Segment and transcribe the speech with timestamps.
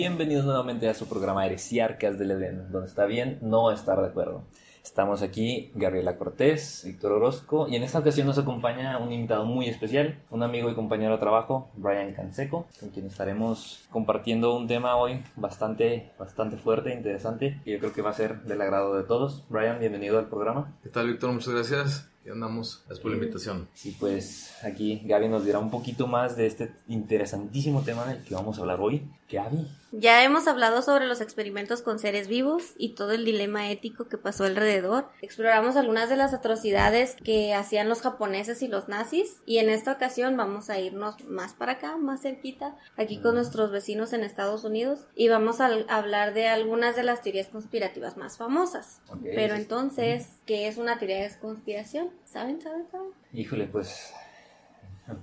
[0.00, 4.44] Bienvenidos nuevamente a su programa Heresiarcas del Edén, donde está bien no estar de acuerdo.
[4.82, 9.68] Estamos aquí, Gabriela Cortés, Víctor Orozco, y en esta ocasión nos acompaña un invitado muy
[9.68, 14.96] especial, un amigo y compañero de trabajo, Brian Canseco, con quien estaremos compartiendo un tema
[14.96, 19.02] hoy bastante, bastante fuerte interesante, y yo creo que va a ser del agrado de
[19.02, 19.44] todos.
[19.50, 20.78] Brian, bienvenido al programa.
[20.82, 21.30] ¿Qué tal, Víctor?
[21.30, 22.09] Muchas gracias.
[22.24, 22.82] Y andamos.
[22.86, 23.68] Gracias por la invitación.
[23.82, 28.34] Y pues aquí Gaby nos dirá un poquito más de este interesantísimo tema del que
[28.34, 29.02] vamos a hablar hoy.
[29.30, 29.66] Gaby.
[29.92, 34.18] Ya hemos hablado sobre los experimentos con seres vivos y todo el dilema ético que
[34.18, 35.08] pasó alrededor.
[35.20, 39.40] Exploramos algunas de las atrocidades que hacían los japoneses y los nazis.
[39.46, 43.70] Y en esta ocasión vamos a irnos más para acá, más cerquita, aquí con nuestros
[43.70, 45.06] vecinos en Estados Unidos.
[45.14, 49.00] Y vamos a hablar de algunas de las teorías conspirativas más famosas.
[49.22, 52.10] Pero entonces, ¿qué es una teoría de conspiración?
[52.24, 52.60] ¿Saben?
[52.60, 52.84] ¿Saben?
[52.90, 53.10] ¿Saben?
[53.32, 54.12] Híjole, pues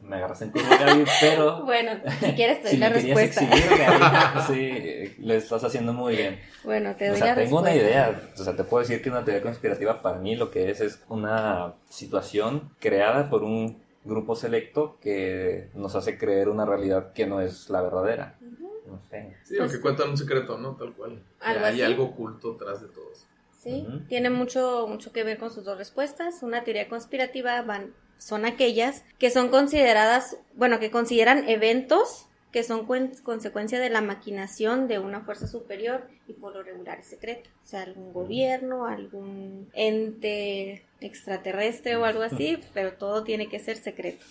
[0.02, 1.64] me agarras en curva, Gaby, pero...
[1.66, 3.42] bueno, si quieres te doy si la respuesta.
[3.44, 6.40] exhibir, Gaby, sí, lo estás haciendo muy bien.
[6.64, 9.10] Bueno, te O doy sea, la tengo una idea, o sea, te puedo decir que
[9.10, 14.34] una teoría conspirativa para mí lo que es es una situación creada por un grupo
[14.34, 18.38] selecto que nos hace creer una realidad que no es la verdadera.
[18.86, 19.36] No sé.
[19.44, 20.78] Sí, Pues- aunque cuentan un secreto, ¿no?
[20.78, 21.22] Tal cual.
[21.42, 21.82] Algo Hay así.
[21.82, 23.26] algo oculto atrás de todo eso.
[23.68, 26.42] Sí, tiene mucho, mucho que ver con sus dos respuestas.
[26.44, 32.88] Una teoría conspirativa van, son aquellas que son consideradas, bueno, que consideran eventos que son
[32.88, 37.50] cuen- consecuencia de la maquinación de una fuerza superior y por lo regular es secreto.
[37.64, 43.78] O sea, algún gobierno, algún ente extraterrestre o algo así, pero todo tiene que ser
[43.78, 44.26] secreto.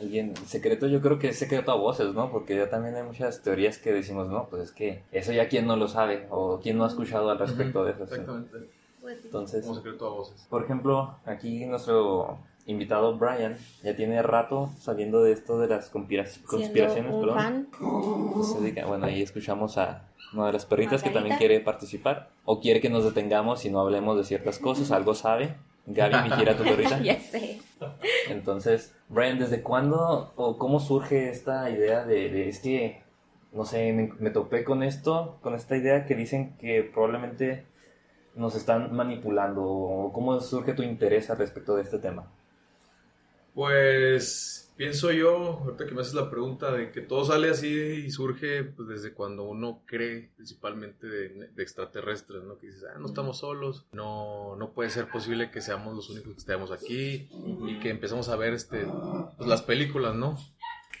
[0.00, 2.30] Alguien, secreto yo creo que es secreto a voces, ¿no?
[2.32, 5.66] Porque ya también hay muchas teorías que decimos, no, pues es que eso ya quién
[5.66, 8.06] no lo sabe o quién no ha escuchado al respecto de eso.
[8.06, 8.14] sí.
[9.12, 9.26] Pues, sí.
[9.28, 10.46] Entonces, Como secreto a voces.
[10.48, 17.12] por ejemplo, aquí nuestro invitado Brian ya tiene rato sabiendo de esto de las conspiraciones,
[17.12, 17.34] un perdón.
[17.34, 17.68] fan,
[18.44, 22.60] Se dedica- bueno, ahí escuchamos a una de las perritas que también quiere participar o
[22.60, 25.54] quiere que nos detengamos y no hablemos de ciertas cosas, algo sabe.
[25.86, 26.98] Gaby, vigila a tu perrita.
[27.02, 27.58] ya sé.
[28.28, 33.02] Entonces, Brian, ¿desde cuándo o cómo surge esta idea de, de- es que,
[33.52, 37.64] no sé, me, me topé con esto, con esta idea que dicen que probablemente
[38.34, 42.30] nos están manipulando o cómo surge tu interés al respecto de este tema?
[43.54, 48.10] Pues pienso yo, ahorita que me haces la pregunta de que todo sale así y
[48.10, 52.56] surge pues, desde cuando uno cree principalmente de, de extraterrestres, ¿no?
[52.58, 56.32] Que dices, ah, no estamos solos, no, no puede ser posible que seamos los únicos
[56.32, 57.28] que estemos aquí
[57.66, 58.86] y que empezamos a ver este,
[59.36, 60.38] pues, las películas, ¿no?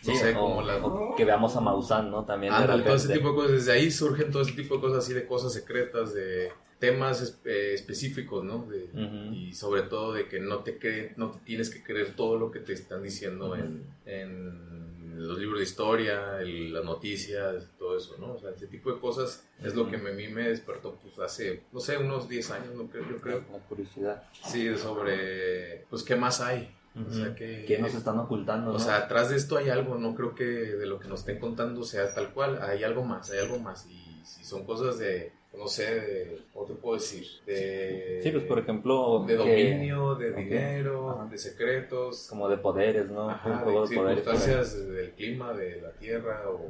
[0.06, 2.24] No sé, o, como la, o que veamos a Maussan, ¿no?
[2.24, 3.52] También de Ándale, todo ese tipo de cosas.
[3.52, 7.72] Desde ahí surgen todo ese tipo de cosas así de cosas secretas, de temas eh,
[7.74, 8.66] específicos, ¿no?
[8.66, 8.90] De-.
[9.32, 12.50] Y sobre todo de que no te, cre- no te tienes que creer todo lo
[12.50, 18.16] que te están diciendo en, en los libros de historia, el- las noticias, todo eso,
[18.18, 18.32] ¿no?
[18.34, 21.62] O sea, ese tipo de cosas es lo que a mí me despertó pues hace,
[21.72, 23.44] no sé, unos 10 años, no creo, yo creo.
[23.52, 24.22] La curiosidad.
[24.44, 26.74] Sí, sobre, pues, ¿qué más hay?
[27.08, 27.64] O sea, que...
[27.66, 28.70] ¿Qué nos están ocultando?
[28.70, 28.78] O no?
[28.80, 31.84] sea, atrás de esto hay algo, no creo que de lo que nos estén contando
[31.84, 33.86] sea tal cual, hay algo más, hay algo más.
[33.88, 37.26] Y si son cosas de, no sé, de, ¿cómo te puedo decir?
[37.46, 43.10] De, sí, pues por ejemplo, de que- dominio, de dinero, de secretos, como de poderes,
[43.10, 43.28] ¿no?
[43.30, 43.88] ajá, de poderes.
[43.90, 46.68] circunstancias del clima, de la tierra, o,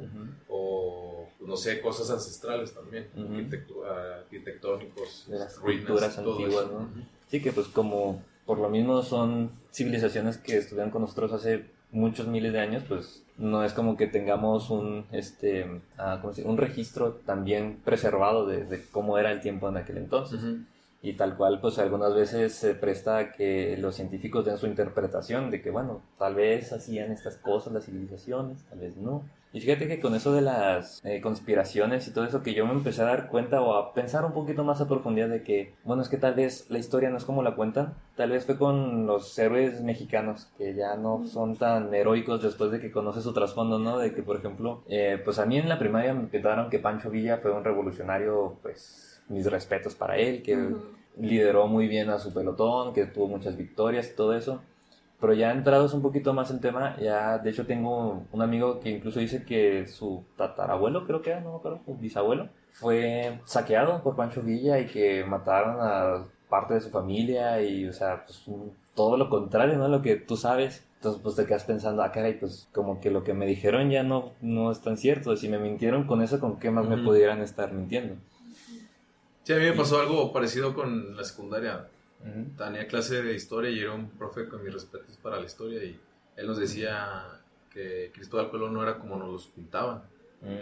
[0.49, 6.65] o, no sé, cosas ancestrales también, arquitectu- arquitectónicos, de las ruinas, culturas antiguas.
[6.71, 6.89] ¿no?
[7.29, 12.27] Sí, que pues como por lo mismo son civilizaciones que estuvieron con nosotros hace muchos
[12.27, 16.57] miles de años, pues no es como que tengamos un este ah, ¿cómo se un
[16.57, 20.39] registro también preservado de, de cómo era el tiempo en aquel entonces.
[21.03, 25.49] Y tal cual, pues algunas veces se presta a que los científicos den su interpretación
[25.49, 29.23] de que, bueno, tal vez hacían estas cosas las civilizaciones, tal vez no.
[29.53, 32.71] Y fíjate que con eso de las eh, conspiraciones y todo eso, que yo me
[32.71, 36.01] empecé a dar cuenta o a pensar un poquito más a profundidad de que, bueno,
[36.01, 37.93] es que tal vez la historia no es como la cuentan.
[38.15, 42.79] Tal vez fue con los héroes mexicanos, que ya no son tan heroicos después de
[42.79, 43.97] que conoces su trasfondo, ¿no?
[43.97, 47.09] De que, por ejemplo, eh, pues a mí en la primaria me pintaron que Pancho
[47.09, 50.75] Villa fue un revolucionario, pues mis respetos para él, que
[51.17, 54.61] lideró muy bien a su pelotón, que tuvo muchas victorias y todo eso.
[55.21, 58.89] Pero ya entrados un poquito más en tema, ya de hecho tengo un amigo que
[58.89, 64.01] incluso dice que su tatarabuelo, creo que era, no me acuerdo, o bisabuelo, fue saqueado
[64.01, 68.43] por Pancho Villa y que mataron a parte de su familia y, o sea, pues
[68.95, 69.87] todo lo contrario, ¿no?
[69.87, 70.85] Lo que tú sabes.
[70.95, 74.03] Entonces, pues te quedas pensando, ah, caray, pues como que lo que me dijeron ya
[74.03, 75.35] no, no es tan cierto.
[75.35, 78.15] Si me mintieron con eso, ¿con qué más me pudieran estar mintiendo?
[79.43, 81.87] Sí, a mí me pasó algo parecido con la secundaria.
[82.23, 82.51] Ujú.
[82.57, 85.99] tenía clase de historia y era un profe con mis respetos para la historia y
[86.37, 87.41] él nos decía
[87.71, 90.03] que Cristóbal Colón no era como nos los pintaban.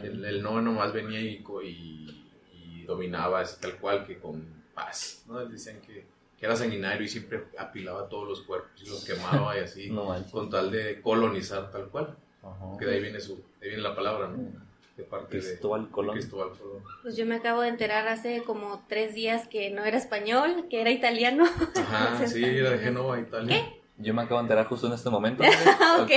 [0.01, 4.45] Que el, el no nomás venía y, y, y dominaba así tal cual que con
[4.73, 5.39] paz, ¿no?
[5.45, 6.05] Decían que,
[6.37, 10.13] que era sanguinario y siempre apilaba todos los cuerpos y los quemaba y así, No
[10.31, 12.77] con tal de colonizar tal cual, Ajá.
[12.77, 14.68] que de ahí viene, su, de ahí viene la palabra, ¿no?
[14.99, 16.13] De parte de- Cristóbal de Colón.
[16.15, 16.83] Cristóbal Colón.
[17.03, 20.81] Pues yo me acabo de enterar hace como tres días que no era español, que
[20.81, 21.45] era italiano.
[21.45, 23.65] Ajá, Entonces, sí, era de Génova, Italia.
[23.97, 25.43] Yo me acabo de enterar justo en este momento.
[26.01, 26.11] Ok.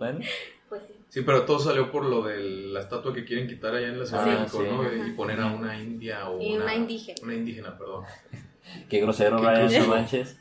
[0.00, 0.18] Bueno,
[0.68, 0.92] Pues sí.
[1.08, 4.06] Sí, pero todo salió por lo de la estatua que quieren quitar allá en la
[4.06, 4.68] Ciudad de Ah, México, sí.
[4.68, 4.82] ¿no?
[4.82, 5.08] Ajá.
[5.08, 7.18] Y poner a una india o Y una indígena.
[7.22, 8.04] Una indígena, perdón.
[8.90, 10.36] qué grosero, Qué Ryan, no manches.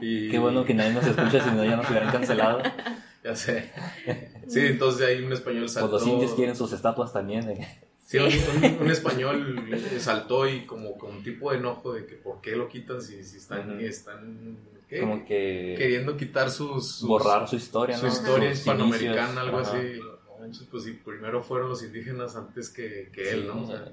[0.00, 2.62] Y- Qué bueno que nadie nos escucha, si no ya nos hubieran cancelado.
[3.22, 3.70] Ya sé.
[4.48, 5.92] Sí, entonces ahí un español Pues saltó.
[5.92, 7.48] los indios quieren sus estatuas también.
[7.50, 7.80] eh.
[8.04, 9.68] Sí, un, un- español
[10.00, 13.22] saltó y como con un tipo de enojo de que por qué lo quitan si,
[13.22, 13.80] si están, Ujú.
[13.80, 14.56] están
[14.88, 15.00] ¿qué?
[15.00, 18.12] Como que queriendo quitar sus, sus- borrar su historia, su ¿no?
[18.12, 19.38] historia Sus hispanoamericana, inicios.
[19.44, 19.78] algo Ajá.
[19.78, 20.64] así.
[20.70, 23.62] Pues sí, primero fueron los indígenas antes que, que él, Sí, ¿no?
[23.62, 23.92] O sea, sea.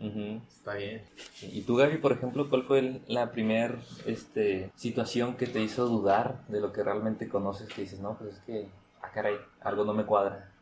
[0.00, 0.08] Ujú.
[0.08, 0.40] Ujú.
[0.48, 1.02] está bien.
[1.42, 5.86] Y tú, Gaby, por ejemplo, ¿cuál fue el- la primer este, situación que te hizo
[5.86, 7.68] dudar de lo que realmente conoces?
[7.68, 8.68] Que dices, no, pues es que,
[9.02, 10.52] ah, caray, algo no me cuadra.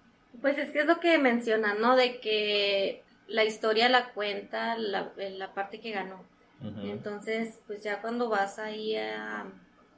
[0.40, 1.96] Pues es que es lo que mencionan, ¿no?
[1.96, 6.22] De que la historia la cuenta la, la parte que ganó.
[6.62, 6.80] Ujú.
[6.88, 9.46] Entonces, pues ya cuando vas ahí a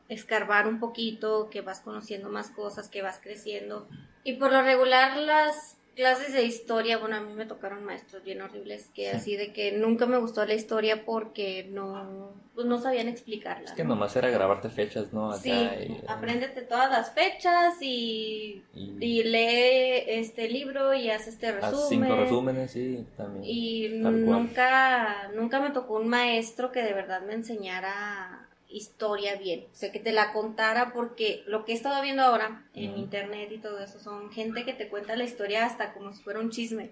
[0.09, 3.89] escarbar un poquito, que vas conociendo más cosas, que vas creciendo.
[4.25, 8.41] Y por lo regular las clases de historia, bueno, a mí me tocaron maestros bien
[8.41, 9.17] horribles, que Sí.
[9.17, 13.65] así de que nunca me gustó la historia porque no, pues no sabían explicarla.
[13.71, 13.91] Es que ¿no?
[13.97, 15.31] nomás era grabarte fechas, ¿no?
[15.33, 21.27] Acá Sí, y- apréndete todas las fechas y, y- y lee este libro y haz
[21.27, 21.89] este haz resumen.
[22.09, 23.45] cinco resúmenes, sí, también.
[23.45, 29.75] Y nunca, nunca me tocó un maestro que de verdad me enseñara historia bien, o
[29.75, 33.59] sea, que te la contara porque lo que he estado viendo ahora en internet y
[33.59, 36.91] todo eso son gente que te cuenta la historia hasta como si fuera un chisme.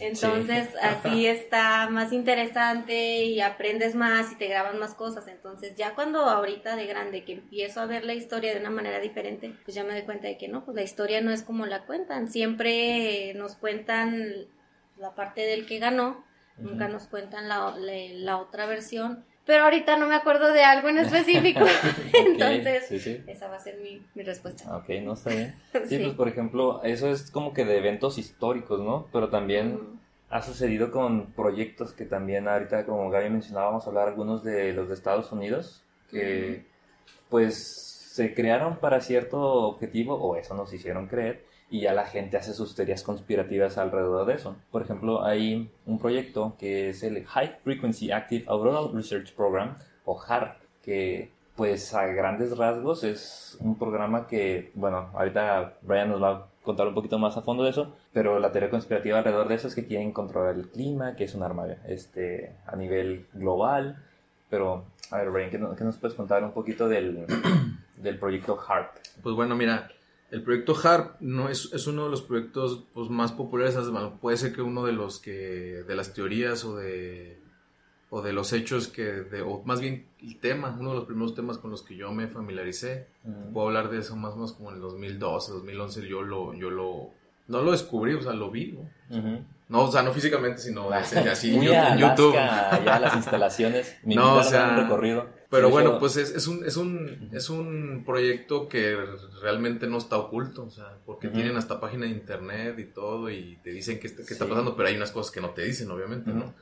[0.00, 0.76] Entonces, sí.
[0.82, 5.28] así está más interesante y aprendes más y te graban más cosas.
[5.28, 8.98] Entonces, ya cuando ahorita de grande que empiezo a ver la historia de una manera
[8.98, 11.66] diferente, pues ya me doy cuenta de que no, pues la historia no es como
[11.66, 12.30] la cuentan.
[12.30, 14.46] Siempre nos cuentan
[14.98, 16.24] la parte del que ganó,
[16.58, 19.24] nunca nos cuentan la, la, la otra versión.
[19.44, 21.60] Pero ahorita no me acuerdo de algo en específico.
[22.12, 23.24] Entonces, sí, sí.
[23.26, 24.76] esa va a ser mi, mi respuesta.
[24.76, 25.54] Ok, no está bien.
[25.72, 25.98] Sí, Sí.
[25.98, 29.08] pues por ejemplo, eso es como que de eventos históricos, ¿no?
[29.12, 29.80] Pero también
[30.30, 34.72] ha sucedido con proyectos que también ahorita, como Gaby mencionaba, vamos a hablar algunos de
[34.72, 36.64] los de Estados Unidos, que
[37.28, 42.36] pues se crearon para cierto objetivo, o eso nos hicieron creer, y ya la gente
[42.36, 44.54] hace sus teorías conspirativas alrededor de eso.
[44.70, 50.20] Por ejemplo, hay un proyecto que es el High Frequency Active Auroral Research Program, o
[50.20, 56.30] HARP, que pues a grandes rasgos es un programa que, bueno, ahorita Brian nos va
[56.30, 59.54] a contar un poquito más a fondo de eso, pero la teoría conspirativa alrededor de
[59.56, 63.96] eso es que quieren controlar el clima, que es un arma este, a nivel global,
[64.50, 67.26] pero a ver, Brian, ¿qué, no- qué nos puedes contar un poquito del,
[67.96, 68.96] del proyecto HARP?
[69.22, 69.88] Pues bueno, mira,
[70.32, 73.76] el proyecto HARP no es, es uno de los proyectos pues, más populares.
[73.90, 77.38] bueno, puede ser que uno de los que de las teorías o de
[78.08, 81.34] o de los hechos que de, o más bien el tema, uno de los primeros
[81.34, 83.08] temas con los que yo me familiaricé.
[83.24, 86.54] Mm, Puedo hablar de eso más o menos como en el 2012, 2011 yo lo
[86.54, 87.10] yo lo
[87.48, 89.18] no lo descubrí, o sea, lo vi, ¿no?
[89.18, 89.44] ujú.
[89.68, 91.62] No, o sea, no físicamente, sino así, en
[91.98, 92.36] YouTube.
[92.36, 95.26] Alaska, allá las instalaciones, me No, o sea, un recorrido.
[95.52, 98.96] Pero bueno, pues es, es un, es, un, es un proyecto que
[99.40, 103.58] realmente no está oculto, o sea, porque tienen hasta página de internet y todo y
[103.62, 104.50] te dicen qué, está- qué está Sí.
[104.50, 106.32] pasando, pero hay unas cosas que no te dicen, obviamente.
[106.32, 106.54] ¿no?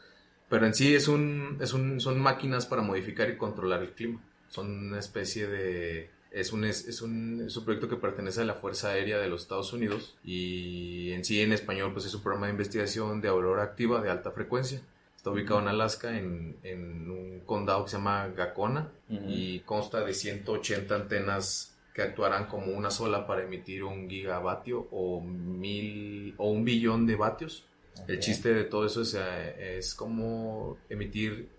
[0.49, 4.21] Pero en sí es un, es un, son máquinas para modificar y controlar el clima.
[4.49, 6.11] Son una especie de...
[6.33, 9.29] Es un, es, es un, es un proyecto que pertenece a la Fuerza Aérea de
[9.29, 13.29] los Estados Unidos y en sí en español pues es un programa de investigación de
[13.29, 14.81] aurora activa de alta frecuencia.
[15.21, 20.15] Está ubicado en Alaska, en, en un condado que se llama Gacona y consta de
[20.15, 26.65] 180 antenas que actuarán como una sola para emitir un gigavatio o mil o un
[26.65, 27.67] billón de vatios.
[28.09, 31.51] El chiste de todo eso es, eh, es como emitir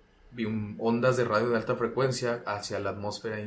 [0.79, 3.41] ondas de radio de alta frecuencia hacia la atmósfera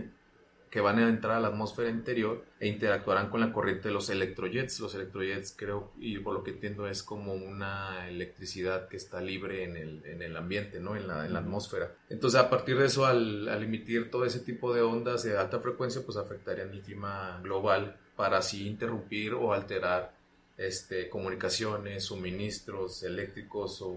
[0.74, 4.10] que van a entrar a la atmósfera interior e interactuarán con la corriente de los
[4.10, 4.80] electrojets.
[4.80, 9.62] Los electrojets creo, y por lo que entiendo, es como una electricidad que está libre
[9.62, 10.96] en el, en el ambiente, ¿no?
[10.96, 11.94] En la, en la atmósfera.
[12.10, 15.60] Entonces, a partir de eso, al, al emitir todo ese tipo de ondas de alta
[15.60, 20.12] frecuencia, pues afectarían el clima global para así interrumpir o alterar
[20.56, 23.96] este, comunicaciones, suministros eléctricos o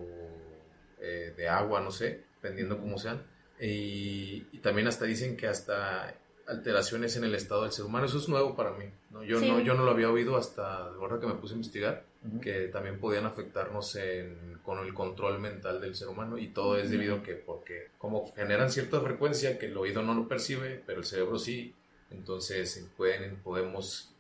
[1.02, 3.24] eh, de agua, no sé, dependiendo cómo sean.
[3.60, 6.14] Y, y también hasta dicen que hasta
[6.48, 8.06] alteraciones en el estado del ser humano.
[8.06, 8.86] Eso es nuevo para mí.
[9.12, 9.24] ¿no?
[9.24, 9.50] Yo, Sí.
[9.50, 12.04] no, yo no lo había oído hasta ahora que me puse a investigar.
[12.42, 16.90] Que también podían afectarnos en- con el control mental del ser humano y todo es
[16.90, 21.00] debido a que porque como generan cierta frecuencia que el oído no lo percibe pero
[21.00, 21.74] el cerebro sí
[22.12, 24.12] entonces pueden podemos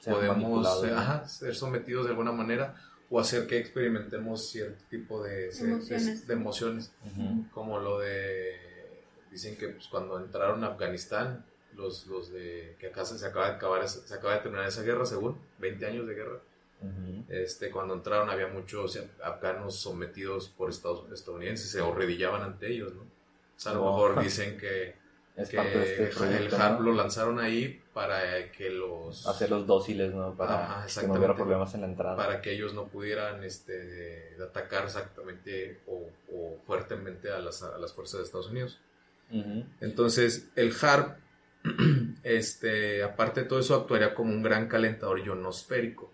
[0.00, 2.74] Ser podemos eh, ser sometidos de alguna manera
[3.10, 6.26] o hacer que experimentemos cierto tipo de, de- Emociones.
[6.26, 6.92] de emociones
[7.52, 8.56] como lo de
[9.30, 11.44] dicen que pues, cuando entraron a Afganistán
[11.76, 15.06] los, los de que acá se, acaba de acabar se acaba de terminar esa guerra
[15.06, 16.38] según 20 años de guerra
[16.80, 17.24] Ujú.
[17.28, 23.02] este cuando entraron había muchos afganos sometidos por Estados estadounidenses se horredillaban ante ellos no
[23.02, 23.92] o sea, a lo Wow.
[24.08, 25.00] mejor dicen que,
[25.36, 26.86] Es que este el proyecto, HARP ¿no?
[26.86, 30.34] lo lanzaron ahí para que los Hacerlos dóciles, ¿no?
[30.36, 32.16] Para Ajá, que no hubiera problemas en la entrada.
[32.16, 37.94] para que ellos no pudieran este, atacar exactamente o, o fuertemente a las, a las
[37.94, 38.78] fuerzas de Estados Unidos.
[39.30, 39.64] Ujú.
[39.80, 41.16] Entonces, el HARP,
[42.22, 46.10] este, aparte de todo eso, actuaría como un gran calentador ionosférico.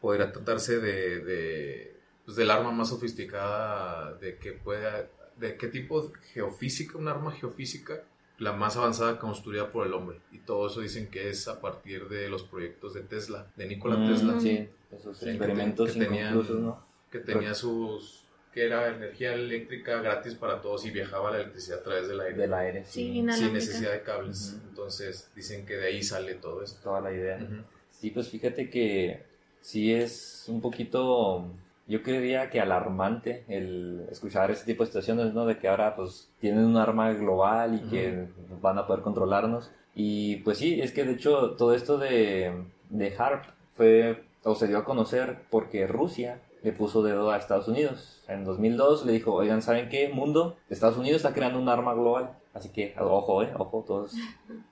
[0.00, 6.12] Podría tratarse de, de, pues, del arma más sofisticada de que pueda, de qué tipo
[6.32, 8.02] geofísica, un arma geofísica,
[8.38, 10.18] la más avanzada construida por el hombre.
[10.32, 13.96] Y todo eso dicen que es a partir de los proyectos de Tesla, de Nikola
[13.96, 16.74] Mm, Tesla, Sí, esos que experimentos que tenían-
[17.10, 21.82] que tenía sus que era energía eléctrica gratis para todos y viajaba la electricidad a
[21.82, 22.36] través del aire.
[22.36, 24.54] Del aire, Sí, sin necesidad de cables.
[24.56, 24.68] Ujú.
[24.68, 26.78] Entonces dicen que de ahí sale todo esto.
[26.82, 27.36] Toda la idea.
[27.38, 27.62] Ujú.
[27.90, 29.22] Sí, pues fíjate que
[29.62, 31.46] sí es un poquito,
[31.86, 35.46] yo creería que alarmante el escuchar ese tipo de situaciones, ¿no?
[35.46, 38.26] De que ahora pues tienen un arma global y que
[38.60, 39.70] van a poder controlarnos.
[39.94, 42.52] Y pues sí, es que de hecho todo esto de,
[42.90, 43.44] de HARP
[43.76, 48.22] fue, o se dio a conocer porque Rusia le puso dedo a Estados Unidos.
[48.28, 50.08] En 2002 le dijo, oigan, ¿saben qué?
[50.08, 52.30] Mundo, Estados Unidos está creando un arma global.
[52.54, 54.12] Así que, ojo, eh, ojo, todos.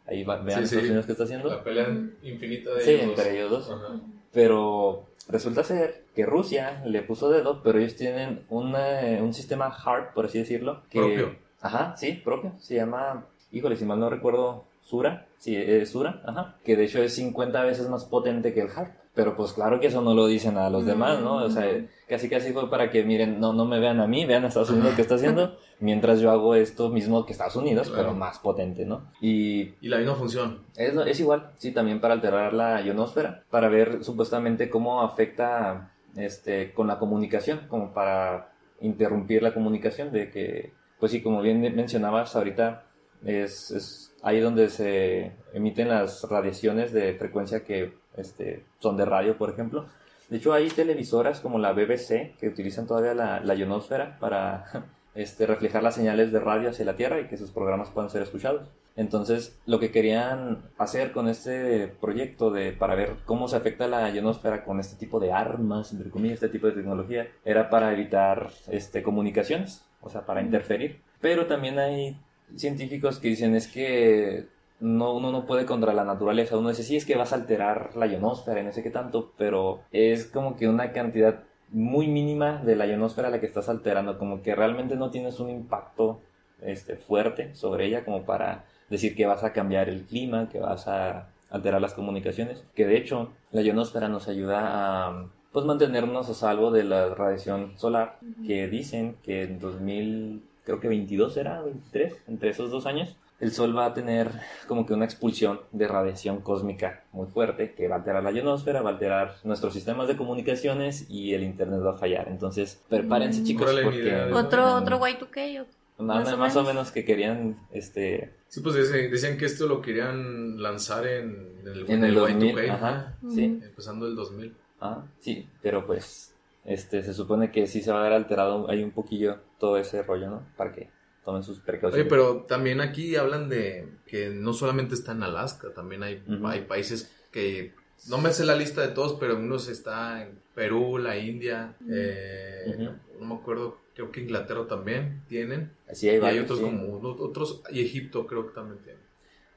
[0.07, 0.75] Ahí va- vean Sí, sí.
[0.77, 1.49] Estados Unidos qué está haciendo.
[1.49, 1.89] La pelea
[2.23, 3.05] infinita de Sí, ellos.
[3.19, 3.71] entre ellos dos.
[3.71, 4.01] Ajá.
[4.33, 10.13] Pero resulta ser que Rusia le puso dedo, pero ellos tienen una- un sistema hard,
[10.15, 10.83] por así decirlo.
[10.91, 11.37] Que, Propio.
[11.61, 12.53] Ajá, sí, propio.
[12.59, 15.27] Se llama, híjole, si mal no recuerdo, Sura.
[15.39, 16.57] Sí, es Sura, ajá.
[16.65, 18.91] Que de hecho es 50 veces más potente que el hard.
[19.15, 21.37] Pero pues claro que eso no lo dicen a los demás, ¿no?
[21.45, 21.67] O sea,
[22.09, 24.71] casi casi fue para que miren, no, no me vean a mí, vean a Estados
[24.71, 28.05] Unidos que está haciendo, mientras yo hago esto mismo que Estados Unidos, Claro.
[28.05, 29.11] pero más potente, ¿no?
[29.21, 30.61] Y Y la misma función.
[30.77, 36.73] es, es igual, sí, también para alterar la ionosfera, para ver supuestamente cómo afecta este,
[36.73, 42.37] con la comunicación, como para interrumpir la comunicación, de que, pues sí, como bien mencionabas
[42.37, 42.85] ahorita,
[43.25, 49.37] es, es ahí donde se emiten las radiaciones de frecuencia que este, son de radio,
[49.37, 49.87] por ejemplo.
[50.29, 54.65] De hecho, hay televisoras como la BBC que utilizan todavía la, la ionosfera para
[55.15, 58.23] este, reflejar las señales de radio hacia la Tierra y que sus programas puedan ser
[58.23, 58.69] escuchados.
[58.97, 64.11] Entonces, lo que querían hacer con este proyecto de para ver cómo se afecta la
[64.11, 68.51] ionosfera con este tipo de armas, entre comillas, este tipo de tecnología, era para evitar
[68.69, 71.01] este, comunicaciones, o sea, para interferir.
[71.21, 72.17] Pero también hay
[72.57, 74.47] científicos que dicen es que
[74.81, 76.57] no, uno no puede contra la naturaleza.
[76.57, 79.33] Uno dice, sí, es que vas a alterar la ionosfera y no sé qué tanto,
[79.37, 84.19] pero es como que una cantidad muy mínima de la ionosfera la que estás alterando,
[84.19, 86.21] como que realmente no tienes un impacto
[86.63, 90.89] este, fuerte sobre ella como para decir que vas a cambiar el clima, que vas
[90.89, 96.35] a alterar las comunicaciones, que de hecho la ionosfera nos ayuda a pues mantenernos a
[96.35, 102.17] salvo de la radiación solar, que dicen que en 2000, creo que 22 era, 23,
[102.29, 104.31] entre esos dos años, el Sol va a tener
[104.69, 108.83] como que una expulsión de radiación cósmica muy fuerte que va a alterar la ionosfera,
[108.83, 112.29] va a alterar nuestros sistemas de comunicaciones y el Internet va a fallar.
[112.29, 113.45] Entonces, prepárense Mm.
[113.45, 114.15] chicos porque...
[114.33, 115.63] Otro, Mm, otro Y2K.
[115.63, 116.91] o- Más, más o más o menos.
[116.93, 122.05] que querían, este, Sí, pues decían, decían que esto lo querían lanzar en, el, en
[122.05, 124.55] el 2000, Y2K, ajá, sí, empezando el 2000.
[124.81, 128.83] ah, sí, pero pues, este, se supone que sí se va a ver alterado ahí
[128.83, 130.43] un poquillo todo ese rollo, ¿no?
[130.57, 130.89] Para que
[131.25, 132.03] tomen sus precauciones.
[132.07, 136.63] Oye, pero también aquí hablan de que no solamente está en Alaska, también hay, hay
[136.63, 137.73] países que,
[138.09, 142.91] no me sé la lista de todos, pero unos está en Perú, la India, eh,
[143.19, 146.65] no me acuerdo, creo que Inglaterra también tienen, Así hay y hay varios, otros sí.
[146.65, 149.01] como otros, y Egipto creo que también tiene.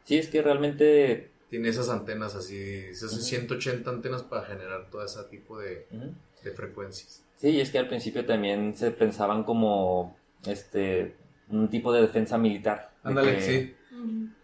[0.03, 1.32] Sí, es que realmente...
[1.50, 3.22] Tiene esas antenas así, esas Ujú.
[3.22, 5.86] 180 antenas para generar todo ese tipo de,
[6.43, 7.24] de frecuencias.
[7.38, 10.17] Sí, y es que al principio también se pensaban como,
[10.48, 11.13] este,
[11.55, 12.91] un tipo de defensa militar.
[13.03, 13.75] de Ándale, que- sí,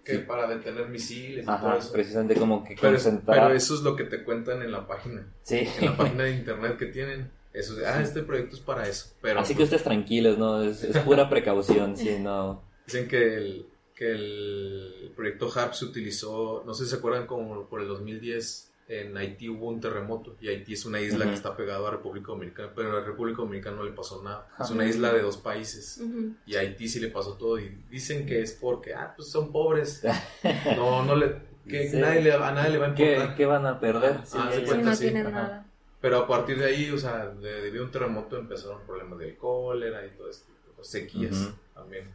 [0.04, 0.18] que Sí.
[0.28, 1.92] para detener misiles y todo eso.
[1.92, 3.38] precisamente como que Pero, concentrar...
[3.40, 5.28] pero eso es lo que te cuentan en la página.
[5.44, 5.68] Sí.
[5.80, 7.30] en la página de internet que tienen.
[7.54, 9.10] Eso, es- ah, este proyecto es para eso.
[9.22, 10.62] Pero Así que pues, ustedes tranquilos, ¿no?
[10.64, 12.64] Es, es pura precaución, sí, no...
[12.86, 17.66] dicen que el, que el proyecto HARP se utilizó, no sé si se acuerdan, como
[17.68, 21.30] por el 2010, en Haití hubo un terremoto y Haití es una isla Ujú.
[21.30, 24.48] que está pegada a República Dominicana, pero a República Dominicana no le pasó nada.
[24.56, 24.74] Es Ajá.
[24.74, 26.34] una isla de dos países Ujú.
[26.48, 29.52] y a Haití sí le pasó todo y dicen que es porque, ah, pues son
[29.52, 30.02] pobres.
[30.76, 31.36] No, no le,
[31.68, 31.98] que Sí.
[31.98, 33.36] nadie le, a nadie le va a ¿Qué, importar.
[33.38, 34.16] qué van a perder?
[34.22, 35.36] Ah, Sí, ah, Sí, cuenta, no sí, tienen ajá.
[35.44, 35.66] nada.
[36.02, 39.36] Pero a partir de ahí, o sea, de- debido a un terremoto empezaron problemas del
[39.38, 40.48] cólera y todo esto,
[40.82, 41.52] sequías Ujú.
[41.76, 42.06] también.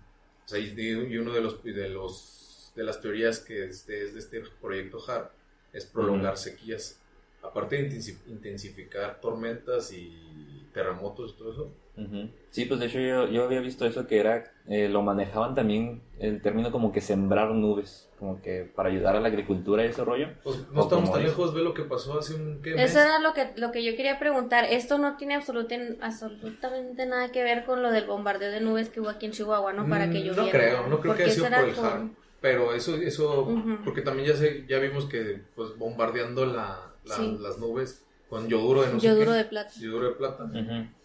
[0.44, 4.02] O sea, y, y uno de los de los de las teorías que es de,
[4.04, 5.30] es de este proyecto HARP
[5.74, 6.98] es prolongar sequías.
[7.42, 11.70] Aparte de intensi- intensificar tormentas y terremotos y todo eso.
[11.96, 12.28] Ujú.
[12.50, 16.00] Sí, pues de hecho yo, yo había visto eso que era, eh, lo manejaban también
[16.18, 20.04] el término como que sembrar nubes, como que para ayudar a la agricultura y ese
[20.04, 20.28] rollo.
[20.42, 22.90] Pues no estamos tan lejos, ve lo que pasó hace un ¿qué, mes?
[22.90, 24.64] Eso era lo que, lo que yo quería preguntar.
[24.64, 29.00] Esto no tiene absoluta- absolutamente nada que ver con lo del bombardeo de nubes que
[29.00, 29.88] hubo aquí en Chihuahua, ¿no?
[29.88, 30.44] Para que Mm, lloviera.
[30.44, 32.16] No creo, no creo Porque que haya sido por el con-.
[32.44, 33.48] Pero eso, eso,
[33.84, 37.38] porque también ya sé, ya vimos que pues bombardeando la, la- Sí.
[37.40, 39.72] las nubes con yoduro de no sé Yoduro qué, de plata.
[39.80, 40.50] yoduro de plata,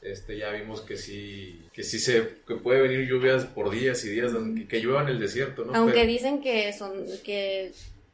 [0.02, 4.10] este ya vimos que sí, que sí se, que puede venir lluvias por días y
[4.10, 5.74] días, que, que llueva en el desierto, ¿no?
[5.76, 6.92] Aunque Pero- dicen que son,
[7.24, 7.72] que,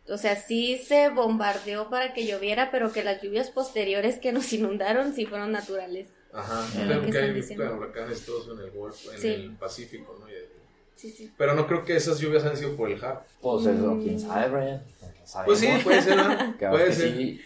[0.08, 4.53] o sea, sí se bombardeó para que lloviera, pero que las lluvias posteriores que nos
[4.53, 6.10] inundaron sí fueron naturales.
[6.32, 9.27] Ajá, claro que hay huracanes todos en el Golfo, en Sí.
[9.29, 10.25] el Pacífico, ¿no?
[10.96, 11.32] Y- Sí, sí.
[11.38, 13.24] Pero no creo que esas lluvias han sido por el HARP.
[13.42, 14.04] Pues eso, Mm.
[14.04, 14.84] quién sabe, Brian.
[15.46, 16.24] Pues sí, puede ser, ¿no?
[16.60, 17.12] Que, puede que ser.
[17.16, 17.42] sí,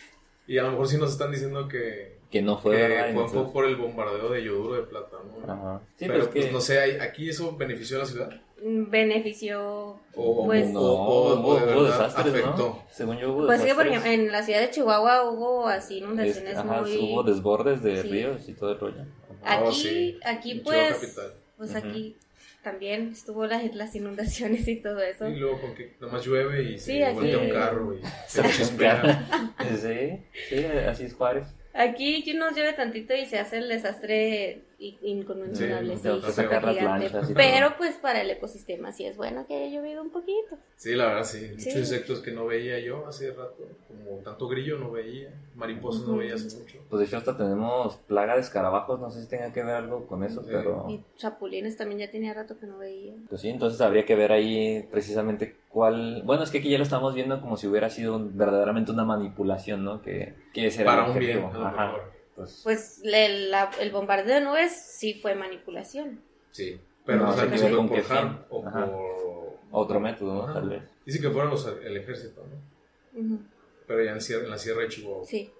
[0.47, 3.27] Y a lo mejor sí nos están diciendo que, que no fue que verdad.
[3.27, 5.51] fue, por el bombardeo de yoduro de plata, ¿no?
[5.51, 5.81] Ajá.
[5.97, 6.51] Sí, pero pues pues que...
[6.51, 8.29] no sé, ¿hay- ¿aquí eso benefició a la ciudad?
[8.63, 12.57] Mm, Benefició, O, pues, no, o- o- o hubo, de hubo verdad desastres, afectó.
[12.57, 12.83] ¿no?
[12.91, 13.91] Según yo hubo pues sí, por desastres.
[14.05, 16.97] ejemplo, en la ciudad de Chihuahua hubo así Este, inundaciones ajá, muy...
[16.97, 18.09] hubo desbordes de Sí.
[18.09, 19.01] ríos y todo el rollo.
[19.43, 19.59] Ajá.
[19.59, 20.19] Aquí, Oh, sí.
[20.25, 21.17] aquí pues,
[21.57, 22.17] pues aquí
[22.63, 25.27] también estuvo las, las inundaciones y todo eso.
[25.27, 28.43] Y luego con que nomás llueve y Sí, se aquí- voltea un carro y se
[28.43, 29.47] chispea.
[29.81, 30.19] Sí,
[30.49, 31.47] sí, así es Juárez.
[31.73, 35.97] Aquí nos llueve tantito y se hace el desastre inconmensurable.
[35.97, 37.77] Sí, sí, sacar las lanchas y Pero todo.
[37.77, 40.57] pues para el ecosistema sí es bueno que haya llovido un poquito.
[40.77, 41.47] Sí, la verdad, sí.
[41.51, 41.79] Muchos Sí.
[41.79, 43.67] insectos que no veía yo hace rato.
[43.87, 45.29] Como tanto grillo no veía.
[45.55, 46.19] Mariposas no Ujú.
[46.19, 46.77] veía hace mucho.
[46.89, 50.07] Pues de hecho hasta tenemos plaga de escarabajos, no sé si tenga que ver algo
[50.07, 50.49] con eso, Sí.
[50.51, 50.85] pero...
[50.89, 53.13] Y chapulines también ya tenía rato que no veía.
[53.27, 56.23] Pues sí, entonces habría que ver ahí precisamente cuál...
[56.25, 59.03] Bueno, es que aquí ya lo estamos viendo como si hubiera sido un- verdaderamente una
[59.03, 60.01] manipulación, ¿no?
[60.01, 61.85] Que, que será Para el un bien, a lo Ajá.
[61.87, 62.18] mejor.
[62.39, 66.21] Pues, Pues le- la- el bombardeo de nubes sí fue manipulación.
[66.51, 66.79] Sí.
[67.05, 68.37] Pero No, no, sí, si ¿con fue qué por fin?
[68.49, 68.85] o Ajá.
[68.85, 69.59] por...
[69.71, 70.53] otro método, ¿no?
[70.53, 70.81] Tal vez.
[71.05, 73.19] Dice que fueron los, el ejército, ¿no?
[73.21, 73.39] Ujú,
[73.87, 75.25] Pero ya en, sierra- en la sierra de Chihuahua.
[75.25, 75.51] Sí.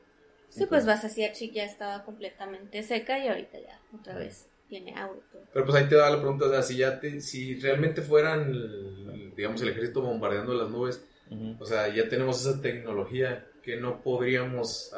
[0.49, 0.85] Sí, Sí, pues.
[0.85, 5.41] Basasiachi ya estaba completamente seca y ahorita ya otra vez tiene agua y todo.
[5.53, 8.49] Pero pues ahí te da la pregunta, o sea, si, ya te- si realmente fueran,
[8.49, 11.55] el- digamos, el ejército bombardeando las nubes, Ujú.
[11.59, 14.91] o sea, ya tenemos esa tecnología que no podríamos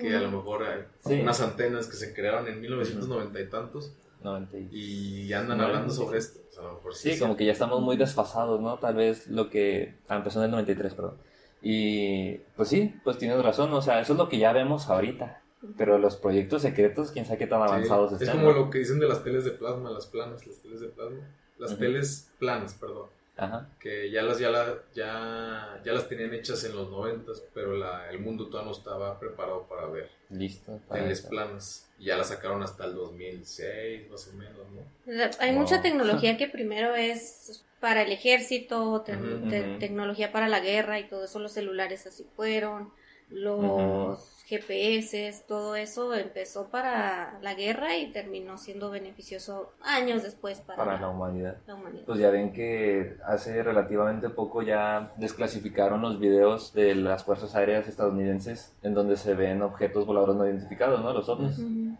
[0.00, 1.20] que a lo mejor hay Sí.
[1.20, 5.96] unas antenas que se crearon en 1990 y tantos 90 y- andan hablando sí.
[5.98, 6.40] sobre esto.
[6.48, 8.78] O sea, a lo mejor Sí, sí, como que ya estamos muy desfasados, ¿no?
[8.78, 9.94] Tal vez lo que...
[10.08, 11.14] Ah, empezó en el 93, perdón.
[11.62, 15.42] Y pues sí, pues tienes razón, o sea, eso es lo que ya vemos ahorita.
[15.76, 18.38] Pero los proyectos secretos, quién sabe qué tan Sí, avanzados Es están.
[18.40, 18.58] como ¿no?
[18.60, 21.18] lo que dicen de las teles de plasma, las planas, las teles de plasma.
[21.58, 21.80] Las Ujú.
[21.80, 23.06] teles planas, perdón.
[23.40, 23.68] Ajá.
[23.80, 28.10] que ya las ya las ya, ya las tenían hechas en los noventas, pero la,
[28.10, 30.78] el mundo todavía no estaba preparado para ver Listo.
[30.88, 31.86] para planas.
[31.98, 34.82] Y ya las sacaron hasta el 2006, más o menos, ¿no?
[35.12, 35.60] La- Hay Wow.
[35.62, 41.08] mucha tecnología que primero es para el ejército, te- te- tecnología para la guerra y
[41.08, 42.92] todo eso, los celulares así fueron,
[43.30, 50.76] los GPS, todo eso empezó para la guerra y terminó siendo beneficioso años después para,
[50.76, 51.56] Para la, la humanidad.
[51.66, 52.02] la humanidad.
[52.04, 57.86] Pues ya ven que hace relativamente poco ya desclasificaron los videos de las fuerzas aéreas
[57.88, 61.12] estadounidenses en donde se ven objetos voladores no identificados, ¿no?
[61.12, 61.58] Los ovnis.
[61.58, 61.96] Ujú.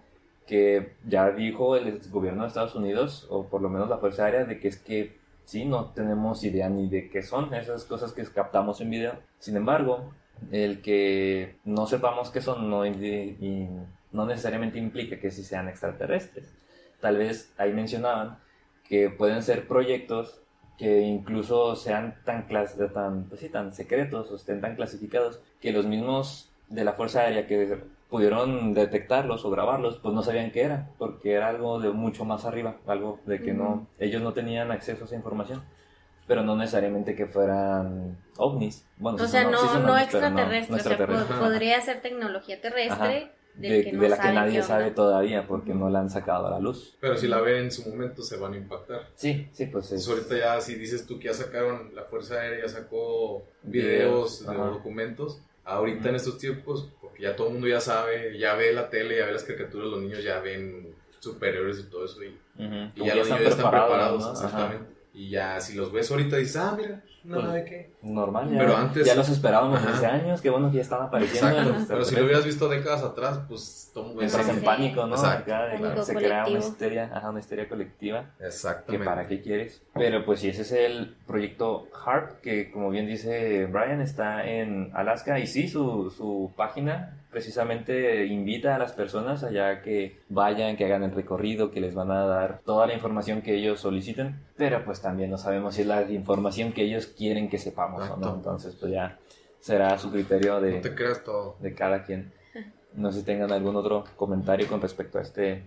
[0.47, 4.45] Que ya dijo el gobierno de Estados Unidos, o por lo menos la fuerza aérea,
[4.45, 8.25] de que es que sí, no tenemos idea ni de qué son esas cosas que
[8.25, 9.13] captamos en video.
[9.39, 10.11] Sin embargo,
[10.53, 13.69] el que no sepamos qué son no, y
[14.13, 16.53] no necesariamente implica que sí sean extraterrestres.
[17.01, 18.39] Tal vez ahí mencionaban
[18.89, 20.41] que pueden ser proyectos
[20.77, 25.73] que incluso sean tan, clas tan, pues sí, tan secretos o estén tan clasificados que
[25.73, 30.63] los mismos de la Fuerza Aérea que pudieron detectarlos o grabarlos, pues no sabían qué
[30.63, 34.73] era, porque era algo de mucho más arriba, algo de que no, ellos no tenían
[34.73, 35.63] acceso a esa información,
[36.31, 38.87] pero no necesariamente que fueran ovnis.
[38.99, 40.79] Bueno, O sí sea, son- no, sí son no ovnis, extraterrestre, o
[41.27, 45.75] sea, podría ser tecnología terrestre de, que no de la que nadie sabe todavía porque
[45.75, 46.97] no la han sacado a la luz.
[47.01, 49.09] Pero si la ven en su momento se van a impactar.
[49.17, 50.07] Sí, sí, pues es...
[50.07, 54.43] Entonces ahorita ya si dices tú que ya sacaron, la Fuerza Aérea ya sacó Videos,
[54.43, 58.55] videos, de documentos, ahorita en estos tiempos, porque ya todo el mundo ya sabe, ya
[58.55, 62.23] ve la tele, ya ve las caricaturas, los niños ya ven superiores y todo eso.
[62.23, 62.39] Y,
[63.05, 64.47] ya los niños ya están preparados, ¿no?
[64.47, 64.79] Ajá.
[65.13, 67.91] Y ya si los ves ahorita dices, ah, mira, una Pues, nave que...
[68.03, 71.49] Normal, ya, Pero antes- ya los esperábamos hace años, qué bueno que ya están apareciendo.
[71.51, 71.73] Exacto.
[71.79, 73.91] los Pero si lo hubieras visto décadas atrás, pues...
[73.95, 75.15] todo- Entras en pánico, ¿no?
[75.17, 75.55] Exacto.
[75.55, 78.25] Acá, Pánico se crea una histeria, ajá, una histeria colectiva.
[78.39, 79.05] que Exactamente.
[79.05, 79.83] para qué quieres.
[79.95, 84.91] Pero pues sí, ese es el proyecto HARP, que como bien dice Brian, está en
[84.95, 90.85] Alaska y sí, su, su página precisamente invita a las personas allá que vayan, que
[90.85, 94.85] hagan el recorrido, que les van a dar toda la información que ellos soliciten, pero
[94.85, 98.27] pues también no sabemos si es la información que ellos quieren que sepamos o Exacto.
[98.29, 99.19] no, entonces pues ya
[99.61, 101.57] será su criterio de, No te creas todo.
[101.61, 102.33] de cada quien.
[102.95, 105.63] No sé si tengan algún otro comentario con respecto a este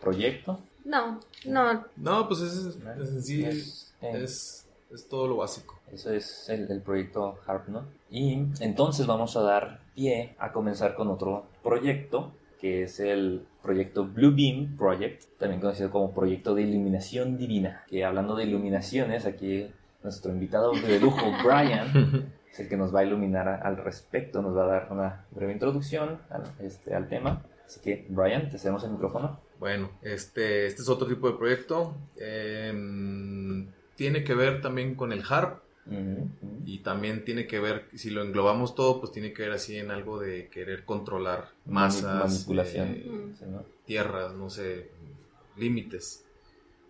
[0.00, 0.60] proyecto.
[0.84, 5.78] No, no, No, pues es, es sí, Es- es, es todo lo básico.
[5.92, 7.84] Eso es el, el proyecto HARP, ¿no?
[8.10, 14.04] Y entonces vamos a dar pie a comenzar con otro proyecto, que es el proyecto
[14.04, 17.84] Blue Beam Project, también conocido como proyecto de iluminación divina.
[17.88, 19.70] Que hablando de iluminaciones, aquí
[20.08, 24.56] nuestro invitado de lujo, Brian, es el que nos va a iluminar al respecto, nos
[24.56, 27.42] va a dar una breve introducción al, este, al tema.
[27.66, 29.38] Así que, Brian, te cedemos el micrófono.
[29.60, 31.94] Bueno, este, este es otro tipo de proyecto.
[32.16, 35.60] Em, tiene que ver también con el HARP
[36.66, 39.90] y también tiene que ver, si lo englobamos todo, pues tiene que ver así en
[39.90, 42.88] algo de querer controlar masas, Manipulación.
[42.88, 43.62] eh, Sí, ¿no?
[43.86, 44.90] tierras, no sé,
[45.56, 46.24] límites.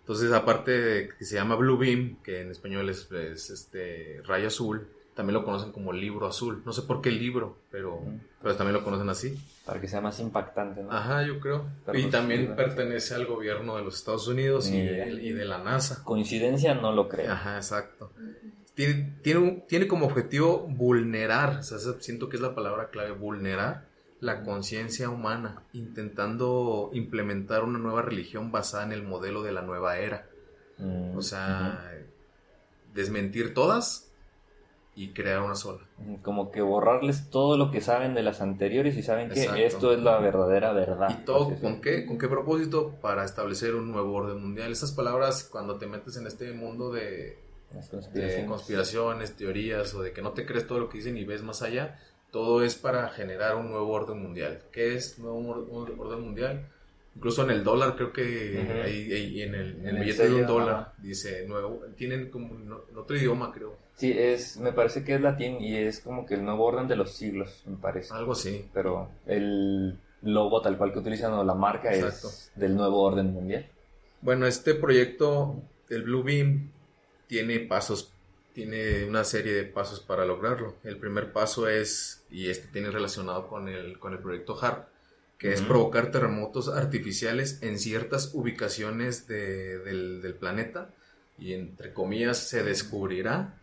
[0.09, 4.47] Entonces, aparte de que se llama Blue Beam, que en español es, es, este rayo
[4.49, 6.63] azul, también lo conocen como libro azul.
[6.65, 8.01] No sé por qué libro, pero,
[8.41, 9.37] pero también lo conocen así.
[9.67, 10.91] Para que sea más impactante, ¿no?
[10.91, 11.67] Ajá, yo creo.
[11.85, 16.03] Pero y también pertenece al gobierno de los Estados Unidos y, de la NASA.
[16.05, 17.31] Coincidencia no lo creo.
[17.31, 18.11] Ajá, exacto.
[18.75, 23.11] Tiene, tiene, un- tiene como objetivo vulnerar, o sea, siento que es la palabra clave,
[23.11, 23.88] vulnerar
[24.21, 29.99] la conciencia humana, intentando implementar una nueva religión basada en el modelo de la nueva
[29.99, 30.27] era.
[30.79, 31.93] Mm, O sea,
[32.95, 34.11] desmentir todas
[34.95, 35.81] y crear una sola.
[36.23, 40.01] como que borrarles todo lo que saben de las anteriores y saben que esto es
[40.01, 41.09] la verdadera verdad.
[41.11, 42.05] ¿Y todo con qué?
[42.05, 42.97] ¿Con qué propósito?
[43.01, 44.73] Para establecer un nuevo orden mundial.
[44.73, 47.39] Esas palabras, cuando te metes en este mundo de,
[47.73, 48.49] Las de conspiraciones.
[48.49, 51.63] conspiraciones, teorías o de que no te crees todo lo que dicen y ves más
[51.63, 52.01] allá,
[52.31, 54.61] todo es para generar un nuevo orden mundial.
[54.73, 56.67] ¿Qué es nuevo or- or- orden mundial?
[57.17, 58.81] Incluso en el dólar, creo que Ujú.
[58.83, 60.93] ahí, ahí en el, en billete de un dólar ajá.
[60.99, 61.83] dice nuevo.
[61.97, 63.75] Tienen como en en otro idioma, creo.
[63.97, 66.95] Sí, es, me parece que es latín y es como que el nuevo orden de
[66.95, 68.15] los siglos, me parece.
[68.15, 68.69] Algo así.
[68.73, 72.29] Pero el logo tal cual que utilizan o la marca Exacto.
[72.29, 73.67] es del nuevo orden mundial.
[74.21, 75.57] Bueno, este proyecto,
[75.89, 76.71] el Blue Beam,
[77.27, 78.13] tiene pasos,
[78.63, 80.75] tiene una serie de pasos para lograrlo.
[80.83, 84.89] El primer paso es, y este tiene relacionado con el, con el proyecto HARP,
[85.39, 90.91] que es provocar terremotos artificiales en ciertas ubicaciones de- del, del planeta
[91.39, 93.55] y entre comillas se descubrirá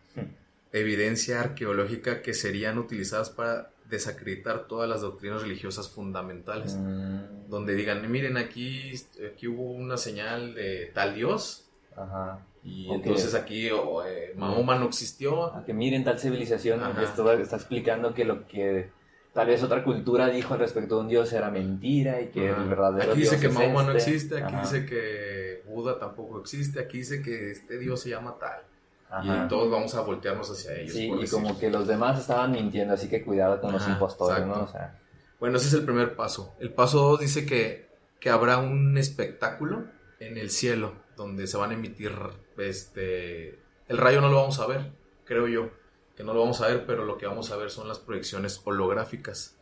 [0.72, 6.74] evidencia arqueológica que serían utilizadas para desacreditar todas las doctrinas religiosas fundamentales.
[6.74, 8.94] Mm, donde digan, miren, aquí,
[9.30, 12.40] aquí hubo una señal de tal Dios Ajá.
[12.66, 12.94] Y Ok.
[12.96, 15.54] entonces aquí o, eh, Mahoma no existió.
[15.54, 17.02] A que miren tal civilización, Ajá.
[17.02, 18.90] esto está explicando que lo que
[19.32, 22.62] tal vez otra cultura dijo respecto a un dios era mentira y que Ajá.
[22.62, 24.10] el verdadero Aquí dice dios que es Mahoma no este.
[24.10, 24.62] existe, aquí Ajá.
[24.62, 28.60] dice que Buda tampoco existe, aquí dice que este Dios se llama tal.
[29.08, 29.44] Ajá.
[29.44, 30.92] Y todos vamos a voltearnos hacia ellos.
[30.94, 31.30] Sí, y decir.
[31.30, 34.58] como que los demás estaban mintiendo, así que cuidado con los impostores, exacto.
[34.58, 34.64] ¿no?
[34.64, 34.98] O sea,
[35.38, 36.56] Bueno, ese es el primer paso.
[36.58, 39.84] El paso 2 dice que, que habrá un espectáculo
[40.18, 42.12] en el cielo donde se van a emitir
[42.58, 44.90] este el rayo no lo vamos a ver,
[45.24, 45.70] creo yo,
[46.16, 48.60] que no lo vamos a ver, pero lo que vamos a ver son las proyecciones
[48.64, 49.56] holográficas,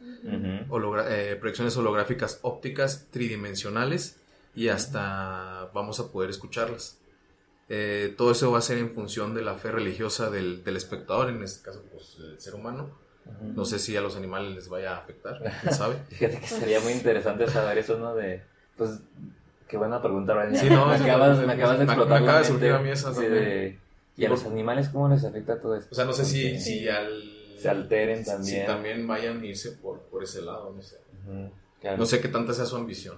[0.70, 4.16] hologra- eh, proyecciones holográficas ópticas tridimensionales
[4.54, 6.98] y hasta vamos a poder escucharlas.
[7.68, 11.28] Eh, todo eso va a ser en función de la fe religiosa del, del espectador,
[11.30, 12.90] en este caso pues, el ser humano.
[13.54, 15.96] No sé si a los animales les vaya a afectar, quién sabe.
[16.10, 18.14] Fíjate que sería muy interesante saber eso, ¿no?
[18.14, 18.42] De,
[18.76, 19.00] pues,
[19.68, 20.56] qué buena pregunta, Brian.
[20.56, 22.90] Sí, no, me, acabas, me- me acabas de explotar me acaba de surgir a mí
[22.90, 23.78] esa de-
[24.16, 25.88] ¿Y a los animales cómo les afecta todo esto?
[25.90, 27.22] O sea, no sé si, si al...
[27.58, 28.60] Se alteren también.
[28.60, 30.96] Si también vayan a irse por, por ese lado, no sé.
[31.26, 31.50] Ujú,
[31.80, 31.96] claro.
[31.98, 33.16] No sé qué tanta sea su ambición.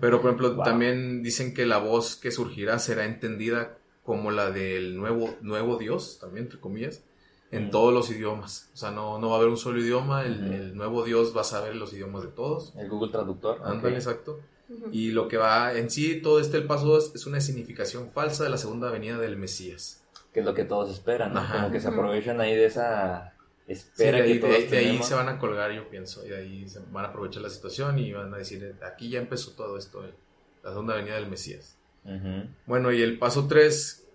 [0.00, 0.64] Pero, por ejemplo, Wow.
[0.64, 6.18] también dicen que la voz que surgirá será entendida como la del nuevo, nuevo Dios,
[6.18, 7.02] también, entre comillas,
[7.52, 7.70] en Mm.
[7.70, 8.70] todos los idiomas.
[8.72, 11.42] O sea, no, no va a haber un solo idioma, el, el nuevo Dios va
[11.42, 12.72] a saber los idiomas de todos.
[12.76, 13.60] El Google Traductor.
[13.62, 13.98] Ándale, ok.
[14.00, 14.40] exacto.
[14.92, 18.44] Y lo que va en sí, todo este el paso 2 es una significación falsa
[18.44, 20.02] de la segunda venida del Mesías.
[20.32, 21.40] Que es lo que todos esperan, ¿no?
[21.40, 21.60] Ajá.
[21.60, 23.32] Como que se aprovechan ahí de esa
[23.66, 25.06] espera de ahí, que todos de ahí- de ahí tenemos.
[25.08, 27.98] se van a colgar, yo pienso, y de ahí se van a aprovechar la situación
[27.98, 30.02] y van a decir, aquí ya empezó todo esto,
[30.62, 31.76] la segunda venida del Mesías.
[32.66, 34.06] Bueno, y el paso 3,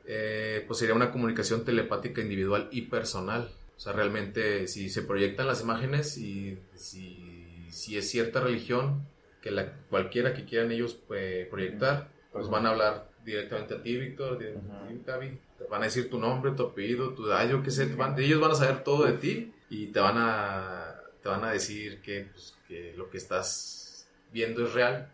[0.67, 3.51] pues sería una comunicación telepática individual y personal.
[3.75, 9.03] O sea, realmente si se proyectan las imágenes y si, si es cierta religión,
[9.43, 13.97] que la, cualquiera que quieran ellos pues, proyectar, pues van a hablar directamente a ti,
[13.97, 15.39] Víctor, directamente a ti, Gaby.
[15.57, 17.85] Te van a decir tu nombre, tu apellido, tu edad, yo qué sé.
[17.95, 21.51] van- ellos van a saber todo de ti y te van a, te van a
[21.51, 25.11] decir que, pues, que lo que estás viendo es real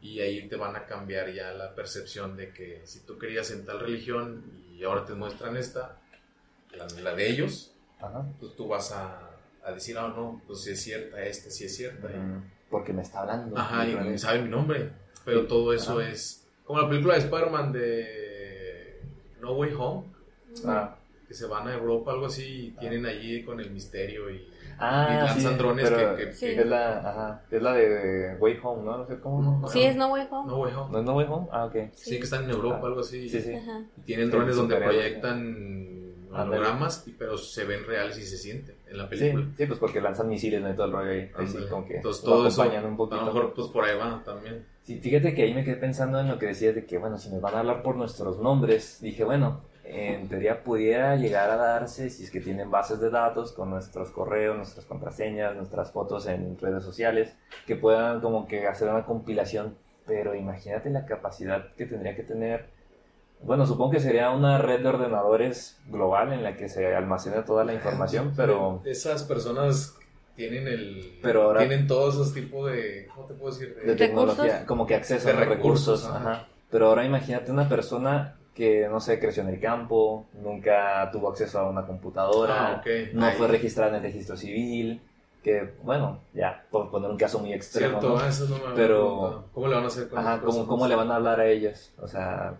[0.00, 3.66] y ahí te van a cambiar ya la percepción de que si tú querías en
[3.66, 4.42] tal religión
[4.72, 6.00] y ahora te muestran esta,
[6.76, 8.24] la, la de ellos, Ajá.
[8.40, 9.30] pues tú vas a,
[9.64, 12.08] a decir, ah, no, pues si es cierta, esta sí es cierta.
[12.10, 12.57] y-.
[12.70, 13.56] Porque me está hablando.
[13.58, 14.90] Ajá, y sabe mi nombre,
[15.24, 16.08] pero todo eso Ajá.
[16.10, 19.00] es como la película de Spider-Man de
[19.40, 20.06] No Way Home,
[20.66, 24.48] Ah, que se van a Europa, algo así, y tienen allí con el misterio y,
[24.80, 26.26] Ah, y lanzan sí, drones pero que...
[26.26, 26.46] que- Sí.
[26.46, 28.98] que- Es la, ajá, es la de Way Home, ¿no?
[28.98, 29.60] No sé cómo.
[29.60, 29.68] ¿no?
[29.68, 30.48] Sí, es No Way Home.
[30.48, 30.92] No Way Home.
[30.92, 31.48] ¿No es No Way Home?
[31.50, 31.76] Ah, ok.
[31.94, 33.28] Sí, que están en Europa, algo así.
[33.28, 33.54] Sí, sí.
[33.54, 33.80] Ajá.
[33.96, 35.97] Y tienen Sí, drones donde proyectan.
[36.32, 39.46] Hologramas, y- pero se ven reales y se sienten en la película.
[39.56, 40.70] sí, pues porque lanzan misiles, ¿no?
[40.70, 41.18] Y todo el rollo ahí.
[41.36, 41.68] Ahí sí, Ándale.
[41.68, 43.16] como que Entonces todo eso, un a poquito.
[43.16, 44.64] lo mejor pues por ahí va también.
[44.84, 47.28] Sí, fíjate que ahí me quedé pensando en lo que decías de que, bueno, si
[47.30, 52.08] nos van a hablar por nuestros nombres, dije, bueno, en teoría pudiera llegar a darse
[52.10, 56.58] si es que tienen bases de datos con nuestros correos, nuestras contraseñas, nuestras fotos en
[56.58, 57.34] redes sociales,
[57.66, 62.66] que puedan como que hacer una compilación, pero imagínate la capacidad que tendría que tener.
[63.42, 67.64] Bueno, supongo que sería una red de ordenadores global en la que se almacena toda
[67.64, 68.82] la información, pero...
[68.84, 69.96] Esas personas
[70.34, 71.18] tienen el...
[71.22, 73.06] Pero ahora- Tienen todos esos tipos de...
[73.14, 73.74] ¿Cómo te puedo decir?
[73.76, 74.66] de De, tecnología, ¿Recursos?
[74.66, 76.02] como que acceso De a los recursos.
[76.02, 76.32] recursos, ajá.
[76.32, 76.48] ajá.
[76.70, 81.60] Pero ahora imagínate una persona que, no sé, creció en el campo, nunca tuvo acceso
[81.60, 83.14] a una computadora, Ah, ok.
[83.14, 83.36] no Ahí.
[83.36, 85.00] fue registrada en el registro civil,
[85.44, 88.18] que, bueno, ya, por poner un caso muy extremo, Cierto, ¿no?
[88.20, 89.44] ah, eso no me Pero-.
[89.54, 90.66] ¿Cómo le van a hacer con Ajá, ¿cómo?
[90.66, 91.92] ¿cómo le van a hablar a ellos?
[92.02, 92.54] O sea,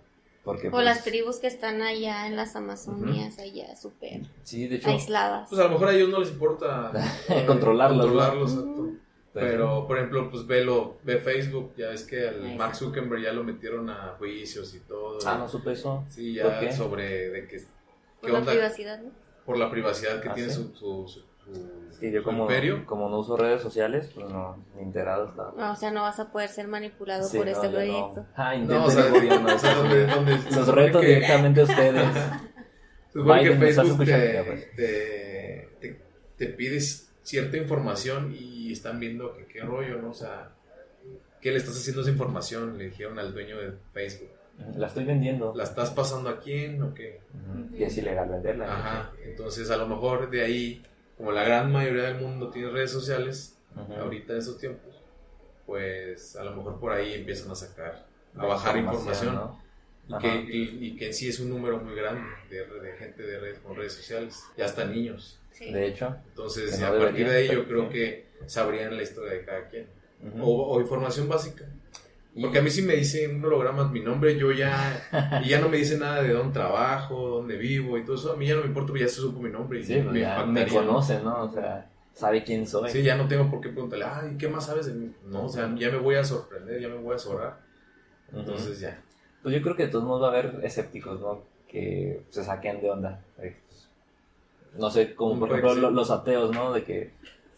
[0.49, 0.69] porque...
[0.69, 4.89] O pues, las tribus que están allá en las Amazonías, allá súper Sí, de hecho...
[4.89, 5.47] aisladas.
[5.51, 6.91] Pues a lo mejor a ellos no les importa
[7.29, 8.57] eh, Controlarlos, pues,
[9.35, 12.57] Pero, por ejemplo, pues velo, ve Facebook, ya ves que al Exacto.
[12.57, 15.19] Mark Zuckerberg ya lo metieron a juicios y todo.
[15.27, 16.07] Ah, no supe eso.
[16.09, 19.11] Sí, ¿Por ya sobre de que, Por qué la onda privacidad, ¿no?
[19.45, 20.57] por la privacidad que Ah, tiene ¿sí?
[20.57, 21.28] su, su, su, su-
[21.99, 22.87] Sí, yo como, imperio.
[22.87, 25.53] como no uso redes sociales, pues no, ni enterado estaba.
[25.59, 28.21] Ah, O sea, no vas a poder ser manipulado Sí, por no, este proyecto.
[28.21, 28.27] No.
[28.37, 29.49] Ah, No, o sea, gobierno.
[29.55, 32.07] o sea, donde, donde Los supone reto que- directamente a ustedes.
[33.09, 34.77] Se supone que Biden, ¿me estás Facebook te, Ya, pues.
[34.77, 36.01] te, te-
[36.37, 40.11] te pides cierta información y están viendo que qué rollo, ¿no?
[40.11, 40.51] O sea,
[41.41, 42.79] ¿qué le estás haciendo a esa información?
[42.79, 44.29] Le dijeron al dueño de Facebook.
[44.77, 45.53] La estoy vendiendo.
[45.57, 47.21] ¿La estás pasando a quién o qué?
[47.33, 48.67] Ujú, Y es ilegal venderla.
[48.67, 49.13] Ajá.
[49.25, 50.83] Entonces, a lo mejor de ahí,
[51.18, 53.92] como la gran mayoría del mundo tiene redes sociales, Ujú.
[53.92, 54.94] ahorita en esos tiempos,
[55.66, 59.35] pues a lo mejor por ahí empiezan a sacar, a De bajar información.
[59.35, 59.62] ¿no?
[60.09, 60.20] Y Ajá.
[60.22, 63.38] que, y, y que en sí es un número muy grande de, de gente de
[63.38, 65.38] redes, con redes sociales, ya hasta niños.
[65.52, 65.70] Sí.
[65.70, 66.16] De hecho.
[66.28, 69.68] Entonces, y no a partir de ahí yo creo que sabrían la historia de cada
[69.68, 69.87] quien.
[70.22, 70.42] ujú.
[70.42, 71.66] O, o información básica.
[72.41, 75.69] Porque a mí sí me dicen un holograma mi nombre, yo ya, y ya no
[75.69, 78.33] me dice nada de dónde trabajo, dónde vivo y todo eso.
[78.33, 80.21] A mí ya no me importa, porque ya se supo mi nombre y Sí, pues
[80.21, 81.45] ya me conoce, ¿no?
[81.45, 82.91] O sea, sabe quién soy.
[82.91, 85.12] Sí, ya no tengo por qué preguntarle, ay, ¿qué más sabes de mí?
[85.27, 87.19] No, o sea, ya me voy a sorprender, ya me voy a.
[87.19, 88.38] Ujú.
[88.41, 89.03] Entonces ya.
[89.43, 91.43] Pues yo creo que de todos modos va a haber escépticos, ¿no?
[91.67, 93.21] Que se saquen de onda.
[93.38, 93.57] Eh,
[94.79, 95.95] No sé, como por ejemplo sí.
[95.95, 96.73] los ateos, ¿no?
[96.73, 97.11] De que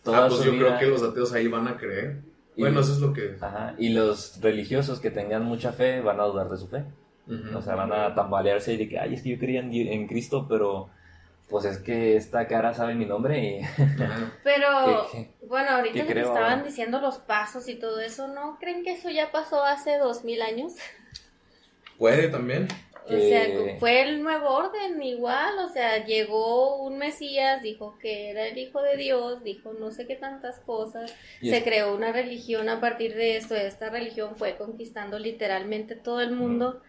[0.02, 2.18] toda Ah, pues su yo vida- creo que los ateos ahí van a creer.
[2.60, 3.36] Bueno, eso es lo que...
[3.40, 6.84] Ajá, y los religiosos que tengan mucha fe van a dudar de su fe.
[7.26, 7.58] Ujú.
[7.58, 9.88] O sea, van a tambalearse y de que, ay, es que yo creía en, Di-
[9.92, 10.88] en Cristo, pero
[11.48, 13.60] pues es que esta cara sabe mi nombre y...
[14.44, 16.64] Pero, ¿Qué- bueno, ahorita qué que creo estaban ahora?
[16.64, 20.42] diciendo los pasos y todo eso, ¿no creen que eso ya pasó hace dos mil
[20.42, 20.74] años?
[21.98, 22.68] Puede también.
[23.16, 28.30] O sea, Que- fue el nuevo orden igual, o sea, llegó un Mesías, dijo que
[28.30, 32.12] era el Hijo de Dios, dijo no sé qué tantas cosas, se es- creó una
[32.12, 36.82] religión a partir de esto, esta religión fue conquistando literalmente todo el mundo,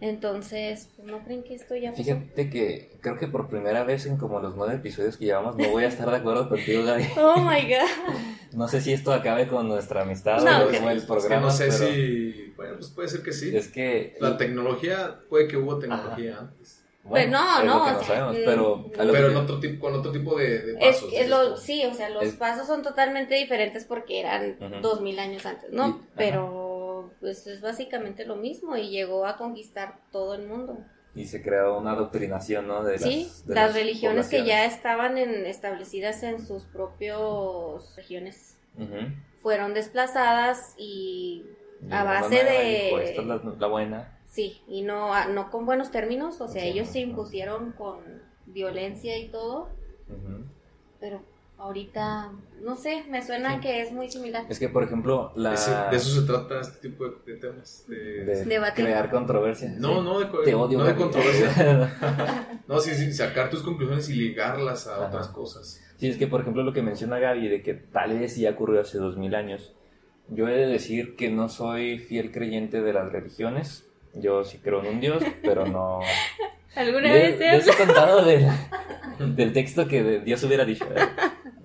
[0.00, 2.02] entonces, pues, ¿no creen que esto ya pasó?
[2.02, 5.68] Fíjate que creo que por primera vez en como los nueve episodios que llevamos no
[5.68, 7.04] voy a estar de acuerdo contigo, Gaby.
[7.18, 8.16] Oh my god.
[8.52, 11.46] No sé si esto acabe con nuestra amistad No, o con el Es que programa,
[11.46, 12.52] no sé pero si...
[12.54, 13.56] Bueno, pues puede ser que sí.
[13.56, 14.14] es que...
[14.20, 16.78] La tecnología, puede que hubo tecnología antes.
[17.08, 18.84] Pues no, es lo no, o no sea, sabemos, pero...
[18.96, 21.10] Pero que- en otro tipo, con otro tipo de, pasos.
[21.12, 25.18] es lo, sí, o sea, los Es- pasos son totalmente diferentes porque eran dos mil
[25.18, 25.88] años antes, ¿no?
[25.88, 25.96] Y-.
[26.16, 30.78] Pero pues es básicamente lo mismo y llegó a conquistar todo el mundo.
[31.14, 32.84] y se creó una adoctrinación, ¿no?
[32.84, 38.56] De las, sí, de las, religiones que ya estaban en- establecidas en sus propios regiones
[39.42, 41.44] fueron desplazadas y
[41.86, 44.18] Y a base de- dijo, esta es la, la buena.
[44.32, 47.10] Sí, y no, a- no con buenos términos, o sea, Sí, ellos no, se no.
[47.10, 47.98] impusieron con
[48.46, 49.68] violencia y todo,
[50.98, 51.20] pero
[51.58, 53.60] ahorita, no sé, me suena Sí.
[53.60, 54.44] que es muy similar.
[54.48, 55.54] Es que, por ejemplo, la...
[55.54, 57.84] Ese- de eso se trata este tipo de, de temas.
[57.86, 59.72] de- crear controversia.
[59.78, 60.00] No, sí.
[60.02, 60.78] no de, Te odio.
[60.78, 61.98] no de controversia.
[62.68, 65.06] No, sí, sí, sacar tus conclusiones y ligarlas a Ajá.
[65.08, 65.80] otras cosas.
[65.98, 68.80] Sí, es que por ejemplo lo que menciona Gaby de que tal vez ya ocurrió
[68.80, 69.74] hace dos mil años.
[70.28, 73.86] Yo he de decir que no soy fiel creyente de las religiones.
[74.14, 76.00] Yo sí creo en un Dios, pero no.
[76.76, 78.46] ¿Alguna Le- vez les se he contado del,
[79.36, 80.86] del texto que de- Dios hubiera dicho.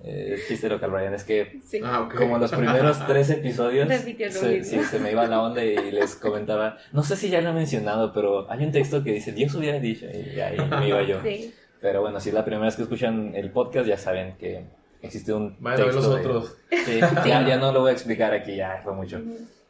[0.04, 1.80] Eh, el chiste local, Brian, es que Sí.
[1.84, 2.14] Ah, ok.
[2.14, 6.78] como los primeros tres episodios, se, sí, se me iba la onda y les comentaba,
[6.92, 9.78] no sé si ya lo he mencionado, pero hay un texto que dice Dios hubiera
[9.80, 11.20] dicho, y ahí me iba yo.
[11.22, 11.52] Sí.
[11.80, 14.64] Pero bueno, si es la primera vez que escuchan el podcast, ya saben que
[15.02, 16.56] existe un Vayan a ver texto los de- otros.
[16.86, 19.20] Sí, ya, ya no lo voy a explicar aquí, ya fue mucho.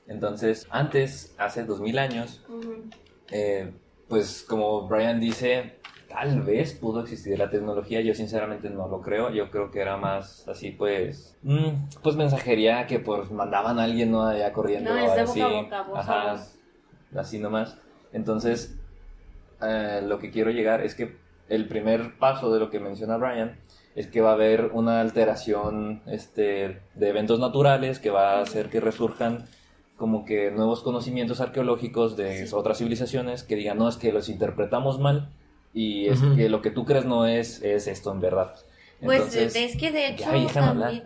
[0.09, 2.85] Entonces, antes, hace dos mil años, ujú.
[3.31, 3.71] eh,
[4.09, 9.31] pues como Brian dice, tal vez pudo existir la tecnología, yo sinceramente no lo creo,
[9.31, 14.11] yo creo que era más así pues, mm, pues mensajería que pues mandaban a alguien
[14.11, 14.27] ¿no?
[14.27, 14.91] allá corriendo.
[14.91, 16.45] No, es de así, boca a boca, voz a ajá,
[17.17, 17.77] así nomás.
[18.13, 18.79] Entonces,
[19.61, 21.17] eh, lo que quiero llegar es que
[21.49, 23.59] el primer paso de lo que menciona Brian
[23.95, 28.71] es que va a haber una alteración este, de eventos naturales que va a hacer
[28.71, 29.47] que resurjan
[29.99, 32.55] como que nuevos conocimientos arqueológicos de Sí.
[32.55, 35.29] otras civilizaciones que digan, no, es que los interpretamos mal
[35.75, 38.55] y es que lo que tú crees no es, es esto en verdad.
[39.01, 41.05] Pues Entonces, es que de hecho ya, déjame también...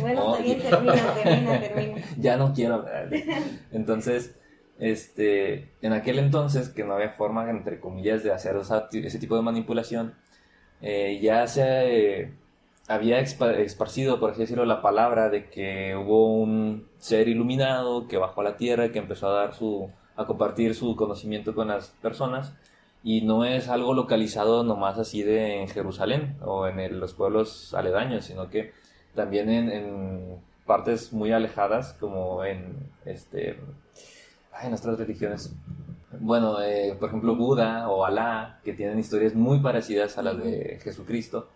[0.00, 2.02] Bueno, bien, termina, termina, termina.
[2.18, 3.10] ya no quiero hablar.
[3.70, 4.34] Entonces,
[4.80, 9.36] este, en aquel entonces, que no había forma, entre comillas, de hacer esa- ese tipo
[9.36, 10.14] de manipulación,
[10.80, 11.62] eh, ya se
[12.22, 12.32] eh,
[12.88, 18.40] había esparcido, por así decirlo, la palabra de que hubo un ser iluminado que bajó
[18.40, 22.54] a la tierra que empezó a dar su, a compartir su conocimiento con las personas.
[23.04, 28.24] Y no es algo localizado nomás así de en Jerusalén o en los pueblos aledaños,
[28.24, 28.72] sino que
[29.14, 33.58] también en, partes muy alejadas, como en este
[34.62, 35.54] en otras religiones.
[36.20, 40.78] Bueno, eh, por ejemplo, Buda o Alá, que tienen historias muy parecidas a las de
[40.82, 41.48] Jesucristo,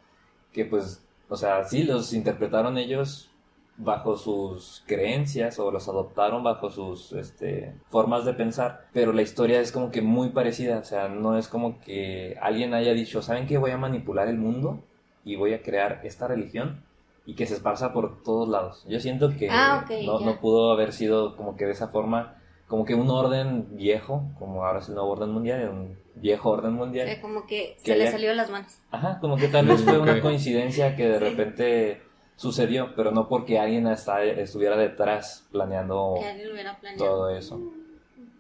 [0.53, 3.31] que pues, o sea, sí los interpretaron ellos
[3.79, 9.61] bajo sus creencias o los adoptaron bajo sus este, formas de pensar, pero la historia
[9.61, 13.47] es como que muy parecida, o sea, no es como que alguien haya dicho, ¿saben
[13.47, 13.57] qué?
[13.57, 14.85] Voy a manipular el mundo
[15.25, 16.85] y voy a crear esta religión
[17.25, 18.85] y que se esparza por todos lados.
[18.87, 19.87] Yo siento que Ah,
[20.21, 22.42] no pudo haber sido como que de esa forma,
[22.73, 26.73] como que un orden viejo, como ahora es el nuevo orden mundial, un viejo orden
[26.73, 27.07] O mundial.
[27.07, 28.79] sea, como que Que se le salió de las manos.
[28.91, 31.25] Ajá, como que tal vez fue una coincidencia que de Sí.
[31.25, 32.01] repente
[32.37, 37.05] sucedió, pero no porque alguien hasta estuviera detrás planeando Que alguien lo hubiera planeado.
[37.05, 37.61] todo eso.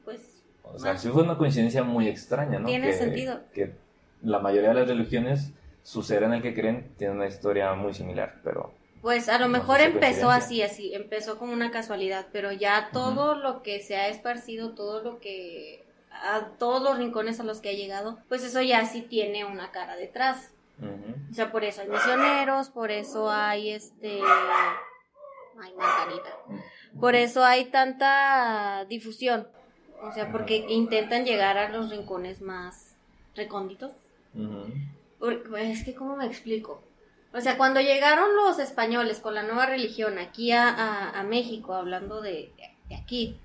[0.06, 2.68] Pues, O sea, sí fue una coincidencia muy extraña, ¿no?
[2.68, 3.38] Tiene que, sentido.
[3.52, 3.74] Que
[4.22, 7.92] la mayoría de las religiones, su ser en el que creen, tiene una historia muy
[7.92, 8.72] similar, pero...
[9.02, 13.34] pues a lo No mejor empezó así, así, empezó como una casualidad, pero ya todo
[13.34, 17.70] lo que se ha esparcido, todo lo que a todos los rincones a los que
[17.70, 20.50] ha llegado, pues eso ya sí tiene una cara detrás.
[21.30, 24.20] O sea, por eso hay misioneros, por eso hay este...
[25.60, 26.30] Ay, Margarita.
[26.98, 29.46] Por eso hay tanta difusión.
[30.02, 32.94] O sea, porque intentan llegar a los rincones más
[33.36, 33.92] recónditos.
[34.34, 34.72] Ujú.
[35.18, 36.82] Por- pues, es que, ¿cómo me explico?
[37.34, 41.74] O sea, cuando llegaron los españoles con la nueva religión aquí a, a- a México,
[41.74, 42.52] hablando de,
[42.88, 43.38] de aquí,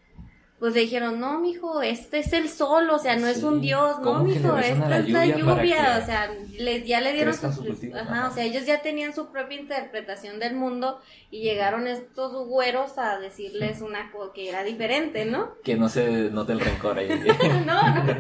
[0.60, 4.00] pues le dijeron, no, mijo, este es el sol, o sea, no es un dios,
[4.00, 7.14] no, ¿cómo que le mijo, esta la es la lluvia o sea, le- ya le
[7.14, 8.00] dieron cultivos?
[8.02, 12.98] Ajá, o sea, ellos ya tenían su propia interpretación del mundo y llegaron estos güeros
[12.98, 15.54] a decirles una cosa que era diferente, ¿no?
[15.64, 17.08] Que no se note el rencor ahí.
[17.66, 18.16] no, no,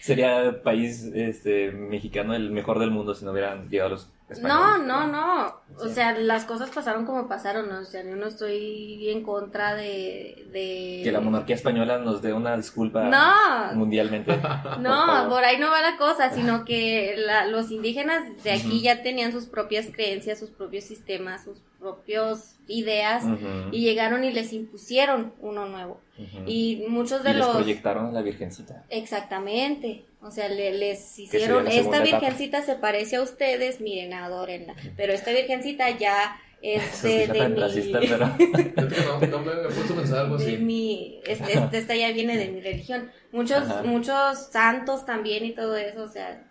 [0.00, 4.08] Sería el país este, mexicano el mejor del mundo si no hubieran llegado los
[4.40, 5.62] No, no, no.
[5.78, 5.94] O Sí.
[5.94, 7.68] sea, las cosas pasaron como pasaron.
[7.68, 7.80] ¿no?
[7.80, 10.46] O sea, yo no estoy en contra de.
[10.52, 11.00] de...
[11.04, 14.36] Que la monarquía española nos dé una disculpa No, mundialmente.
[14.80, 19.02] no, por ahí no va la cosa, sino que la- los indígenas de aquí ya
[19.02, 23.24] tenían sus propias creencias, sus propios sistemas, sus propias ideas
[23.72, 26.00] y llegaron y les impusieron uno nuevo.
[26.46, 27.56] Y muchos Y de les los.
[27.56, 28.84] proyectaron a la virgencita.
[28.88, 30.04] Exactamente.
[30.20, 32.02] O sea, le- les hicieron, esta etapa.
[32.20, 34.74] virgencita se parece a ustedes, miren, adórenla.
[34.96, 38.26] Pero esta virgencita ya este, escucha de mi, racista, pero...
[38.36, 40.56] Fíjate que no, no me he puesto a pensar algo de así.
[40.58, 43.10] mi, este, este- esta ya viene de mi religión.
[43.32, 43.82] Muchos, Ajá.
[43.82, 46.44] muchos santos también y todo eso, o sea,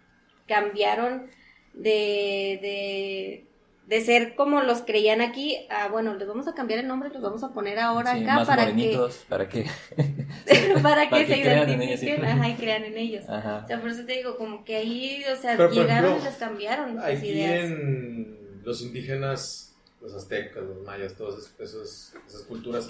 [0.48, 1.28] cambiaron
[1.74, 3.46] de, de,
[3.92, 7.22] de ser como los creían aquí a, bueno, les vamos a cambiar el nombre, los
[7.22, 9.66] vamos a poner ahora Sí, acá más para que, para que...
[10.82, 13.26] para que para se que identifiquen, ajá, y crean en ellos.
[13.28, 13.62] Ajá.
[13.66, 16.30] O sea, por eso te digo, como que ahí, o sea, Pero, llegaron ejemplo, y
[16.30, 17.66] les cambiaron sus Aquí ideas.
[17.66, 22.88] en los indígenas, los aztecas, los mayas, todas esas, esas- esas culturas,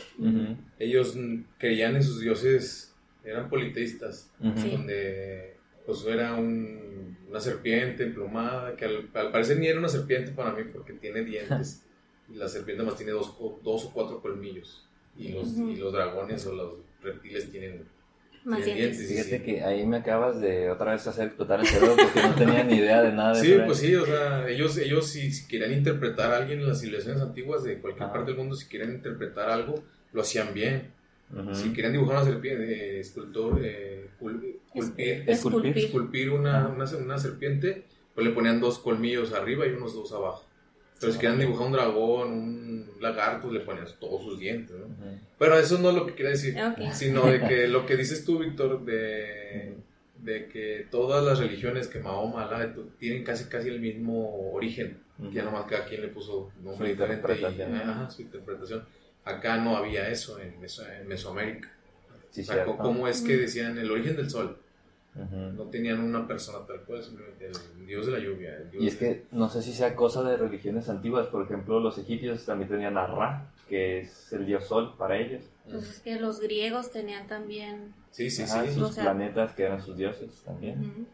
[0.80, 1.16] ellos
[1.58, 2.94] creían en sus dioses,
[3.26, 4.30] eran politeístas.
[4.56, 4.70] Sí.
[4.70, 5.51] donde
[5.86, 10.52] pues era un- una serpiente emplumada, que al, al parecer ni era una serpiente para
[10.54, 11.84] mí porque tiene dientes,
[12.30, 14.86] y la serpiente más tiene dos, dos o cuatro colmillos,
[15.18, 15.70] y los, Ujú.
[15.70, 17.86] y los dragones o los reptiles tienen...
[18.44, 19.44] Más sí, Fíjate sí.
[19.44, 22.78] que ahí me acabas de otra vez hacer explotar el cerebro porque no tenía ni
[22.78, 23.54] idea de nada de Sí.
[23.54, 23.62] ¿eh?
[23.68, 27.22] pues sí, o sea, ellos, ellos si, si querían interpretar a alguien en las civilizaciones
[27.22, 28.14] antiguas de cualquier Ajá.
[28.14, 30.90] parte del mundo, si querían interpretar algo, lo hacían bien.
[31.32, 31.54] Ujú.
[31.54, 32.64] Si querían dibujar una serpiente,
[32.96, 35.78] eh, escultor, eh, cul- esculpir, Esculpir.
[35.78, 37.84] esculpir una, una, una serpiente,
[38.16, 40.46] pues le ponían dos colmillos arriba y unos dos abajo.
[41.00, 44.76] Pero si querían dibujar un dragón, un lagarto, le ponían todos sus dientes.
[45.40, 46.56] Pero eso no es lo que quería decir,
[46.94, 49.74] sino de que lo que dices tú, Víctor, de,
[50.20, 55.00] de que todas las religiones, que Mahoma, y todo, tienen casi casi el mismo origen,
[55.20, 57.90] que ya nomás cada quien le puso nombre Su diferente y interpretación.
[57.90, 58.86] ajá, su interpretación.
[59.26, 61.72] Acá no había eso en, Meso- en Mesoamérica.
[62.32, 62.78] Sí, o sea, cierto.
[62.78, 64.58] ¿cómo es que decían el origen del sol?
[65.14, 68.56] No tenían una persona tal cual, simplemente el dios de la lluvia.
[68.56, 71.28] el dios Y es de- que no sé si sea cosa de religiones antiguas.
[71.28, 75.44] Por ejemplo, los egipcios también tenían a Ra, que es el dios sol para ellos.
[75.70, 77.94] Pues es que los griegos tenían también.
[78.12, 78.74] Sí, sí, Ajá, sí.
[78.74, 81.06] sus O sea- planetas que eran sus dioses también.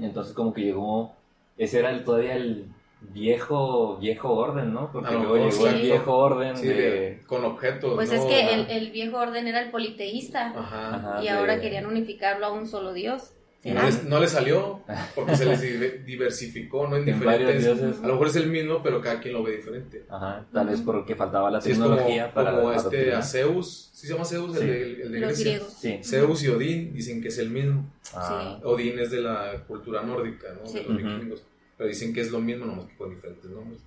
[0.00, 1.16] Entonces como que llegó,
[1.58, 2.66] ese era el, todavía el
[3.12, 4.90] viejo viejo orden, ¿no?
[4.92, 6.74] Porque luego llegó el viejo orden Sí, de...
[6.74, 7.94] de- con objetos.
[7.94, 8.16] Pues ¿no?
[8.16, 10.94] es que el, el viejo orden era el politeísta Ajá.
[10.96, 13.32] Ajá, y de- ahora querían unificarlo a un solo dios.
[13.64, 14.80] No les, no les salió
[15.14, 16.96] porque se les di- diversificó, ¿no?
[16.98, 17.64] En diferentes.
[17.64, 17.96] dioses.
[18.02, 20.04] A lo mejor es el mismo, pero cada quien lo ve diferente.
[20.10, 23.88] Ajá, tal vez porque faltaba la Sí, es como, tecnología para como este a Zeus,
[23.94, 24.52] ¿sí se llama Zeus?
[24.54, 24.60] Sí.
[24.60, 25.44] El de, el de Los Grecia.
[25.52, 25.72] griegos.
[25.80, 25.98] Sí.
[26.04, 27.86] Zeus y Odín dicen que es el mismo.
[28.14, 30.66] Ah, Odín es de la cultura nórdica, ¿no?
[30.68, 30.80] Sí.
[30.80, 31.42] De los vikingos.
[31.76, 33.80] Pero dicen que es lo mismo, nomás que con diferentes nombres.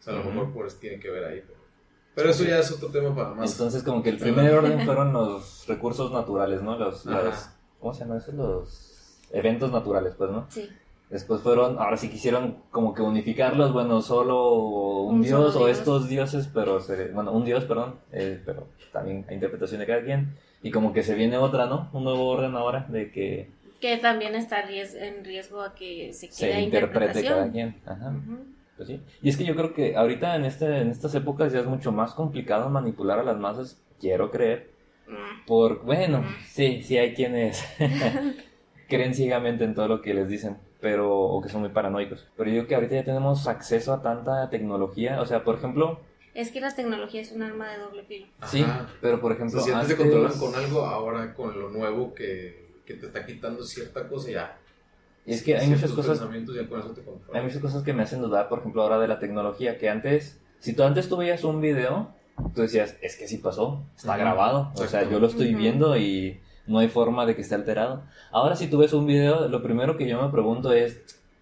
[0.00, 1.42] O sea, a lo mejor por eso tiene que ver ahí.
[1.46, 1.58] Pero,
[2.14, 3.52] pero eso ya es otro tema para más.
[3.52, 6.78] Entonces como que el primer orden fueron los recursos naturales, ¿no?
[6.78, 7.48] Los, los-
[7.80, 8.34] ¿cómo se llaman esos?
[8.34, 10.46] Los eventos naturales, pues, ¿no?
[10.48, 10.68] Sí.
[11.10, 14.52] Después fueron, ahora sí quisieron como que unificarlos, bueno, solo
[15.02, 15.78] un, Un dios solo o dios.
[15.78, 20.02] estos dioses, pero, se- bueno, un dios, perdón, eh, pero también hay interpretación de cada
[20.02, 20.36] quien.
[20.62, 21.90] Y como que se viene otra, ¿no?
[21.92, 23.50] Un nuevo orden ahora de que
[23.84, 27.50] Que también está ries- en riesgo a que se se quede interprete cada interpretación.
[27.50, 27.76] quien.
[27.84, 28.14] Ajá.
[28.78, 29.00] Pues sí.
[29.20, 31.92] Y es que yo creo que ahorita en, este, en estas épocas ya es mucho
[31.92, 34.70] más complicado manipular a las masas, quiero creer.
[35.06, 35.44] Mm.
[35.46, 37.62] Por, bueno, sí, sí hay quienes
[38.88, 42.26] creen ciegamente en todo lo que les dicen, pero, o que son muy paranoicos.
[42.38, 46.00] Pero yo digo que ahorita ya tenemos acceso a tanta tecnología, o sea, por ejemplo,
[46.32, 48.26] Es que la tecnología es un arma de doble filo.
[48.46, 48.88] sí, Ajá.
[49.02, 51.68] pero por O ejemplo, sea, si antes te antes- controlan con algo, ahora con lo
[51.68, 54.58] nuevo que, que te está quitando cierta cosa, ya.
[55.26, 57.36] y es que hay muchas cosas pensamientos ya con eso te controlan.
[57.40, 60.38] Hay muchas cosas que me hacen dudar, por ejemplo, ahora de la tecnología, que antes,
[60.58, 62.08] si tú antes tú veías un video,
[62.54, 66.40] tú decías, es que sí pasó, está grabado, o sea, yo lo estoy viendo y
[66.66, 68.02] no hay forma de que esté alterado.
[68.32, 71.00] Ahora si tú ves un video, lo primero que yo me pregunto es,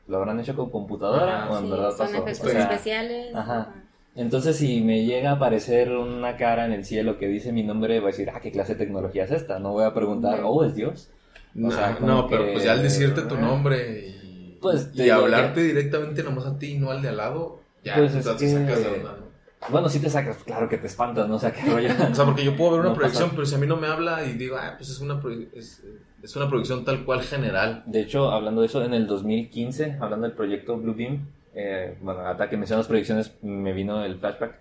[0.08, 2.16] ¿lo habrán hecho con computadora Ajá, o en Sí, verdad son pasó?
[2.18, 3.34] efectos O sea, especiales.
[3.34, 3.74] ajá.
[4.16, 7.98] entonces si me llega a aparecer una cara en el cielo que dice mi nombre,
[8.00, 9.58] voy a decir, ah, ¿qué clase de tecnología es esta?
[9.60, 11.08] No voy a preguntar, oh, es Dios.
[11.54, 15.02] No, sea, como no, pero que- pues ya al decirte tu nombre y, Pues, y
[15.02, 18.26] digo hablarte directamente nomás a ti y no al de al lado, ya Pues es
[18.26, 19.32] que- sacas de onda, ¿no?
[19.68, 21.36] Bueno, si te sacas, claro que te espantas, ¿no?
[21.36, 21.88] O sea, que rollo.
[22.10, 23.36] O sea, porque yo puedo ver una No proyección, pasa.
[23.36, 25.20] pero si a mí no me habla y digo, ah, pues es una,
[25.54, 25.82] es,
[26.22, 27.82] es una proyección tal cual general.
[27.86, 32.48] De hecho, hablando de eso, en el 2015, hablando del proyecto Bluebeam, eh, bueno, hasta
[32.48, 34.58] que mencionas proyecciones, me vino el flashback.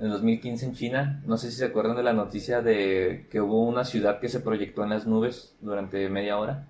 [0.00, 3.40] En el 2015 en China, no sé si se acuerdan de la noticia de que
[3.40, 6.66] hubo una ciudad que se proyectó en las nubes durante media hora.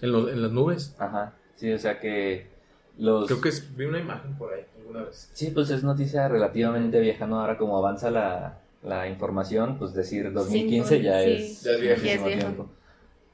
[0.00, 0.94] En, los, en las nubes.
[0.98, 2.48] Ajá, sí, o sea que
[2.98, 3.26] los...
[3.26, 5.30] Creo que es- vi una imagen por ahí alguna vez.
[5.34, 7.40] Sí, pues es noticia relativamente vieja, ¿no?
[7.40, 11.30] Ahora como avanza la, la información, pues decir 2015 Cinco, ya sí.
[11.30, 12.26] es Ya es Ya es viejo.
[12.26, 12.70] tiempo.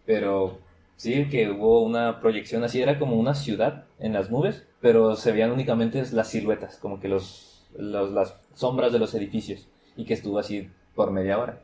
[0.05, 0.59] Pero
[0.97, 5.33] sí que hubo una proyección así, era como una ciudad en las nubes, pero se
[5.33, 9.67] veían únicamente las siluetas, como que los, los- las sombras de los edificios,
[9.97, 11.61] y que estuvo así por media hora.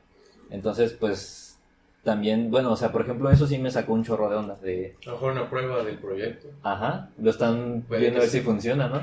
[0.51, 1.59] Entonces, pues
[2.03, 4.97] también, bueno, o sea, por ejemplo, eso sí me sacó un chorro de onda, de,
[5.03, 6.49] A lo mejor una prueba del proyecto.
[6.63, 8.39] ajá, lo están Puede viendo a ver sí.
[8.39, 9.03] si funciona, ¿no?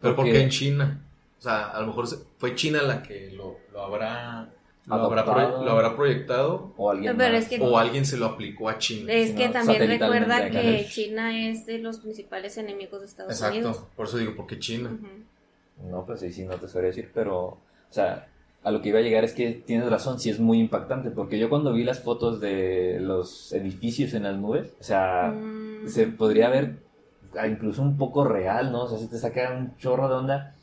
[0.00, 1.00] Pero ¿por Porque- qué en China?
[1.38, 2.06] O sea, a lo mejor
[2.38, 4.48] fue China la que lo, lo habrá,
[4.86, 7.42] lo habrá, lo proyectado O alguien Pero más.
[7.42, 9.12] es que- o alguien se lo aplicó a China.
[9.12, 13.56] Es que no, también recuerda que China es de los principales enemigos de Estados Unidos.
[13.76, 14.90] Exacto, por eso digo, porque China.
[15.82, 17.58] No, pues sí, sí, no te sabría decir, pero, o
[17.90, 18.28] sea,
[18.62, 21.38] a lo que iba a llegar es que tienes razón, sí es muy impactante, porque
[21.38, 25.88] yo cuando vi las fotos de los edificios en las nubes, o sea, Mm.
[25.88, 26.76] se podría ver
[27.48, 28.84] incluso un poco real, ¿no?
[28.84, 30.54] O sea, se te saca un chorro de onda.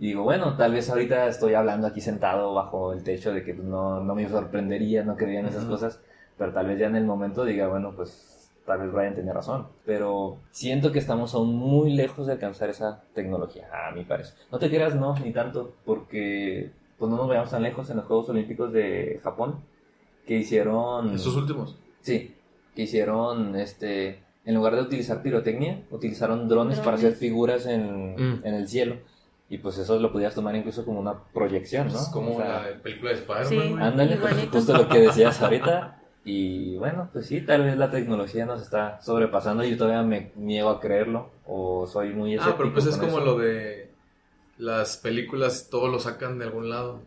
[0.00, 3.54] Y digo, bueno, tal vez ahorita estoy hablando aquí sentado bajo el techo de que
[3.54, 6.00] pues, no, no me sorprendería, no creía en esas cosas,
[6.36, 8.37] pero tal vez ya en el momento diga, bueno, pues
[8.68, 9.66] tal vez Brian tenía razón.
[9.84, 14.34] Pero siento que estamos aún muy lejos de alcanzar esa tecnología, a mi parecer.
[14.52, 18.06] No te creas, no, ni tanto, porque pues no nos vayamos tan lejos en los
[18.06, 19.56] Juegos Olímpicos de Japón,
[20.26, 21.14] que hicieron...
[21.14, 21.76] Estos últimos.
[22.00, 22.34] Sí,
[22.74, 28.40] que hicieron, este, en lugar de utilizar pirotecnia, utilizaron drones, para hacer figuras en, Mm.
[28.44, 28.96] en el cielo.
[29.50, 31.94] Y pues eso lo podías tomar incluso como una proyección, ¿no?
[31.94, 33.48] Es como O sea, la película de Spider-Man.
[33.48, 33.74] Sí.
[33.82, 35.94] Ándale, pues, justo lo que decías ahorita.
[36.30, 40.30] Y bueno, pues sí, tal vez la tecnología nos está sobrepasando y yo todavía me
[40.36, 41.30] niego a creerlo.
[41.46, 43.24] O soy muy Ah, escéptico pero pues es como eso.
[43.24, 43.88] lo de
[44.58, 47.00] las películas, todo lo sacan de algún lado.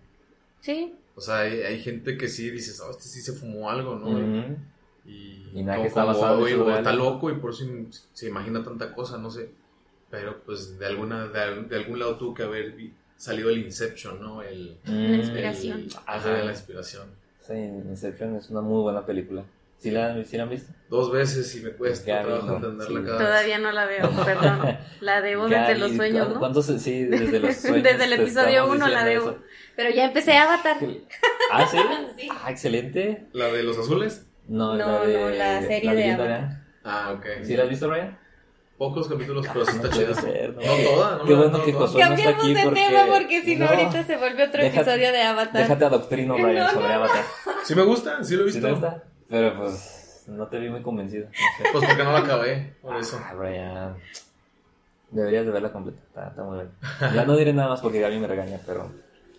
[0.62, 3.96] Sí, O sea, hay, hay gente que sí dices, oh, este sí se fumó algo,
[3.96, 4.18] ¿no?
[5.06, 7.66] Y, Y nada, como- que está como, basado en o está loco y por eso
[8.14, 9.50] se imagina tanta cosa, no sé.
[10.10, 12.76] Pero pues de alguna de, de algún lado tuvo que haber
[13.18, 14.42] salido el Inception, ¿no?
[14.42, 15.80] El, La Mm, inspiración.
[15.82, 17.21] el- Ah, ajá, la inspiración.
[17.46, 19.44] Sí, Inception es una muy buena película.
[19.78, 20.72] ¿Sí la, ¿sí la han visto?
[20.90, 23.06] Dos veces y me cuesta trabajo no, entenderla sí.
[23.06, 23.28] cada vez.
[23.28, 24.78] todavía no la veo, perdón.
[25.00, 26.40] La debo desde los sueños, ¿cu- ¿no?
[26.40, 26.66] ¿Cuántos?
[26.68, 27.84] Sí, desde los sueños.
[27.84, 29.38] Desde el episodio estamos uno la diciendo debo.
[29.38, 29.44] eso.
[29.76, 30.78] Pero ya empecé Avatar.
[31.52, 31.78] Ah, ¿sí?
[32.18, 32.28] Sí.
[32.32, 33.26] Ah, excelente.
[33.34, 34.28] ¿La de los azules?
[34.48, 36.64] No, No, la de no, la serie de leyenda Avatar.
[36.84, 37.26] Ah, ok.
[37.44, 38.20] ¿Sí la has visto, Ryan?
[38.82, 40.22] Pocos capítulos, pero sí No está puede chida.
[40.22, 41.72] ser, No toda, no Qué bueno no que.
[41.74, 42.82] Josué no está Cambiemos aquí de porque...
[42.82, 45.62] tema porque si no, No, ahorita se vuelve otro Deja- episodio de Avatar.
[45.62, 46.94] Déjate adoctrino, Ryan, No, sobre no.
[46.96, 47.24] Avatar.
[47.64, 48.68] Sí me gusta, sí lo he ¿Sí visto.
[48.68, 49.04] te gusta?
[49.30, 51.28] Pero pues no te vi muy convencido.
[51.28, 51.70] No sé.
[51.72, 53.22] Pues porque no la acabé, por eso.
[53.24, 53.96] Ah, Ryan.
[55.12, 56.02] Deberías de verla completa.
[56.08, 56.70] Está, está muy bien.
[57.14, 58.90] Ya no diré nada más porque Gaby me regaña, pero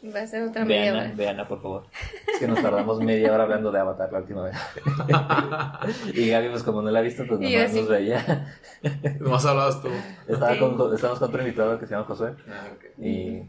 [0.04, 1.12] Va a ser otra media hora.
[1.14, 1.86] veanla, por favor.
[2.32, 4.56] Es que nos tardamos media hora hablando de Avatar la última vez.
[6.14, 7.80] y Gaby, pues como no la ha visto, pues nomás así.
[7.80, 8.46] nos veía.
[9.20, 9.88] Nomás hablabas tú.
[10.26, 10.58] Estaba Sí.
[10.58, 12.34] con, estábamos con otro invitado que se llama Josué.
[12.48, 12.84] Ah, ok.
[12.98, 13.42] Y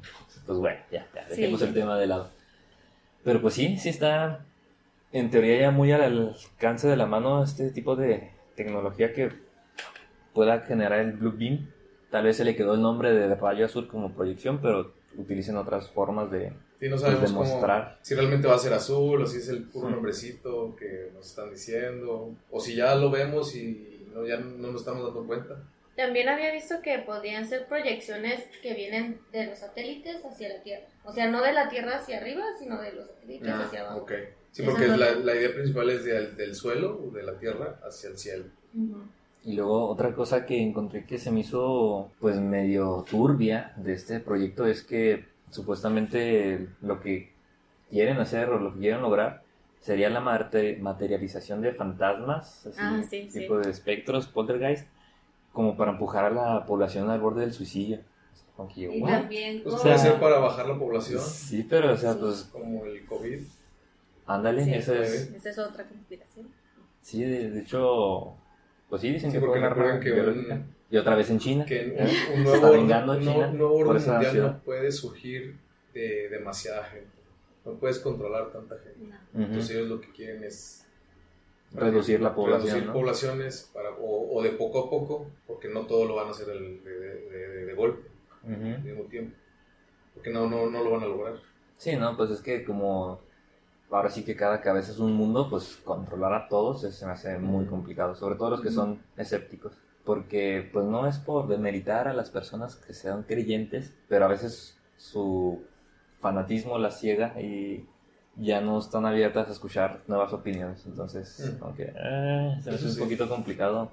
[0.45, 2.29] pues bueno, ya, ya, Sí, dejemos el tema de lado.
[3.23, 4.41] Pero pues sí, sí está
[5.11, 9.31] en teoría ya muy al alcance de la mano este tipo de tecnología que
[10.33, 11.69] pueda generar el Blue Beam.
[12.11, 15.89] Tal vez se le quedó el nombre de rayo azul como proyección, pero utilicen otras
[15.89, 16.51] formas de...
[16.79, 17.97] Sí, no Pues cómo, demostrar.
[18.01, 19.93] si realmente va a ser azul o si es el puro Sí.
[19.93, 24.81] nombrecito que nos están diciendo o si ya lo vemos y no, ya no nos
[24.81, 25.57] estamos dando cuenta.
[25.95, 30.87] También había visto que podían ser proyecciones que vienen de los satélites hacia la Tierra.
[31.05, 33.99] O sea, no de la Tierra hacia arriba, sino de los satélites Ah, hacia abajo.
[33.99, 34.11] ok.
[34.51, 38.09] Sí, porque es la, idea principal es del, del suelo o de la tierra hacia
[38.09, 38.45] el cielo.
[39.45, 44.19] Y luego otra cosa que encontré que se me hizo pues medio turbia de este
[44.19, 47.31] proyecto es que supuestamente lo que
[47.89, 49.43] quieren hacer o lo que quieren lograr
[49.81, 54.87] sería la mate- materialización de fantasmas, así, Ah, sí, tipo de espectros, poltergeist,
[55.51, 57.99] como para empujar a la población al borde del suicidio.
[58.55, 59.09] Como que yo, Y "What?".
[59.11, 62.19] también Pues puede sea, ser para bajar la población, Sí, pero o sea, Sí.
[62.21, 63.41] pues como el COVID.
[64.25, 64.73] ándale, Sí.
[64.73, 65.33] eso es...
[65.33, 66.47] Esa es otra conspiración.
[67.01, 68.35] Sí, de, de hecho,
[68.93, 70.53] pues sí, dicen Sí, que fue porque una arma recuerden que biológica.
[70.53, 71.65] un- Y otra vez en China.
[71.65, 74.51] Que un, un nuevo, está vengando un China nuevo- orden mundial ciudad.
[74.51, 75.57] no puede surgir
[75.95, 77.09] de demasiada gente.
[77.65, 79.15] No puedes controlar tanta gente.
[79.33, 79.45] No.
[79.45, 80.85] Entonces ellos lo que quieren es
[81.73, 82.93] Reducir la población, reducir ¿no?
[82.93, 86.47] poblaciones para, o, o de poco a poco, porque no todo lo van a hacer
[86.49, 88.07] el- de, de- de- de golpe
[88.45, 89.35] al mismo tiempo.
[90.13, 91.33] Porque no, no, no lo van a lograr.
[91.77, 93.21] Sí, no, pues es que como
[93.95, 97.37] ahora sí que cada cabeza es un mundo, pues controlar a todos se me hace
[97.39, 99.73] muy complicado, sobre todo los que son escépticos,
[100.05, 104.77] porque pues no es por demeritar a las personas que sean creyentes, pero a veces
[104.97, 105.61] su
[106.21, 107.85] fanatismo las ciega y
[108.37, 111.59] ya no están abiertas a escuchar nuevas opiniones, entonces Mm.
[111.59, 112.99] como que eh, se me hace un sí.
[112.99, 113.91] poquito complicado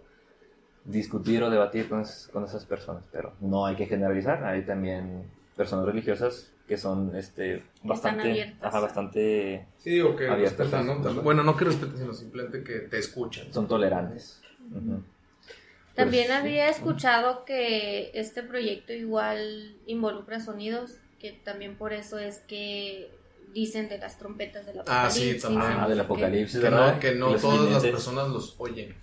[0.85, 5.25] discutir o debatir con, es- con esas personas, pero no hay que generalizar, hay también
[5.57, 11.23] personas religiosas que son este bastante ajá, bastante Sí, digo que Abiertas respetan, ¿no?
[11.23, 13.53] Bueno, no que respeten, sino simplemente que te escuchan.
[13.53, 14.41] son tolerantes
[14.71, 15.03] Ujú.
[15.97, 22.39] También Pues, había escuchado que este proyecto igual involucra sonidos, que también por eso es
[22.47, 23.11] que
[23.53, 25.43] dicen de las trompetas del Ah, sí, apocalipsis.
[25.43, 25.63] también.
[25.77, 27.91] ah, del que- apocalipsis Que no, que no Los todas las jinetes.
[27.91, 28.95] personas los oyen.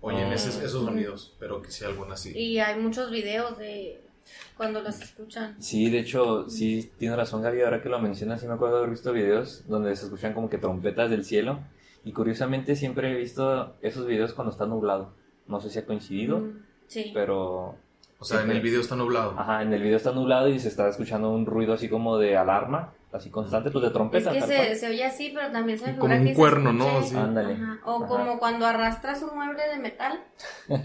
[0.00, 0.34] Oyen Ah.
[0.34, 2.30] esos, esos sonidos, pero que sea algo así.
[2.38, 4.00] Y hay muchos videos de
[4.56, 5.56] cuando los escuchan.
[5.62, 8.78] Sí, de hecho, sí, tiene razón Gaby, ahora que lo mencionas, sí me acuerdo de
[8.80, 11.60] haber visto videos donde se escuchan como que trompetas del cielo.
[12.04, 15.12] Y curiosamente siempre he visto esos videos cuando está nublado.
[15.46, 17.10] No sé si ha coincidido, Mm, Sí.
[17.14, 17.76] pero...
[18.20, 19.34] O sea, en el video está nublado.
[19.38, 22.36] Ajá, en el video está nublado y se está escuchando un ruido así como de
[22.36, 24.30] alarma, así constante, pues de Es trompeta.
[24.30, 26.98] que tal se, se oye así, pero también se Como un que se cuerno, ¿no?
[26.98, 27.16] Así.
[27.16, 27.54] Ándale.
[27.54, 27.78] Ajá.
[27.86, 28.06] O Ajá.
[28.06, 30.20] como cuando arrastras un mueble de metal.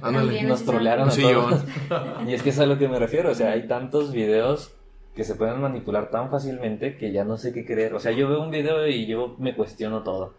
[0.01, 0.43] Ándale.
[0.43, 1.65] Nos trolearon a todos.
[2.27, 4.73] Y es que es a lo que me refiero, o sea, hay tantos videos
[5.13, 7.93] que se pueden manipular tan fácilmente que ya no sé qué creer.
[7.95, 10.35] O sea, yo veo un video y yo me cuestiono todo.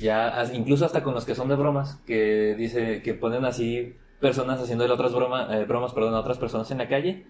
[0.00, 3.94] Ya, incluso hasta con los que son de bromas, que dice que ponen así
[4.24, 7.26] personas haciendo otras broma, eh, bromas perdón, a otras personas en la calle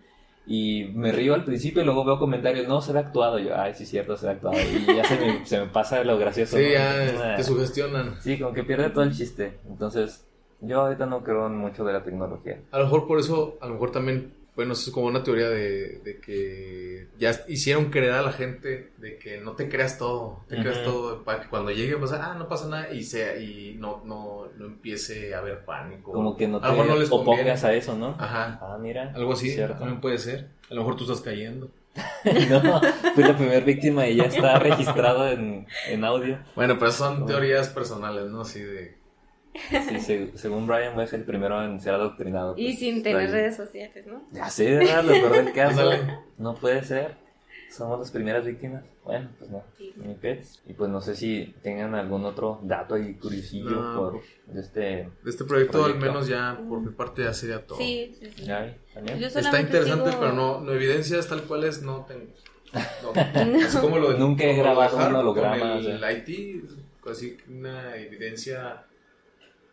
[0.47, 3.41] y me río al principio y luego veo comentarios, no, se ve actuado.
[3.41, 4.57] Yo, ay, sí, cierto, se ve actuado.
[4.61, 6.57] Y ya se me, se me pasa lo gracioso.
[6.57, 6.71] Sí, ¿no?
[6.71, 8.15] ya te sugestionan.
[8.21, 9.59] Sí, como que pierde todo el chiste.
[9.69, 10.25] Entonces,
[10.61, 12.61] yo ahorita no creo mucho de la tecnología.
[12.71, 15.49] A lo mejor por eso, a lo mejor también, bueno, eso es como una teoría
[15.49, 20.45] de, de que ya hicieron creer a la gente de que no te creas todo,
[20.49, 23.75] te creas todo, para que cuando llegue, pues, ah, no pasa nada y sea, y
[23.79, 26.13] no, no, no empiece a haber pánico.
[26.13, 28.17] Como que no te no les opongas a eso, ¿no?
[28.19, 29.13] Ajá, Ah, mira.
[29.15, 29.79] algo así, Cierto.
[29.79, 30.49] también puede ser.
[30.71, 31.71] A lo mejor tú estás cayendo.
[32.25, 32.81] no,
[33.15, 36.39] fui la primera víctima y ya está registrado en, en audio.
[36.57, 38.41] Bueno, pero son teorías personales, ¿no?
[38.41, 38.97] Así de...
[39.89, 42.55] Sí, se- según Brian voy a ser el primero en ser adoctrinado.
[42.57, 43.33] Y pues, sin está tener ahí.
[43.33, 44.25] redes sociales, ¿no?
[44.33, 45.05] Ya sé, ¿verdad?
[45.05, 45.91] Lo peor del caso.
[46.39, 47.23] No puede ser.
[47.71, 48.85] Somos las primeras víctimas.
[49.05, 49.63] Bueno, pues no.
[49.79, 49.93] Sí.
[50.67, 53.97] Y pues no sé si tengan algún otro dato ahí curiosillo No.
[53.99, 54.81] por de este...
[54.81, 56.07] De este proyecto, al Proyecto.
[56.13, 57.79] menos ya, por mi parte, ya sería todo.
[57.79, 58.45] Sí, sí, sí.
[58.47, 62.27] Yo Está interesante, sigo- pero no, no evidencias tal cuales no tengo.
[63.03, 63.57] No.
[63.57, 66.13] Es como lo de, Nunca he grabado un holograma, Con o el sea.
[66.13, 66.65] IT,
[67.11, 68.85] así una evidencia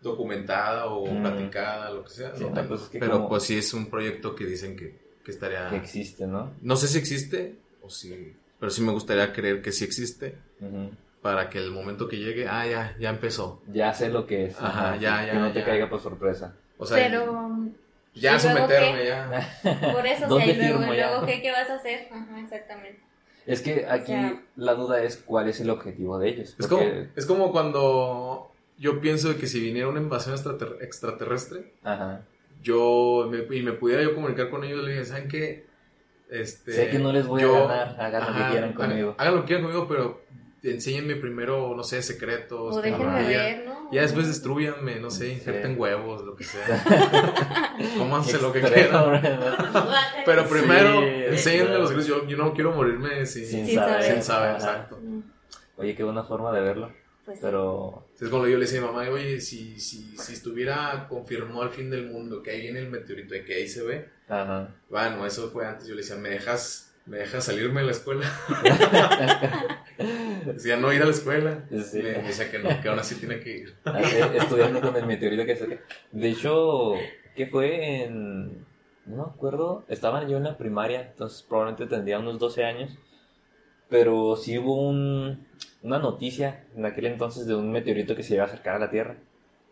[0.02, 1.22] documentada o Mm.
[1.22, 2.36] platicada, lo que sea.
[2.36, 4.76] Sí, no no, pues es que pero como- pues sí es un proyecto que dicen
[4.76, 5.70] que, que estaría...
[5.70, 6.52] Que existe, ¿no?
[6.62, 8.36] No sé si existe o si...
[8.60, 10.36] Pero sí me gustaría creer que sí existe
[11.22, 13.62] para que el momento que llegue, ah, ya, ya empezó.
[13.72, 14.56] Ya sé lo que es.
[14.60, 15.66] Ajá, ya, ya, Que no te ya.
[15.66, 16.56] caiga por sorpresa.
[16.78, 17.26] O sea, Pero
[18.14, 19.08] ya ¿y luego someterme, qué?
[19.08, 19.60] ya.
[19.94, 21.08] por eso, o ¿Dónde sea, y luego, firmo y ya?
[21.12, 22.08] luego ¿qué, qué vas a hacer?
[22.12, 23.00] Ajá, exactamente.
[23.48, 26.56] Es que aquí sea- la duda es cuál es el objetivo de ellos.
[26.60, 26.84] Es como,
[27.16, 28.51] es como cuando
[28.82, 32.22] yo pienso de que si viniera una invasión extrater- extraterrestre, Ajá.
[32.62, 35.66] yo me- y me pudiera yo comunicar con ellos, le dije, ¿saben qué?
[36.30, 39.16] Este, Sé que no les voy a ganar, hagan lo que quieran conmigo.
[39.18, 40.22] Hagan lo que quieran conmigo, pero
[40.64, 42.78] enséñenme primero, no sé, secretos.
[42.78, 43.90] O déjenme ver, ¿no?
[43.92, 45.32] Ya después destruyanme, no sé, Sí.
[45.34, 46.64] injerten huevos, lo que sea.
[47.98, 49.22] Cómanse lo que quieran.
[50.26, 51.80] Pero primero, Sí, enséñenme claro.
[51.82, 52.08] los secretos.
[52.22, 53.94] Yo, yo no quiero morirme sin, Sin Sin saber.
[54.02, 54.14] saber.
[54.14, 54.58] sin saber, Ajá.
[54.58, 55.00] exacto.
[55.78, 56.92] Oye, qué buena forma de verlo.
[57.26, 57.46] Pues sí.
[57.46, 61.64] Pero Es como yo le decía a mi mamá, oye, si, si, si estuviera confirmado
[61.64, 64.74] el fin del mundo, que ahí viene el meteorito y que ahí se ve, ajá.
[64.90, 68.26] bueno, eso fue antes, yo le decía, ¿me dejas, me dejas salirme de la escuela?
[70.46, 71.66] decía, no ir a la escuela.
[71.70, 72.02] Sí.
[72.02, 73.76] Me me decía que no, que aún así tiene que ir.
[73.86, 75.80] Eh, Estudiando con el meteorito que se
[76.12, 76.94] De hecho,
[77.36, 78.66] ¿qué fue en
[79.06, 82.98] no me acuerdo, estaba yo en la primaria, entonces probablemente tendría unos 12 años,
[83.92, 85.46] pero sí hubo un,
[85.84, 88.90] una noticia en aquel entonces de un meteorito que se iba a acercar a la
[88.90, 89.18] Tierra.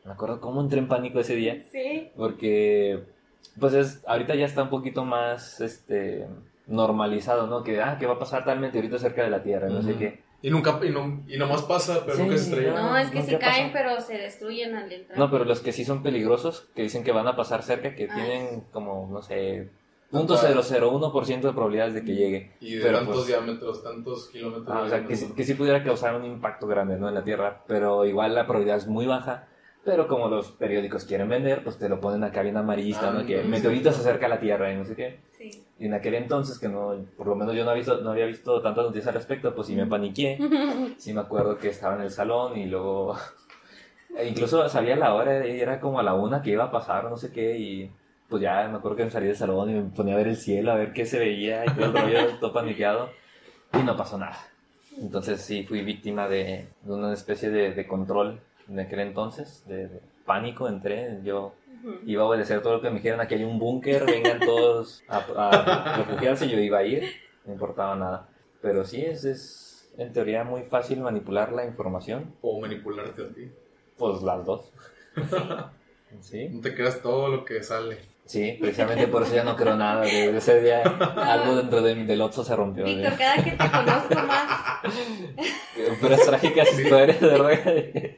[0.04, 1.64] Me acuerdo cómo entré en pánico ese día.
[1.72, 2.10] Sí.
[2.18, 3.00] Porque,
[3.58, 6.28] pues es, ahorita ya está un poquito más, este,
[6.68, 7.64] normalizado, ¿no?
[7.64, 10.20] Que, ah, que va a pasar tal meteorito cerca de la Tierra, no sé qué.
[10.42, 12.74] Y nunca, y, no, y nomás pasa, pero Sí, nunca se estrella.
[12.74, 13.84] No, es que sí ¿qué caen, pasa?
[13.84, 15.18] pero se destruyen al entrar.
[15.18, 18.08] No, pero los que sí son peligrosos, que dicen que van a pasar cerca, que
[18.08, 19.70] tienen como, no sé,
[20.12, 22.52] Tanta- .001% de probabilidades de que llegue.
[22.60, 24.68] Y de Pero, tantos pues, diámetros, tantos kilómetros.
[24.76, 27.08] Ah, o de sea, que, sí- que sí pudiera causar un impacto grande, ¿no?
[27.10, 29.48] En la Tierra, pero igual la probabilidad es muy baja.
[29.86, 33.26] Pero como los periódicos quieren vender, pues te lo ponen acá bien amarillista, Ah, ¿no?
[33.26, 33.48] Que sí.
[33.48, 35.20] meteorito se acerca a la Tierra y no sé qué.
[35.38, 35.50] Sí.
[35.80, 38.26] Y en aquel entonces, que no, por lo menos yo no había visto, no había
[38.26, 40.38] visto tantas noticias al respecto, pues sí me paniqué.
[40.98, 43.16] Sí me acuerdo que estaba en el salón y luego...
[44.18, 47.06] e incluso sabía la hora y era como a la una que iba a pasar,
[47.10, 47.92] no sé qué, y
[48.30, 50.38] pues ya me acuerdo que me salí del salón y me ponía a ver el
[50.38, 53.10] cielo, a ver qué se veía y todo el rollo, todo paniqueado,
[53.74, 54.38] y no pasó nada.
[54.98, 59.88] Entonces sí fui víctima de, de una especie de, de control en aquel entonces, de,
[59.88, 61.54] de pánico, entré, yo
[62.06, 65.18] iba a obedecer todo lo que me dijeran, aquí hay un búnker, vengan todos a,
[65.18, 67.04] a refugiarse, yo iba a ir,
[67.46, 68.28] no importaba nada.
[68.62, 73.50] Pero sí, es, es en teoría muy fácil manipular la información, O manipularte a ti.
[73.98, 74.72] pues las dos.
[76.22, 77.98] Sí, No te creas todo lo que sale.
[78.30, 80.02] Sí, precisamente por eso ya no creo nada.
[80.04, 80.82] Desde ese día
[81.18, 82.86] algo dentro de, del Otso se rompió.
[82.86, 84.80] de- Víctor, cada que te conozco más.
[86.02, 87.52] Pero es trágicas historias, de verdad.
[87.66, 88.16] Eh,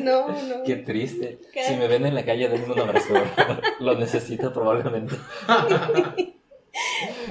[0.00, 0.62] no, no.
[0.64, 1.40] Qué triste.
[1.66, 3.14] Si me ven en la calle, denme un abrazo.
[3.80, 5.16] Lo necesito probablemente.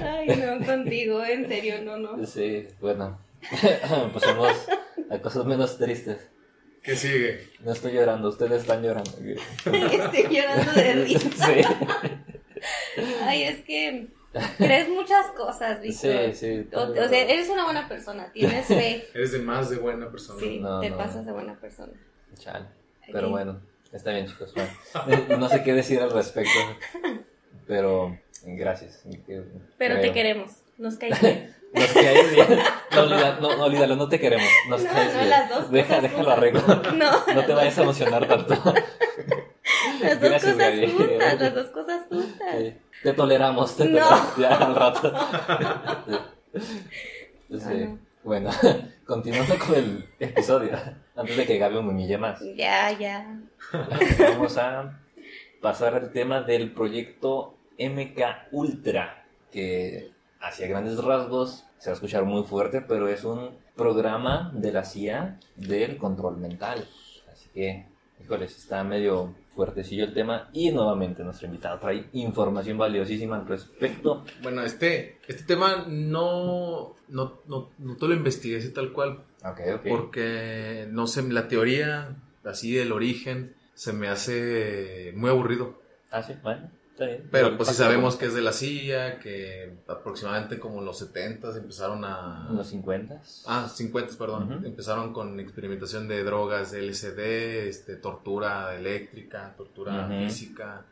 [0.02, 2.26] Ay, no, contigo, en serio, no, no.
[2.26, 3.18] Sí, bueno.
[4.12, 4.52] Pasamos
[5.10, 6.28] a cosas menos tristes.
[6.82, 7.48] ¿Qué sigue?
[7.60, 9.10] No estoy llorando, ustedes están llorando.
[9.20, 11.28] Estoy llorando de risa.
[11.30, 11.62] Sí,
[13.22, 14.08] Ay, es que
[14.56, 16.32] crees muchas cosas, Víctor.
[16.32, 16.68] sí, sí.
[16.74, 19.06] O, o sea, eres una buena persona, tienes fe.
[19.14, 20.40] Eres de más de buena persona.
[20.40, 20.96] Sí, No, te no.
[20.96, 21.92] pasas de buena persona.
[22.38, 22.66] Chale.
[23.12, 23.60] Pero bueno,
[23.92, 24.52] está bien, chicos.
[25.06, 26.50] Bueno, no sé qué decir al respecto.
[27.66, 29.02] Pero gracias.
[29.78, 31.54] Pero te queremos, nos caes bien.
[31.72, 32.46] Nos caes bien.
[32.90, 34.48] No, no, no, olvídalo, no te queremos.
[34.68, 35.30] Nos No, caes no, bien.
[35.30, 36.62] las dos Deja, cosas déjalo arreglo.
[36.96, 38.54] No, No te vayas a emocionar tanto.
[40.00, 40.86] las dos Gracias, cosas Gaby.
[40.92, 42.48] juntas, las dos cosas juntas.
[42.58, 42.74] Sí.
[43.02, 44.36] Te toleramos, te toleramos.
[44.36, 45.12] Ya al rato.
[47.50, 47.98] Sí.
[48.24, 48.50] Bueno,
[49.06, 50.72] continuando con el episodio,
[51.16, 52.40] antes de que Gaby me humille más.
[52.56, 53.38] Ya, ya.
[54.18, 54.98] Vamos a
[55.62, 58.20] pasar al tema del proyecto MK
[58.52, 60.10] Ultra, que
[60.40, 64.84] hacia grandes rasgos se va a escuchar muy fuerte, pero es un programa de la
[64.84, 66.86] CIA del control mental.
[67.32, 67.86] Así que,
[68.20, 74.24] híjoles, está medio fuertecillo el tema y nuevamente nuestro invitado trae información valiosísima al respecto.
[74.42, 79.60] Bueno, este, este tema no, no, no, no te lo investigué así tal cual, Ok,
[79.76, 79.86] ok.
[79.88, 85.80] porque no sé, la teoría así del origen se me hace muy aburrido.
[86.10, 86.70] Ah, sí, bueno,
[87.06, 87.28] bien.
[87.30, 91.56] Pero pues sí sabemos que es de la CIA, que aproximadamente como en los 70
[91.56, 92.46] empezaron a...
[92.50, 93.22] En los 50.
[93.46, 94.64] Ah, 50, perdón.
[94.64, 100.84] Empezaron con experimentación de drogas, de LSD, este, tortura eléctrica, tortura física.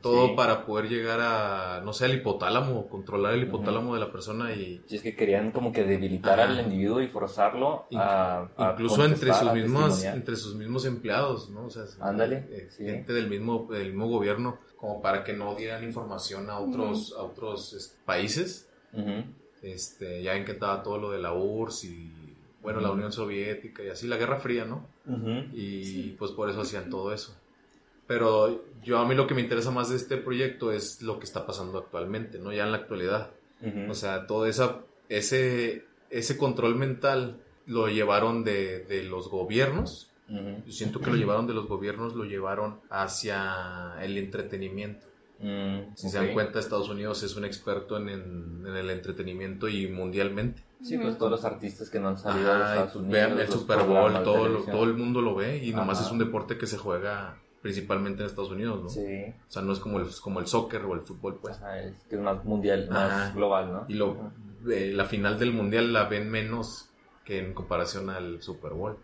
[0.00, 0.32] Todo Sí.
[0.36, 4.82] para poder llegar a, no sé, al hipotálamo, controlar el hipotálamo de la persona y
[4.86, 6.50] Si es que querían como que debilitar Ajá.
[6.52, 11.50] al individuo y forzarlo In- a, a incluso entre sus mismos entre sus mismos empleados,
[11.50, 11.66] ¿no?
[11.66, 12.84] O sea, Ándale, eh, sí.
[12.84, 17.22] gente del mismo del mismo gobierno como para que no dieran información a otros a
[17.22, 18.68] otros este, países.
[19.62, 22.12] Este, ya ven que estaba todo lo de la URSS y
[22.62, 22.90] bueno, la.
[22.90, 24.86] Unión Soviética y así la Guerra Fría, ¿no?
[25.06, 25.48] Ujú.
[25.52, 27.34] y pues por eso hacían todo eso.
[28.06, 31.24] Pero yo a mí lo que me interesa más de este proyecto es lo que
[31.24, 32.52] está pasando actualmente, ¿no?
[32.52, 33.30] Ya en la actualidad.
[33.88, 40.10] O sea, todo esa, ese, ese control mental lo llevaron de, de los gobiernos.
[40.28, 45.06] Yo siento que lo llevaron de los gobiernos, lo llevaron hacia el entretenimiento.
[45.40, 49.68] Mm, Si se dan cuenta, Estados Unidos es un experto en, en- en el entretenimiento
[49.68, 50.62] y mundialmente.
[50.82, 53.12] Sí, pues todos los artistas que no han salido Ajá, y Estados Unidos.
[53.12, 56.58] vean el Super Bowl, todo, todo el mundo lo ve y nomás es un deporte
[56.58, 58.88] que se juega principalmente en Estados Unidos, ¿no?
[58.90, 61.56] Sí, O sea, no es como el, como el soccer o el fútbol, pues.
[61.56, 63.86] Ajá, es que es más mundial, más global, ¿no?
[63.88, 64.32] Y lo,
[64.70, 66.90] eh, la final del mundial la ven menos
[67.24, 68.98] que en comparación al Super Bowl.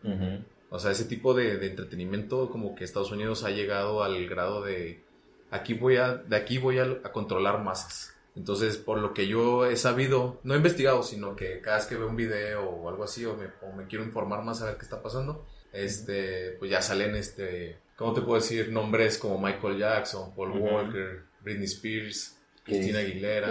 [0.69, 4.63] O sea, ese tipo de, de entretenimiento como que Estados Unidos ha llegado al grado
[4.63, 5.03] de
[5.51, 8.15] aquí voy a, de aquí voy a, a controlar masas.
[8.37, 11.97] Entonces, por lo que yo he sabido, no he investigado, sino que cada vez que
[11.97, 14.77] veo un video o algo así, o me, o me quiero informar más a ver
[14.77, 18.73] qué está pasando, este, pues ya salen, este, ¿cómo te puedo decir?
[18.73, 20.59] Nombres como Michael Jackson, Paul.
[20.59, 22.37] Walker, Britney Spears,
[22.67, 23.49] es- Aguilera.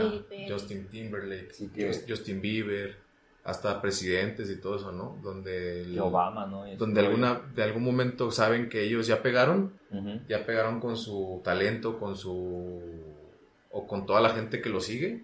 [0.49, 2.97] Justin Timberlake, Sí, que- Just- Justin Bieber,
[3.43, 5.17] hasta presidentes y todo eso, ¿no?
[5.23, 6.65] Donde, el- Obama, ¿no?
[6.75, 7.09] Donde rollo.
[7.25, 9.73] alguna, de algún momento saben que ellos ya pegaron,
[10.27, 12.81] ya pegaron con su talento, con su...
[13.71, 15.23] o con toda la gente que lo sigue,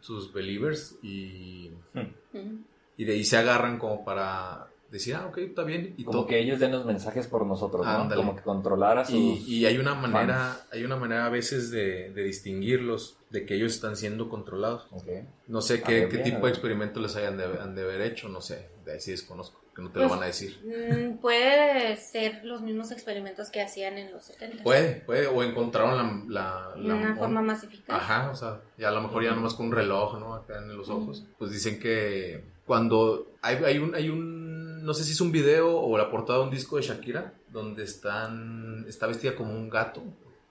[0.00, 2.58] sus believers, y, Ujú.
[2.96, 6.26] y de ahí se agarran como para decir, ah, ok, está bien, y Como todo.
[6.26, 7.92] que ellos den los mensajes por nosotros, ¿no?
[7.92, 8.20] Ándale.
[8.20, 9.14] Como que controlar a sus...
[9.14, 10.66] Y, y hay una manera, fans.
[10.72, 14.86] hay una manera a veces de, de distinguirlos, de que ellos están siendo controlados.
[14.90, 15.06] Ok.
[15.46, 16.44] No sé Ah, qué, qué bien, tipo ¿no?
[16.46, 19.60] de experimento les hayan de, han de haber hecho, no sé, de ahí sí desconozco,
[19.76, 20.58] que no te lo Pues, van a decir.
[20.64, 24.64] Mm, Puede ser los mismos experimentos que hacían en los 70.
[24.64, 25.96] Puede, puede, o encontraron
[26.28, 26.72] la...
[26.74, 27.94] la, De la- una on- forma más eficaz.
[27.96, 30.34] Ajá, o sea, ya a lo mejor ya nomás con un reloj, ¿no?
[30.34, 31.24] Acá en los ojos.
[31.38, 34.39] Pues dicen que cuando hay, hay un, hay un,
[34.80, 37.84] no sé si es un video o la portada de un disco de Shakira, donde
[37.84, 40.02] están, está vestida como un gato,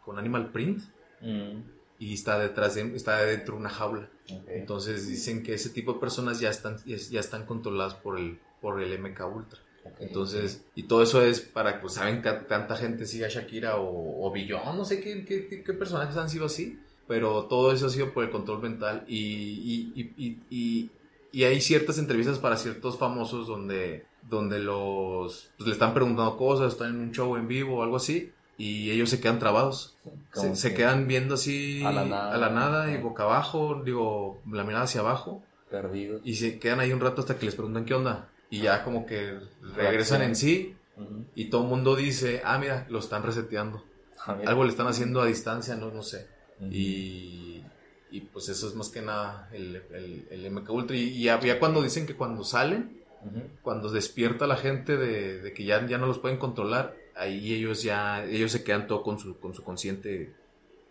[0.04, 0.82] con animal print,
[1.22, 1.64] Mm,
[2.00, 4.10] y está detrás de, está dentro de una jaula.
[4.48, 8.82] Entonces dicen que ese tipo de personas ya están, ya, están controladas por el, por
[8.82, 9.60] el MK Ultra.
[10.00, 13.78] Entonces, y todo eso es para que, pues, saben que tanta gente siga a Shakira
[13.78, 17.74] o, o Billón, no sé qué, qué, qué- qué personajes han sido así, pero todo
[17.74, 20.90] eso ha sido por el control mental y, y, y, y, y-
[21.32, 26.74] y hay ciertas entrevistas para ciertos famosos donde, donde los, pues, le están preguntando cosas,
[26.74, 29.96] están en un show en vivo o algo así, y ellos se quedan trabados.
[30.34, 32.34] Se, se que quedan viendo así a la nada.
[32.34, 36.22] a la nada y boca abajo, digo, la mirada hacia abajo, Perdidos.
[36.26, 38.30] y se quedan ahí un rato hasta que les preguntan qué onda.
[38.50, 39.40] Y ya como que
[39.76, 40.76] regresan en sí
[41.36, 43.84] y todo el mundo dice, ah, mira, lo están reseteando.
[44.26, 44.38] Ah.
[44.46, 46.28] Algo le están haciendo a distancia, no, no sé.
[46.70, 47.64] Y,
[48.12, 50.98] y pues eso es más que nada el, el, el MK Ultra.
[50.98, 52.99] Y, y ya, ya cuando dicen que cuando salen,
[53.62, 57.84] Cuando despierta la gente de, de que ya, ya no los pueden controlar, ahí ellos
[57.84, 60.34] ya, ellos se quedan todo con su, con su consciente,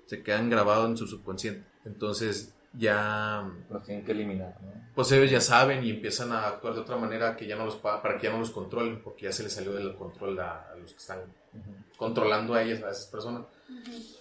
[0.06, 1.64] se quedan grabados en su subconsciente.
[1.84, 4.68] Entonces ya, Los tienen que eliminar, ¿no?
[4.94, 7.76] pues ellos ya saben y empiezan a actuar de otra manera que ya no los,
[7.76, 10.68] pa- para que ya no los controlen, porque ya se les salió del control a,
[10.70, 11.20] a los que están
[11.96, 13.46] controlando a ellas, a esas personas.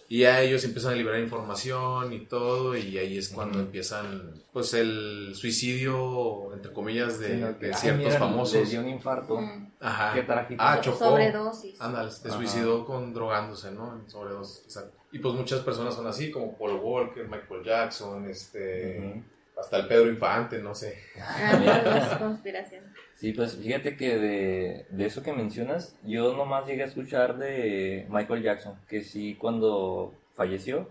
[0.09, 4.73] Y a ellos empiezan a liberar información y todo, y ahí es cuando empiezan, pues,
[4.73, 7.53] el suicidio, entre comillas, de, Sí, ¿no?
[7.53, 8.53] de Ay, ciertos mira, famosos.
[8.53, 9.39] Le dio un infarto.
[9.81, 10.13] Ajá.
[10.13, 10.63] Qué trágico.
[10.65, 10.97] Ah, chocó.
[10.97, 11.81] Sobredosis.
[11.81, 13.95] Ándale, se suicidó con drogándose, ¿no?
[13.95, 14.97] En sobredosis, exacto.
[15.11, 19.23] Y pues muchas personas son así, como Paul Walker, Michael Jackson, este.
[19.59, 20.99] Hasta el Pedro Infante, no sé.
[21.19, 22.89] Ah, las conspiraciones.
[23.15, 28.05] Sí, pues fíjate que de, de eso que mencionas, yo nomás llegué a escuchar de
[28.09, 30.87] Michael Jackson, que sí cuando falleció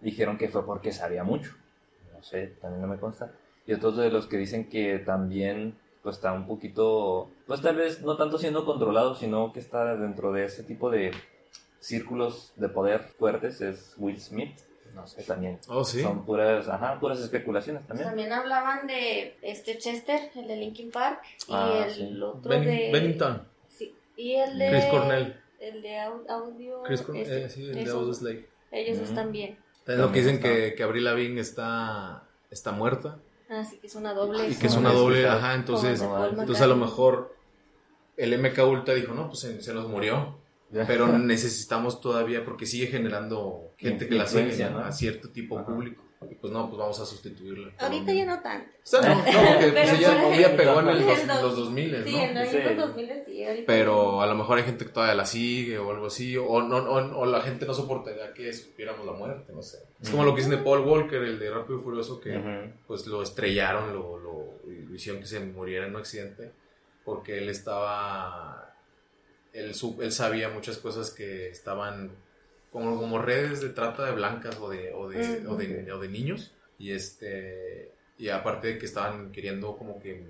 [0.00, 1.52] dijeron que fue porque sabía mucho.
[2.12, 3.32] No sé, también no me consta.
[3.66, 8.02] Y otros de los que dicen que también pues está un poquito, pues tal vez
[8.02, 11.12] no tanto siendo controlado, sino que está dentro de ese tipo de
[11.80, 14.56] círculos de poder fuertes, es Will Smith.
[14.98, 15.58] No sé, también.
[15.68, 16.02] Oh, sí.
[16.02, 18.08] Son puras, ajá, puras especulaciones también.
[18.08, 22.20] También hablaban de este Chester, el de Linkin Park, y Ah, el sí.
[22.22, 22.90] otro Ben- de...
[22.92, 24.68] Bennington, Sí, y el de...
[24.70, 25.40] Chris Cornell.
[25.60, 26.82] El de au- audio...
[26.82, 28.48] Chris Cornell, eh, sí, el de Audio's Lake.
[28.72, 29.04] Ellos Mm.
[29.04, 29.58] están bien.
[29.84, 30.76] También lo que dicen que, está.
[30.76, 33.18] que Avril Lavigne está, está muerta
[33.48, 34.48] Así que es una doble.
[34.48, 37.34] y que es una doble, ajá, entonces, entonces a lo mejor
[38.18, 40.36] el MK Ultra dijo, no, pues se, se nos murió,
[40.86, 44.70] pero necesitamos todavía, porque sigue generando gente que la sigue, ¿no?
[44.70, 44.78] ¿no?
[44.84, 45.66] a cierto tipo Ajá.
[45.66, 46.04] público.
[46.28, 47.70] Y pues no, pues vamos a sustituirla.
[47.78, 48.62] Ahorita ya no tan.
[48.62, 51.56] O sea, no, no, porque pues ella, ella pegó en el dos- en el los
[51.56, 52.18] 2000, Sí, ¿no?
[52.22, 52.56] en los Sí.
[52.56, 53.64] años 2000 sí, ahorita.
[53.68, 56.76] Pero a lo mejor hay gente que todavía la sigue o algo así, o, no,
[56.78, 59.78] o, o la gente no soportaría que supiéramos la muerte, no sé.
[60.02, 63.06] Es como lo que dicen de Paul Walker, el de Rápido y Furioso, que pues
[63.06, 66.50] lo estrellaron, lo, lo, lo hicieron que se muriera en un accidente,
[67.04, 68.67] porque él estaba,
[69.52, 72.10] él, él sabía muchas cosas que estaban
[72.70, 76.08] como, como redes de trata de blancas o de, o de, o de, o de
[76.08, 80.22] niños, y este, y aparte de que estaban queriendo como que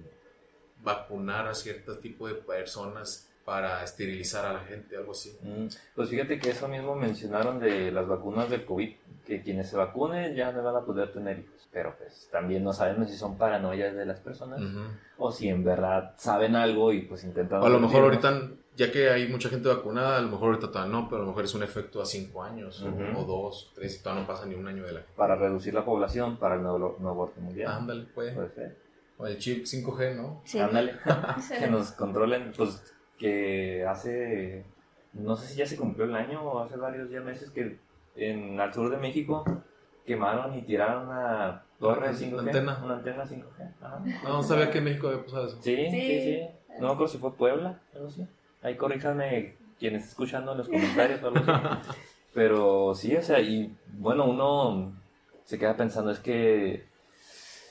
[0.83, 5.37] vacunar a cierto tipo de personas para esterilizar a la gente, algo así.
[5.43, 8.95] Mm, Pues fíjate que eso mismo mencionaron de las vacunas del COVID,
[9.29, 11.69] que quienes se vacunen ya no van a poder tener hijos.
[11.71, 14.81] Pero pues también no sabemos si son paranoias de las personas Ujú.
[15.19, 17.63] o si en verdad saben algo y pues intentan...
[17.63, 20.69] O a lo mejor ahorita, ya que hay mucha gente vacunada, a lo mejor ahorita
[20.73, 23.19] todavía no, pero a lo mejor es un efecto a cinco años, o- Ujú.
[23.21, 25.85] o, dos, tres, y todavía no pasa ni un año de la Para reducir la
[25.85, 27.71] población para el nuevo, nuevo orden mundial.
[27.71, 28.33] Ándale, puede.
[28.33, 28.77] Puede ser.
[29.19, 30.41] O el chip 5G, ¿no?
[30.45, 30.59] Sí.
[30.59, 30.95] Ándale.
[31.61, 32.83] Que nos controlen, pues
[33.19, 34.65] que hace,
[35.13, 37.79] no sé si ya se cumplió el año o hace varios ya meses que
[38.19, 39.45] en al sur de México
[40.07, 42.39] quemaron y tiraron una torre Una 5G.
[42.41, 42.81] antena.
[42.85, 43.73] Una antena 5G.
[43.83, 44.03] Ajá.
[44.25, 45.59] No, no sabía que en México había pasado eso.
[45.61, 46.21] Sí, sí, Sí.
[46.23, 46.41] sí.
[46.81, 48.27] No me acuerdo si fue Puebla, algo así.
[48.63, 51.91] Ahí corríjanme quien esté escuchando en los comentarios o algo así.
[52.35, 54.93] Pero sí, o sea, y bueno, uno
[55.45, 56.85] se queda pensando, es que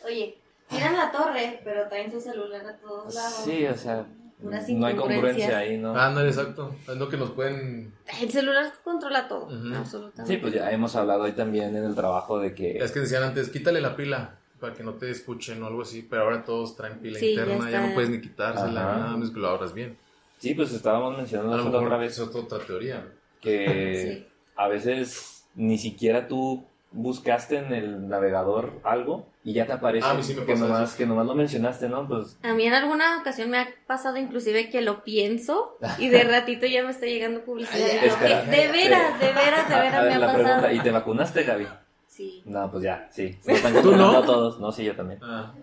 [0.06, 0.38] Oye,
[0.68, 3.34] tiran la torre, pero traen su celular a todos lados.
[3.46, 4.06] sí, o sea,
[4.40, 5.96] No hay congruencia ahí, ¿no?
[5.96, 6.76] Ándale, exacto.
[6.88, 7.92] Es lo que nos pueden...
[8.22, 10.26] El celular controla todo, absolutamente.
[10.36, 12.78] Sí, pues ya hemos hablado ahí también en el trabajo de que...
[12.78, 16.02] Es que decían antes, quítale la pila para que no te escuchen o algo así,
[16.08, 19.00] pero ahora todos traen pila Sí, interna, ya, no puedes ni quitársela, Ajá.
[19.00, 19.98] nada más que lo abras bien.
[20.40, 23.08] Sí, pues estábamos A mencionando lo eso la mejor otra es vez otra teoría.
[23.42, 24.28] que Sí.
[24.56, 30.12] a veces ni siquiera tú buscaste en el navegador algo y ya te aparece Ah,
[30.12, 30.98] a mí sí me que, pasa nomás, eso.
[30.98, 32.08] que nomás lo mencionaste, ¿no?
[32.08, 36.24] Pues A mí en alguna ocasión me ha pasado inclusive que lo pienso y de
[36.24, 37.88] ratito ya me está llegando publicidad.
[38.02, 38.46] Ay, espera.
[38.46, 38.52] "¿Qué?
[38.52, 40.44] de veras, de veras, de a veras me ha la pasado.
[40.46, 41.68] pregunta, ¿y te vacunaste, Gaby?
[42.08, 42.42] Sí.
[42.46, 43.38] No, pues ya, sí.
[43.84, 44.18] ¿Tú no?
[44.18, 44.60] a todos.
[44.60, 45.20] No, sí, yo también.
[45.24, 45.54] Ah.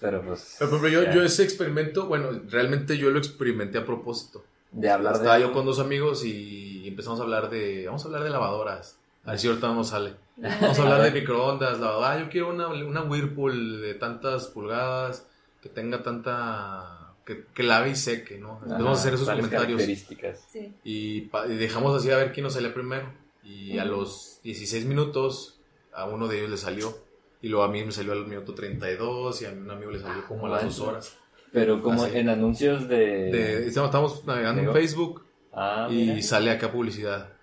[0.00, 0.56] Pero pues...
[0.58, 4.44] Pero, yo, ese experimento, bueno, realmente yo lo experimenté a propósito.
[4.70, 5.42] De hablar Estaba de...
[5.42, 8.98] yo con dos amigos y empezamos a hablar de, vamos a hablar de lavadoras.
[9.24, 10.14] A ver si ahorita no sale.
[10.36, 11.78] Vamos a hablar de microondas.
[11.82, 15.26] Ah, yo quiero una, una Whirlpool de tantas pulgadas,
[15.62, 17.14] que tenga tanta...
[17.24, 18.60] que, que lave y seque, ¿no?
[18.68, 19.78] A hacer esos comentarios.
[19.80, 20.44] características.
[20.50, 20.74] Sí.
[20.84, 23.12] Y, pa- y dejamos así a ver quién nos salía primero.
[23.42, 25.60] Y a los 16 minutos,
[25.92, 26.96] a uno de ellos le salió.
[27.40, 30.26] Y luego a mí me salió al minuto 32 y a un amigo le salió
[30.26, 31.16] como a las dos horas.
[31.52, 32.16] Pero como Así.
[32.18, 32.96] en anuncios de...
[33.30, 34.72] De- estamos, estamos navegando en.
[34.72, 35.22] Facebook
[35.52, 36.22] Ah, y mira.
[36.22, 37.33] sale acá publicidad.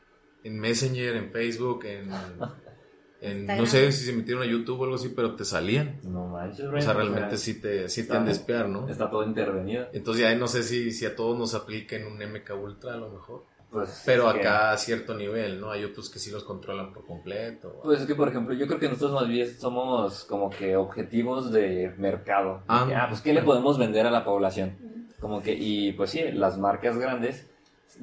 [0.44, 2.10] En Messenger, en Facebook, en...
[3.22, 6.00] en no sé si se metieron a YouTube o algo así, pero te salían.
[6.04, 8.90] No manches, O sea, realmente sí te, sí te han de espiar, ¿no?
[8.90, 9.88] Está todo intervenido.
[9.94, 13.10] Entonces ya no sé si, si a todos nos apliquen un MK Ultra a lo
[13.10, 13.46] mejor.
[13.72, 15.72] Pues, Pero que- acá a cierto nivel, ¿no?
[15.72, 17.80] Hay otros que sí los controlan por completo.
[17.84, 21.54] Pues es que, por ejemplo, yo creo que nosotros más bien somos como que objetivos
[21.54, 22.64] de mercado.
[22.68, 22.90] Ah.
[22.94, 24.76] ah, pues ¿qué le podemos vender a la población?
[25.22, 27.50] Como que, y pues sí, las marcas grandes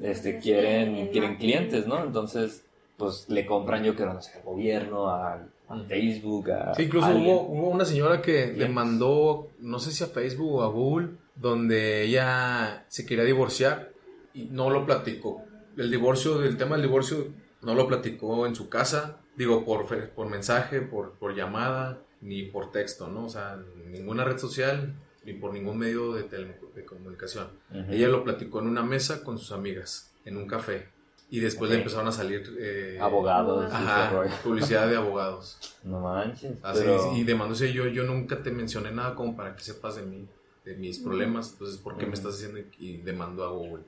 [0.01, 2.03] este, quieren, quieren clientes, ¿no?
[2.03, 2.63] Entonces,
[2.97, 5.33] pues le compran, yo creo, no sé, al gobierno, a,
[5.67, 5.85] a Mm.
[5.87, 6.73] Facebook, a.
[6.75, 10.63] Sí, incluso hubo, hubo una señora que le mandó, no sé si a Facebook o
[10.63, 13.89] a Google, donde ella se quería divorciar
[14.33, 15.43] y no lo platicó.
[15.77, 17.27] El divorcio, el tema del divorcio,
[17.61, 22.43] no lo platicó en su casa, digo, por, fe- por mensaje, por, por llamada, ni
[22.43, 23.25] por texto, ¿no?
[23.25, 23.57] O sea,
[23.91, 24.93] ninguna red social,
[25.31, 27.47] ni por ningún medio de, de comunicación.
[27.89, 30.87] Ella lo platicó en una mesa con sus amigas, en un café.
[31.31, 32.41] Y después le empezaron a salir...
[32.59, 35.59] eh, Abogados, Ajá, publicidad de abogados.
[35.83, 36.53] No manches.
[36.63, 40.01] Así, pero- y demándose yo, yo nunca te mencioné nada como para que sepas de
[40.01, 40.27] mí,
[40.65, 42.59] de mis problemas, entonces ¿por qué me estás haciendo?
[42.79, 43.83] Y, demando a Google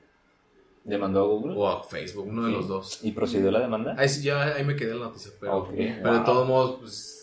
[0.84, 1.54] ¿Demandó a Google?
[1.56, 3.00] o a Facebook, uno de los dos.
[3.04, 3.94] ¿Y procedió la demanda?
[3.98, 7.21] Ahí ya ahí me quedé la noticia, pero, de todos modos, pues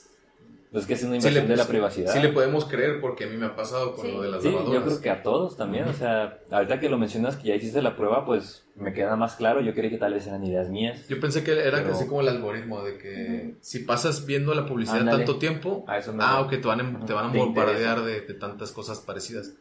[0.71, 2.13] Pues que es una sí invasión le, de la privacidad.
[2.13, 4.11] sí le podemos creer porque a mí me ha pasado con Sí.
[4.11, 6.99] lo de las Sí, yo creo que a todos también, o sea, ahorita que lo
[6.99, 10.13] mencionas que ya hiciste la prueba, pues me queda más claro, yo creí que tal
[10.13, 11.07] vez eran ideas mías.
[11.07, 14.67] Yo pensé que era Pero- así como el algoritmo de que si pasas viendo la
[14.67, 15.25] publicidad Ándale.
[15.25, 18.21] tanto tiempo, A eso me ah, ok, te van a, te van a bombardear de,
[18.21, 19.53] de tantas cosas parecidas.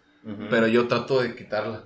[0.50, 1.84] Pero yo trato de quitarla.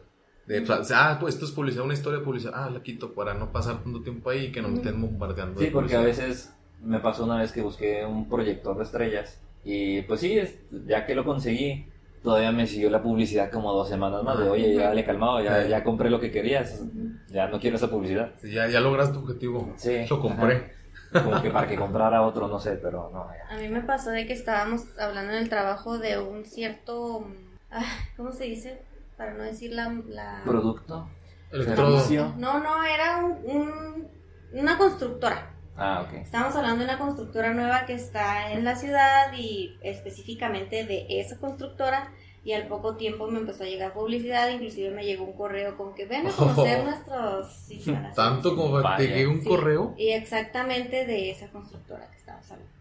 [0.49, 2.55] De, o sea, ah, pues esto es publicidad, una historia de publicidad.
[2.57, 5.61] Ah, la quito para no pasar tanto tiempo ahí y que no me estén bombardeando.
[5.61, 6.53] Sí, de porque a veces
[6.83, 10.57] me pasó una vez que busqué un proyector de estrellas y pues sí, es-
[10.87, 11.87] ya que lo conseguí,
[12.23, 15.67] todavía me siguió la publicidad como dos semanas más de, oye, ya le calmado, ya,
[15.67, 16.83] ya compré lo que querías,
[17.29, 18.33] ya no quiero esa publicidad.
[18.41, 19.73] Sí, Ya, ya logras tu objetivo.
[19.77, 20.73] Sí, Lo compré.
[21.13, 23.55] Como que para que comprara otro, no sé, pero no, ya.
[23.55, 27.27] A mí me pasó de que estábamos hablando en el trabajo de un cierto,
[27.71, 27.85] ah,
[28.17, 28.81] ¿cómo se dice?
[29.19, 29.93] Para no decir la...
[30.09, 30.41] la...
[30.47, 31.07] ¿Producto?
[31.53, 31.99] Electrodo.
[31.99, 32.33] Servicio.
[32.39, 34.09] No, no, era un- un-
[34.55, 35.51] una constructora.
[35.77, 36.15] Ah, ok.
[36.19, 41.39] Estamos hablando de una constructora nueva que está en la ciudad y específicamente de esa
[41.39, 42.13] constructora.
[42.45, 45.95] Y al poco tiempo me empezó a llegar publicidad, inclusive me llegó un correo con
[45.95, 48.17] que ven a conocer nuestros instalaciones.
[48.17, 48.99] Tanto como que te Vaya.
[49.07, 49.95] llegue un Sí, correo.
[49.97, 52.73] Y exactamente de esa constructora que estamos hablando.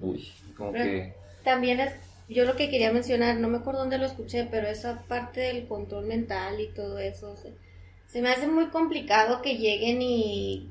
[0.00, 1.14] Uy, como Pero- que...
[1.44, 1.92] También es,
[2.28, 5.68] yo lo que quería mencionar, no me acuerdo dónde lo escuché, pero esa parte del
[5.68, 7.52] control mental y todo eso, se,
[8.08, 10.68] se me hace muy complicado que lleguen y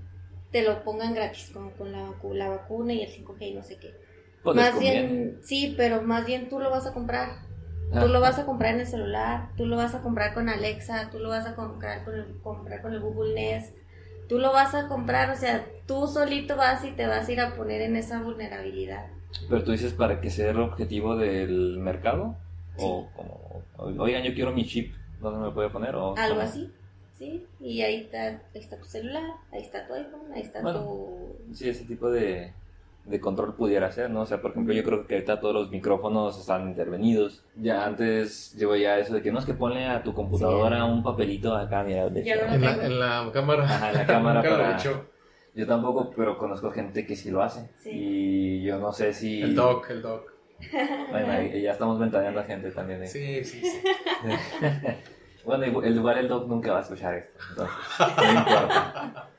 [0.56, 3.62] te lo pongan gratis, como con la, vacu- la vacuna y el 5G y no
[3.62, 3.94] sé qué.
[4.42, 7.40] Pues más bien, sí, pero más bien tú lo vas a comprar.
[7.92, 8.00] Ah.
[8.00, 11.10] Tú lo vas a comprar en el celular, tú lo vas a comprar con Alexa,
[11.12, 13.76] tú lo vas a comprar con el, comprar con el Google Nest,
[14.30, 17.42] tú lo vas a comprar, o sea, tú solito vas y te vas a ir
[17.42, 19.08] a poner en esa vulnerabilidad.
[19.50, 22.38] Pero tú dices para que sea el objetivo del mercado
[22.78, 23.62] o como,
[24.02, 25.96] oigan, yo quiero mi chip, ¿dónde me lo puedo poner?
[25.96, 26.48] O, Algo ¿cómo?
[26.48, 26.72] así,
[27.18, 27.46] ¿sí?
[27.60, 30.80] Y ahí está, ahí está tu celular, ahí está tu iPhone, ahí está Bueno.
[30.82, 31.54] tu...
[31.56, 32.54] Sí, ese tipo de,
[33.06, 34.22] de control pudiera ser, ¿no?
[34.22, 37.44] O sea, por ejemplo, yo creo que ahorita todos los micrófonos están intervenidos.
[37.56, 41.04] Ya antes llevo ya eso de que no es que ponle a tu computadora un
[41.04, 42.34] papelito acá, mira, de hecho.
[42.46, 43.64] En la, en la cámara.
[43.64, 45.06] Ajá, en la cámara Nunca lo he para- hecho.
[45.56, 47.70] Yo tampoco, pero conozco gente que sí lo hace.
[47.78, 47.90] Sí.
[47.94, 49.42] Y yo no sé si...
[49.42, 50.34] El doc, el doc.
[51.12, 53.04] Bueno, ya estamos ventaneando a gente también.
[53.04, 53.08] ¿eh?
[53.08, 53.82] Sí, sí, sí.
[55.46, 59.30] Bueno, igual igual el doc nunca va a escuchar esto, entonces no importa.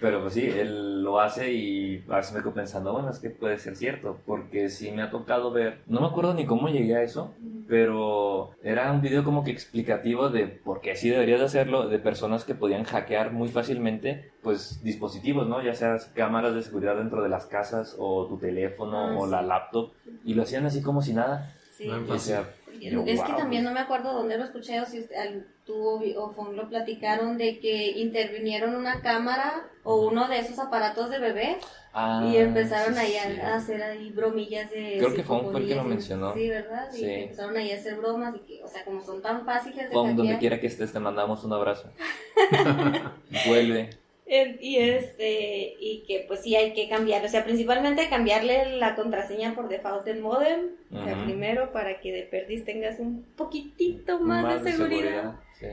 [0.00, 3.28] Pero pues sí, él lo hace y a veces me quedo pensando, bueno, es que
[3.30, 6.96] puede ser cierto, porque sí me ha tocado ver, no me acuerdo ni cómo llegué
[6.96, 7.34] a eso,
[7.68, 11.98] pero era un video como que explicativo de por qué sí deberías de hacerlo, de
[11.98, 15.60] personas que podían hackear muy fácilmente, pues dispositivos, ¿no?
[15.60, 19.30] Ya sea cámaras de seguridad dentro de las casas o tu teléfono Ah, o sí.
[19.32, 19.90] la laptop,
[20.24, 21.54] y lo hacían así como si nada.
[21.76, 21.88] Sí.
[21.88, 22.48] No, Y, o sea,
[22.80, 25.74] yo, es que también no me acuerdo dónde lo escuché o si usted- al- tú
[26.16, 31.18] o Fon lo platicaron de que intervinieron una cámara o uno de esos aparatos de
[31.18, 31.56] bebés
[31.92, 33.40] Ah, y empezaron sí, ahí sí.
[33.40, 36.32] a, a hacer ahí bromillas de Creo que Fon fue el que lo mencionó.
[36.34, 36.88] Sí, ¿verdad?
[36.90, 37.04] Sí.
[37.04, 39.92] Y empezaron ahí a hacer bromas y que, o sea, como son tan fáciles de
[39.94, 41.90] Fon, donde quiera que estés, te mandamos un abrazo.
[43.46, 43.90] Vuelve.
[44.30, 49.54] Y este, y que pues sí hay que cambiar, o sea, principalmente cambiarle la contraseña
[49.54, 54.62] por default del modem, o sea, primero para que de perdiz tengas un poquitito más,
[54.62, 55.36] de seguridad.
[55.58, 55.68] Sí.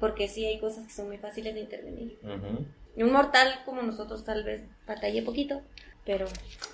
[0.00, 2.18] Porque sí hay cosas que son muy fáciles de intervenir.
[2.22, 2.64] Ujú.
[2.96, 5.60] Y un mortal como nosotros tal vez batalle poquito,
[6.06, 6.24] pero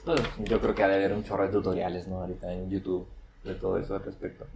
[0.04, 2.20] Pues, yo creo que ha de haber un chorro de tutoriales, ¿no?
[2.20, 3.08] Ahorita en YouTube
[3.42, 4.46] de todo eso al respecto.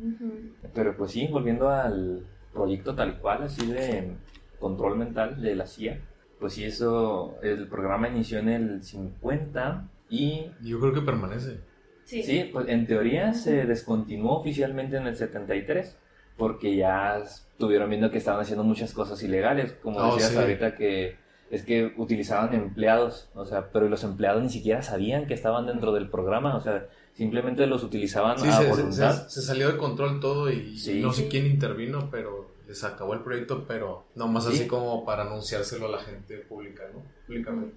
[0.74, 4.12] Pero pues sí, volviendo al proyecto tal cual, así de
[4.60, 5.98] control mental de la CIA.
[6.42, 11.60] Pues sí, eso, el programa inició en el 50 y Yo creo que permanece.
[12.04, 12.22] sí.
[12.24, 15.96] Sí, pues en teoría se descontinuó oficialmente en el 73,
[16.36, 20.36] porque ya estuvieron viendo que estaban haciendo muchas cosas ilegales, como Oh, decías sí.
[20.38, 21.16] ahorita que
[21.50, 25.92] es que utilizaban empleados, o sea, pero los empleados ni siquiera sabían que estaban dentro
[25.92, 29.28] del programa, o sea, simplemente los utilizaban Sí, a se, se- voluntad.
[29.28, 31.00] se- se salió de control todo y Sí.
[31.00, 32.41] no sé quién intervino, pero
[32.72, 34.66] les acabó el proyecto, pero nomás así Sí.
[34.66, 37.02] como para anunciárselo a la gente pública, ¿no?
[37.26, 37.76] Públicamente.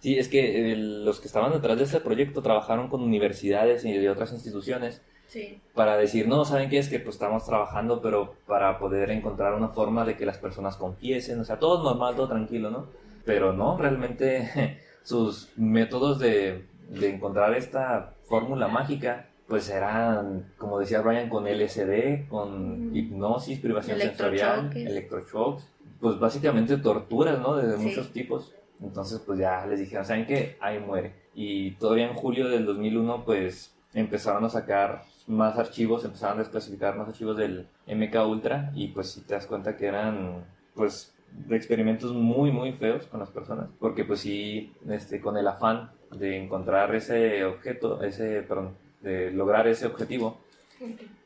[0.00, 3.92] Sí, es que eh, los que estaban detrás de este proyecto trabajaron con universidades y
[3.92, 5.60] de otras instituciones Sí.
[5.74, 6.78] para decir, no, ¿saben qué?
[6.78, 10.76] Es que pues estamos trabajando, pero para poder encontrar una forma de que las personas
[10.78, 12.86] confiesen, o sea, todo normal, todo tranquilo, ¿no?
[13.26, 21.02] Pero no, realmente sus métodos de, de encontrar esta fórmula mágica, pues eran, como decía
[21.02, 25.68] Brian, con LSD, con hipnosis, privación sensorial, electroshocks,
[26.00, 27.56] pues básicamente torturas, ¿no?
[27.56, 27.82] De, de Sí.
[27.84, 28.54] muchos tipos.
[28.82, 30.56] Entonces, pues ya les dijeron, ¿saben qué?
[30.58, 31.12] Ahí muere.
[31.34, 36.96] Y todavía en julio del 2001, pues empezaron a sacar más archivos, empezaron a desclasificar
[36.96, 41.12] más archivos del MK Ultra y pues si te das cuenta que eran, pues,
[41.46, 43.68] de experimentos muy, muy feos con las personas.
[43.78, 49.66] Porque pues sí, este, con el afán de encontrar ese objeto, ese, perdón, de lograr
[49.66, 50.40] ese objetivo,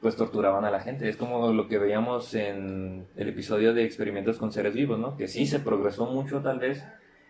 [0.01, 1.09] pues torturaban a la gente.
[1.09, 5.17] Es como lo que veíamos en el episodio de experimentos con seres vivos, ¿no?
[5.17, 6.83] Que sí se progresó mucho tal vez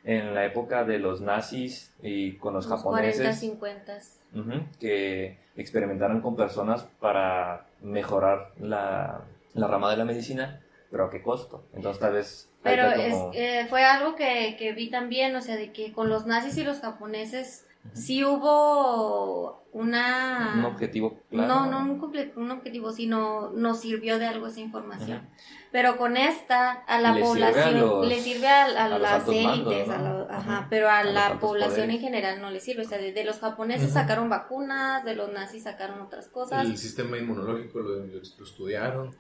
[0.04, 3.98] en la época de los nazis y con los, Los 40, japoneses 50.
[4.34, 9.22] ujú, que experimentaron con personas para mejorar la,
[9.54, 11.64] la rama de la medicina, pero a qué costo.
[11.74, 12.48] Entonces tal vez...
[12.62, 15.92] Pero ahorita es, como- eh, fue algo que, que vi también, o sea, de que
[15.92, 17.65] con los nazis y los japoneses.
[17.94, 20.54] Sí hubo una...
[20.58, 21.48] un objetivo claro.
[21.48, 25.28] No, no un, un objetivo, sino nos sirvió de algo esa información.
[25.72, 28.88] Pero con esta, a la Le sirve a población, los- le sirve a, a a
[28.88, 30.18] los las élites, a ¿no?
[30.20, 31.94] lo- ajá, pero a, la población poderes.
[31.96, 32.82] en general no le sirve.
[32.86, 36.64] O sea, de, de los japoneses sacaron vacunas, de los nazis sacaron otras cosas.
[36.64, 39.14] El sistema inmunológico lo, lo- lo estudiaron.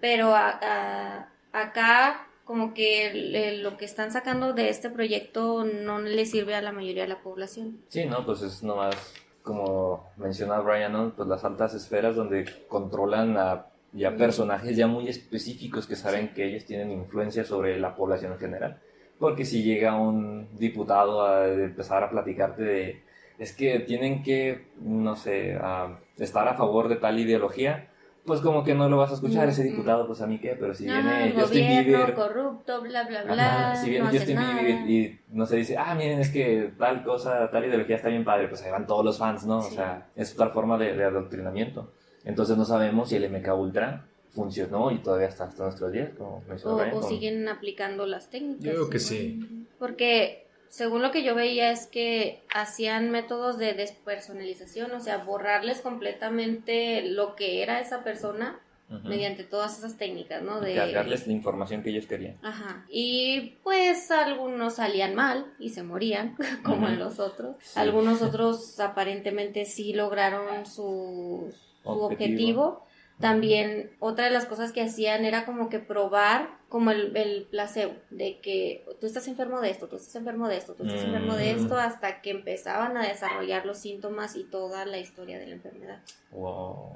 [0.00, 6.24] Pero a- a- acá como que lo que están sacando de este proyecto no le
[6.24, 7.82] sirve a la mayoría de la población.
[7.88, 8.96] Sí, no, pues es nomás
[9.42, 11.12] como menciona Brian, ¿no?
[11.14, 16.46] Pues las altas esferas donde controlan a ya personajes ya muy específicos que saben que
[16.46, 18.80] ellos tienen influencia sobre la población en general.
[19.18, 23.02] Porque si llega un diputado a empezar a platicarte de
[23.38, 27.87] es que tienen que, no sé, a estar a favor de tal ideología,
[28.28, 30.72] pues como que no lo vas a escuchar ese diputado, pues a mí qué, pero
[30.74, 33.76] si Ah, viene el Justin gobierno Bieber, corrupto, bla, bla, Ajá, bla.
[33.76, 34.60] si viene no hace Justin nada.
[34.62, 38.24] Bieber y no se dice, ah, miren, es que tal cosa, tal ideología está bien
[38.24, 39.58] padre, pues ahí van todos los fans, ¿no?
[39.58, 41.90] O sea, es otra forma de, de adoctrinamiento.
[42.24, 46.42] Entonces no sabemos si el MK Ultra funcionó y todavía está hasta nuestros días, como
[46.64, 48.62] O, Brian, o con- siguen aplicando las técnicas.
[48.64, 49.02] Yo digo que ¿no?
[49.04, 49.66] sí.
[49.78, 55.80] Porque según lo que yo veía es que hacían métodos de despersonalización, o sea, borrarles
[55.80, 58.60] completamente lo que era esa persona
[59.04, 60.62] mediante todas esas técnicas, ¿no?
[60.62, 62.38] De cargarles la información que ellos querían.
[62.42, 62.86] Ajá.
[62.88, 66.94] Y pues algunos salían mal y se morían, como Ujú.
[66.94, 67.56] en los otros.
[67.60, 67.78] Sí.
[67.78, 71.52] Algunos otros aparentemente sí lograron su,
[71.82, 72.06] su Objetivo.
[72.06, 72.87] objetivo.
[73.20, 77.94] También otra de las cosas que hacían era como que probar como el, el placebo,
[78.10, 81.34] de que tú estás enfermo de esto, tú estás enfermo de esto, tú estás enfermo
[81.34, 81.58] de Mm.
[81.58, 86.00] esto, hasta que empezaban a desarrollar los síntomas y toda la historia de la enfermedad.
[86.30, 86.90] Wow.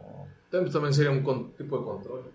[0.50, 2.32] También, también sería un con- tipo de control.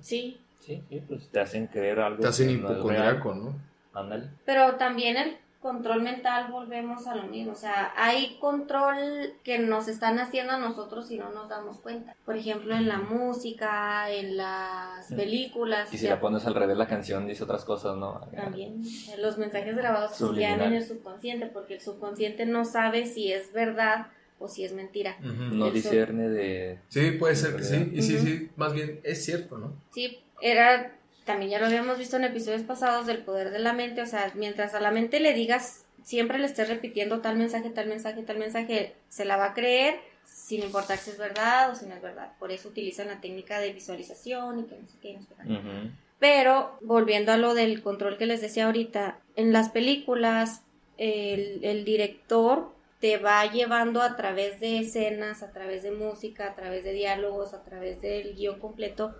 [0.00, 2.20] Sí, Sí, sí, pues te hacen creer algo.
[2.20, 3.54] Te hacen hipocondriaco, ¿no?
[3.94, 4.28] Ándale.
[4.44, 9.88] Pero también el control mental volvemos a lo mismo, o sea, hay control que nos
[9.88, 12.16] están haciendo a nosotros y no nos damos cuenta.
[12.24, 16.86] Por ejemplo, en la música, en las películas, Y si la pones al revés, la
[16.86, 18.20] canción dice otras cosas, ¿no?
[18.34, 23.04] también eh, los mensajes grabados se quedan en el subconsciente, porque el subconsciente no sabe
[23.04, 24.06] si es verdad
[24.38, 25.18] o si es mentira.
[25.20, 26.78] No discierne de...
[26.88, 27.90] Sí, puede ser que sí.
[27.92, 29.74] Y sí, sí, más bien es cierto, ¿no?
[29.90, 30.96] Sí, era,
[31.30, 34.32] también ya lo habíamos visto en episodios pasados del poder de la mente, o sea,
[34.34, 38.36] mientras a la mente le digas, siempre le estés repitiendo tal mensaje, tal mensaje, tal
[38.36, 42.02] mensaje, se la va a creer sin importar si es verdad o si no es
[42.02, 42.32] verdad.
[42.40, 45.12] Por eso utilizan la técnica de visualización y que no sé qué.
[45.14, 45.90] no sé qué.
[46.18, 50.62] Pero, volviendo a lo del control que les decía ahorita, en las películas,
[50.98, 56.54] el, el director te va llevando a través de escenas, a través de música, a
[56.56, 59.14] través de diálogos, a través del guion completo,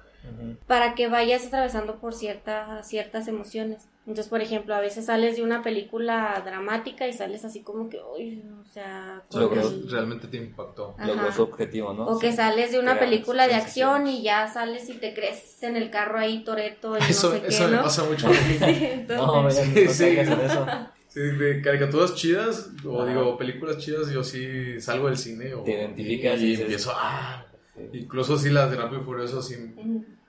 [0.67, 3.89] Para que vayas atravesando por ciertas ciertas emociones.
[4.07, 7.99] Entonces, por ejemplo, a veces sales de una película dramática y sales así como que,
[8.17, 10.97] uy, o sea, el- Realmente te impactó.
[11.07, 12.07] Logró su objetivo, ¿no?
[12.07, 15.77] o que sales de una película de acción y ya sales y te crees en
[15.77, 17.83] el carro ahí Toreto y Eso, no sé eso qué, me ¿no?
[17.83, 18.29] pasa mucho.
[18.33, 20.05] Sí, entonces, No, Sí, no sí.
[20.05, 20.67] caigas en eso.
[21.09, 23.11] Sí, de caricaturas chidas, o Ajá.
[23.11, 27.47] digo, películas chidas, yo sí salgo del cine o, Te identificas y, empiezo a...
[27.93, 27.99] Sí.
[27.99, 29.57] Incluso sí las de Rápido y Furioso sí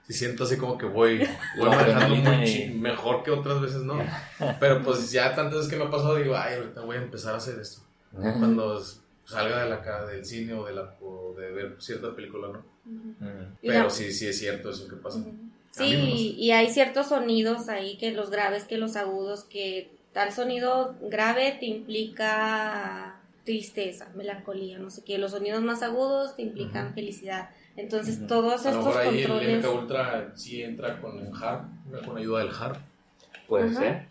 [0.08, 1.26] siento así como que voy,
[1.56, 3.98] voy manejando muy mejor que otras veces, ¿no?
[4.60, 7.32] Pero pues ya tantas veces que me ha pasado, digo, ay, ahorita voy a empezar
[7.34, 7.80] a hacer esto.
[8.12, 8.78] Cuando
[9.24, 12.62] salga de la ca- del cine o de, la, o de ver cierta película, ¿no?
[13.62, 15.24] Pero sí, sí es cierto eso que pasa.
[15.70, 16.04] Sí, no
[16.44, 21.56] y hay ciertos sonidos ahí, que los graves, que los agudos, que tal sonido grave
[21.58, 23.11] te implica
[23.44, 25.18] tristeza, melancolía, no sé qué.
[25.18, 26.94] Los sonidos más agudos te implican Ujú.
[26.94, 27.50] felicidad.
[27.76, 28.26] Entonces, Ujú.
[28.26, 29.64] todos A lo estos mejor ahí el controles...
[29.64, 31.64] MK Ultra sí entra con el harp,
[32.06, 32.76] con ayuda del harp,
[33.48, 33.80] Puede Ajá.
[33.80, 34.06] ser.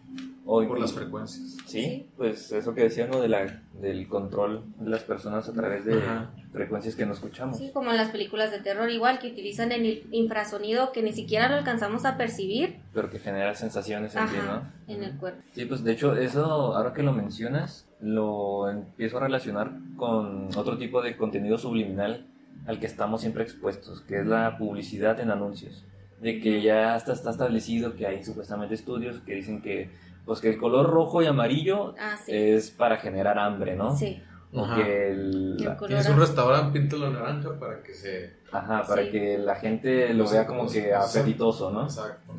[0.46, 1.58] O por incluso- las frecuencias.
[1.66, 2.08] Sí, Sí.
[2.16, 3.22] pues eso que decían, ¿no?
[3.22, 6.32] De la, del control de las personas a través de Ajá.
[6.52, 7.58] frecuencias que no escuchamos.
[7.58, 11.12] Sí, como en las películas de terror, igual que utilizan el in- infrasonido que ni
[11.14, 14.72] siquiera lo alcanzamos a percibir Pero que genera sensaciones en ti, ¿no?
[14.94, 15.42] en el cuerpo.
[15.54, 16.44] Sí, pues de hecho eso,
[16.76, 22.26] ahora que lo mencionas, lo empiezo a relacionar con otro tipo de contenido subliminal
[22.68, 25.86] al que estamos siempre expuestos, que es la publicidad en anuncios.
[26.20, 29.90] De que ya está, está establecido que hay supuestamente estudios que dicen que,
[30.26, 32.32] pues que el color rojo y amarillo Ah, sí.
[32.34, 33.96] es para generar hambre, ¿no?
[33.96, 34.22] Sí.
[34.54, 34.76] O Ajá.
[34.76, 38.34] que el, El Tienes un restaurante, píntalo naranja para que se...
[38.52, 39.10] ajá, para Sí.
[39.12, 41.84] que la gente lo vea como que apetitoso, ¿no?
[41.84, 42.34] Exacto.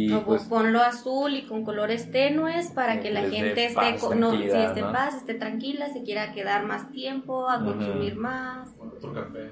[0.00, 3.64] Y o pues ponlo azul y con colores tenues para Sí, que la dé gente
[3.64, 4.92] esté, no, sí, tranquilidad, esté en ¿no?
[4.92, 8.76] paz, esté tranquila, se quiera quedar más tiempo, a consumir más.
[8.76, 9.50] Bueno, otro café.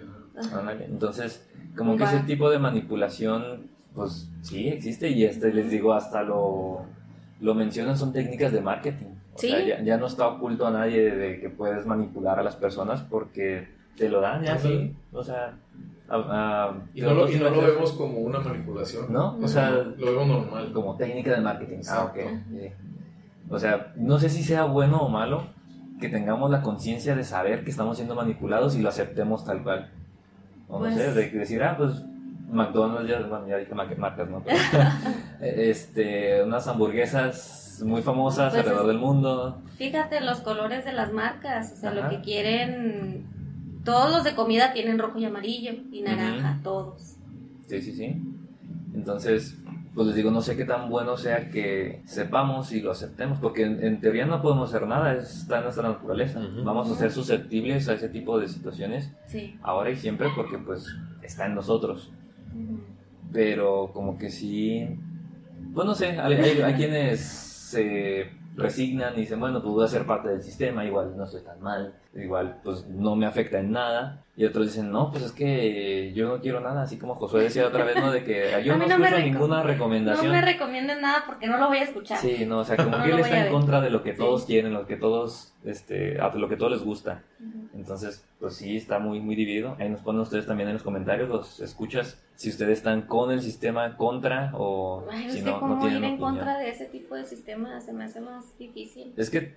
[0.84, 1.44] Entonces,
[1.76, 6.84] como que ese tipo de manipulación, pues sí existe y este les digo, hasta lo,
[7.40, 9.06] lo mencionan, son técnicas de marketing.
[9.34, 9.48] O Sí.
[9.50, 13.02] sea, ya, ya no está oculto a nadie de que puedes manipular a las personas
[13.02, 13.68] porque
[13.98, 14.94] te lo dan ya así.
[15.12, 15.54] O sea,
[16.08, 16.16] a-
[16.68, 19.12] a- Y no, lo, y no lo entonces, vemos como una manipulación.
[19.12, 19.36] ¿No?
[19.42, 20.72] O sea, Lo vemos normal.
[20.72, 21.78] como técnica de marketing.
[21.88, 22.16] Ah, ok.
[22.16, 22.44] Exacto.
[22.50, 22.68] sí.
[23.48, 25.46] O sea, no sé si sea bueno o malo
[26.00, 29.90] que tengamos la conciencia de saber que estamos siendo manipulados y lo aceptemos tal cual.
[30.68, 32.02] O Pues- no sé, de decir, ah, pues
[32.50, 34.42] McDonald's, ya, bueno, ya dije ma- marcas, ¿no?
[34.44, 34.56] Pero,
[35.40, 39.62] este, unas hamburguesas muy famosas Pues alrededor es- del mundo.
[39.76, 43.26] Fíjate los colores de las marcas, o sea, lo que quieren,
[43.86, 47.16] todos los de comida tienen rojo y amarillo y naranja, todos.
[47.66, 48.22] Sí, sí, sí.
[48.94, 49.56] Entonces,
[49.94, 53.62] pues les digo, no sé qué tan bueno sea que sepamos y lo aceptemos, porque
[53.64, 56.40] en, en teoría no podemos hacer nada, está en nuestra naturaleza.
[56.64, 59.58] Vamos a ser susceptibles a ese tipo de situaciones Sí.
[59.62, 60.86] ahora y siempre porque pues
[61.22, 62.10] está en nosotros.
[63.32, 64.86] Pero como que sí,
[65.74, 69.88] pues no sé, hay, hay- hay quienes se resignan y dicen, bueno, pues voy a
[69.88, 73.72] ser parte del sistema, igual no estoy tan mal, igual pues no me afecta en
[73.72, 74.22] nada.
[74.38, 77.66] Y otros dicen, no, pues es que yo no quiero nada, así como Josué decía
[77.66, 78.12] otra vez, ¿no?
[78.12, 80.30] De que yo no no escucho ninguna No recomendación.
[80.30, 82.18] me recomienden nada porque no lo voy a escuchar.
[82.18, 84.18] Sí, no, o sea, como No que él está en contra de lo que Sí.
[84.18, 87.22] todos quieren, lo que todos, este, a lo que todos les gusta.
[87.74, 89.74] Entonces, pues sí, está muy, muy dividido.
[89.78, 93.40] Ahí nos ponen ustedes también en los comentarios, los escuchas, si ustedes están con el
[93.40, 96.18] sistema, contra o Ay, si no, no tienen ir en opinión.
[96.36, 99.14] contra de ese tipo de sistemas se me hace más difícil.
[99.16, 99.54] Es que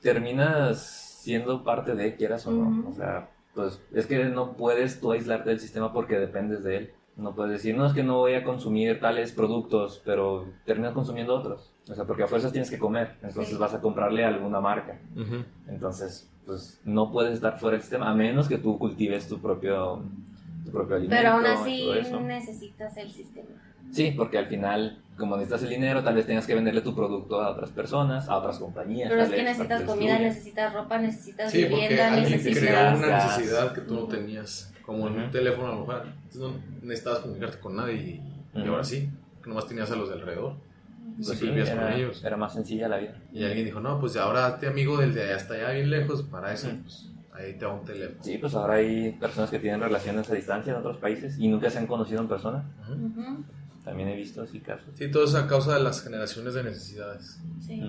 [0.00, 0.80] terminas
[1.22, 2.88] siendo parte de, quieras o no.
[2.88, 6.90] O sea, pues es que no puedes tú aislarte del sistema porque dependes de él.
[7.16, 11.34] No puedes decir, no, es que no voy a consumir tales productos, pero terminas consumiendo
[11.34, 11.72] otros.
[11.90, 13.56] O sea, porque a fuerzas tienes que comer, entonces Sí.
[13.56, 15.00] vas a comprarle a alguna marca.
[15.66, 20.02] Entonces, pues no puedes estar fuera del sistema a menos que tú cultives tu propio,
[20.64, 21.16] tu propio alimento.
[21.20, 21.90] Pero aún así
[22.24, 23.48] necesitas el sistema.
[23.90, 27.40] Sí, porque al final, como necesitas el dinero, tal vez tengas que venderle tu producto
[27.40, 29.08] a otras personas, a otras compañías.
[29.10, 32.58] Pero es que necesitas comida, necesitas ropa, necesitas Sí, porque vivienda, alguien necesitas...
[32.68, 34.72] creó una necesidad que tú no tenías.
[34.84, 36.06] Como en un teléfono a lo mejor.
[36.06, 36.52] Entonces no
[36.82, 37.94] necesitabas comunicarte con nadie
[38.54, 39.10] y, ahora sí.
[39.42, 40.54] Que nomás tenías a los de alrededor.
[41.18, 42.24] Y Pues sí, vivías con era, ellos.
[42.24, 43.14] era más sencilla la vida.
[43.32, 46.22] Y alguien dijo, no, pues ahora hazte amigo del de allá hasta allá bien lejos.
[46.22, 48.22] Para eso, pues ahí te va un teléfono.
[48.22, 51.68] Sí, pues ahora hay personas que tienen relaciones a distancia en otros países y nunca
[51.70, 52.64] se han conocido en persona.
[52.88, 53.44] Ujú,
[53.88, 54.84] También he visto así casos.
[54.94, 57.38] Sí, todo eso a causa de las generaciones de necesidades.
[57.60, 57.82] sí.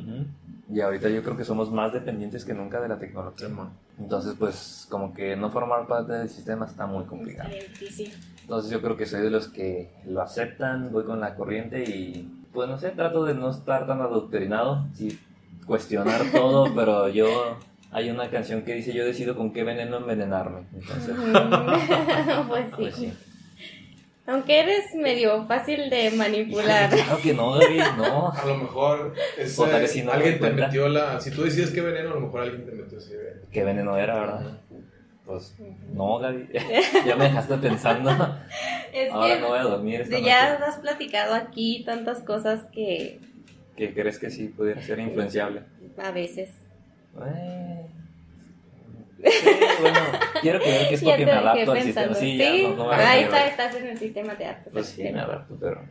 [0.72, 3.50] Y ahorita yo creo que somos más dependientes que nunca de la tecnología.
[3.98, 7.50] Entonces, pues, como que no formar parte del sistema está muy complicado.
[7.50, 8.14] Está difícil.
[8.42, 12.46] Entonces, yo creo que soy de los que lo aceptan, voy con la corriente y,
[12.54, 15.20] pues, no sé, trato de no estar tan adoctrinado, sí,
[15.66, 17.58] cuestionar todo, pero yo.
[17.92, 20.68] Hay una canción que dice: Yo decido con qué veneno envenenarme.
[20.76, 21.16] Entonces,
[22.48, 22.72] pues sí.
[22.78, 23.14] pues sí.
[24.30, 26.90] Aunque eres medio fácil de manipular.
[26.90, 28.32] Claro que no, David, no.
[28.32, 31.20] A lo mejor ese- O tal vez si no alguien te metió la...
[31.20, 33.42] Si tú decides qué veneno, a lo mejor alguien te metió ese veneno.
[33.52, 34.58] Qué veneno era, ¿verdad?
[35.26, 35.56] Pues,
[35.94, 36.46] no, David.
[37.06, 38.10] ya me dejaste pensando.
[38.94, 40.64] Es Ahora que no voy a dormir esta ya noche.
[40.66, 43.20] has platicado aquí tantas cosas que
[43.78, 45.62] ¿Qué crees que sí pudiera ser influenciable?
[45.98, 46.50] a veces.
[47.26, 47.86] Eh,
[49.24, 49.50] sí,
[49.82, 50.00] bueno,
[50.42, 52.14] quiero creer que es porque te me adapto al sistema.
[52.16, 54.70] Sí, ya, no, no me Ahí está, estás en el sistema de arte.
[54.72, 55.82] Pues sí, me adapto, pero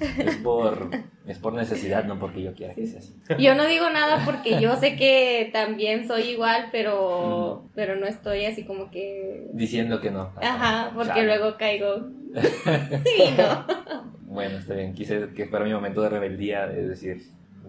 [0.00, 0.90] es, es por,
[1.26, 3.14] es por necesidad, no porque yo quiera que sea así.
[3.38, 8.44] Yo no digo nada porque yo sé que también soy igual, pero, pero no estoy
[8.44, 9.48] así como que...
[9.52, 10.32] Diciendo que no.
[10.40, 11.26] Ajá, porque Chale.
[11.26, 12.08] luego caigo.
[12.36, 13.66] y no.
[14.22, 14.92] Bueno, está bien.
[14.94, 17.22] Quise que fuera mi momento de rebeldía, de decir,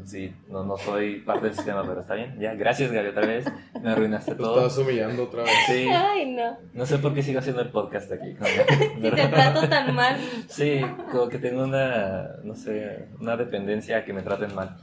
[0.05, 2.37] sí, no, no soy parte del sistema, pero está bien.
[2.39, 3.45] Ya, gracias, Gaby, otra vez.
[3.81, 4.67] Me arruinaste Te todo.
[4.67, 5.51] estás humillando otra vez.
[5.67, 6.57] Sí, Ay, no.
[6.73, 8.35] no sé por qué sigo haciendo el podcast aquí.
[9.01, 10.17] Si te trato tan mal.
[10.47, 14.77] Sí, como que tengo una, no sé, una dependencia a que me traten mal.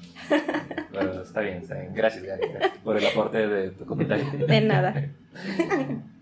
[0.93, 1.93] Pero está bien, está bien.
[1.95, 4.24] Gracias, Gaby, gracias por el aporte de tu comentario.
[4.47, 4.95] De nada.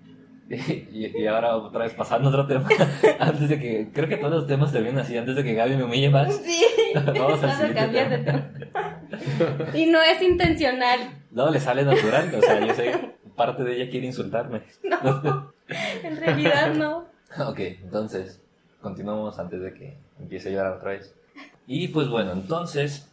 [0.92, 2.68] Y, y ahora otra vez pasando a otro tema.
[3.18, 5.84] Antes de que, creo que todos los temas terminan así, antes de que Gaby me
[5.84, 6.34] humille más.
[6.36, 6.62] Sí.
[6.94, 8.50] Vamos a cambiar de tema.
[9.74, 11.00] Y no es intencional.
[11.30, 12.92] No, le sale natural, o sea, yo sé,
[13.34, 14.62] parte de ella quiere insultarme.
[16.02, 17.06] En realidad no.
[17.46, 18.42] Ok, entonces,
[18.80, 21.14] continuamos antes de que empiece a llorar otra vez.
[21.66, 23.11] Y pues bueno, entonces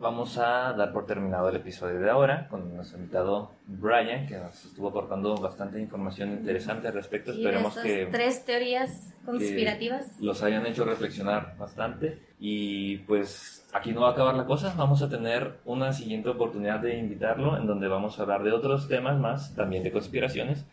[0.00, 4.64] vamos a dar por terminado el episodio de ahora con nuestro invitado Brian, que nos
[4.64, 7.32] estuvo aportando bastante información interesante al respecto.
[7.32, 10.20] Y Esperemos que tres teorías conspirativas.
[10.20, 12.18] los hayan hecho reflexionar bastante.
[12.40, 16.80] Y pues aquí no va a acabar la cosa, vamos a tener una siguiente oportunidad
[16.80, 20.64] de invitarlo en donde vamos a hablar de otros temas más, también de conspiraciones,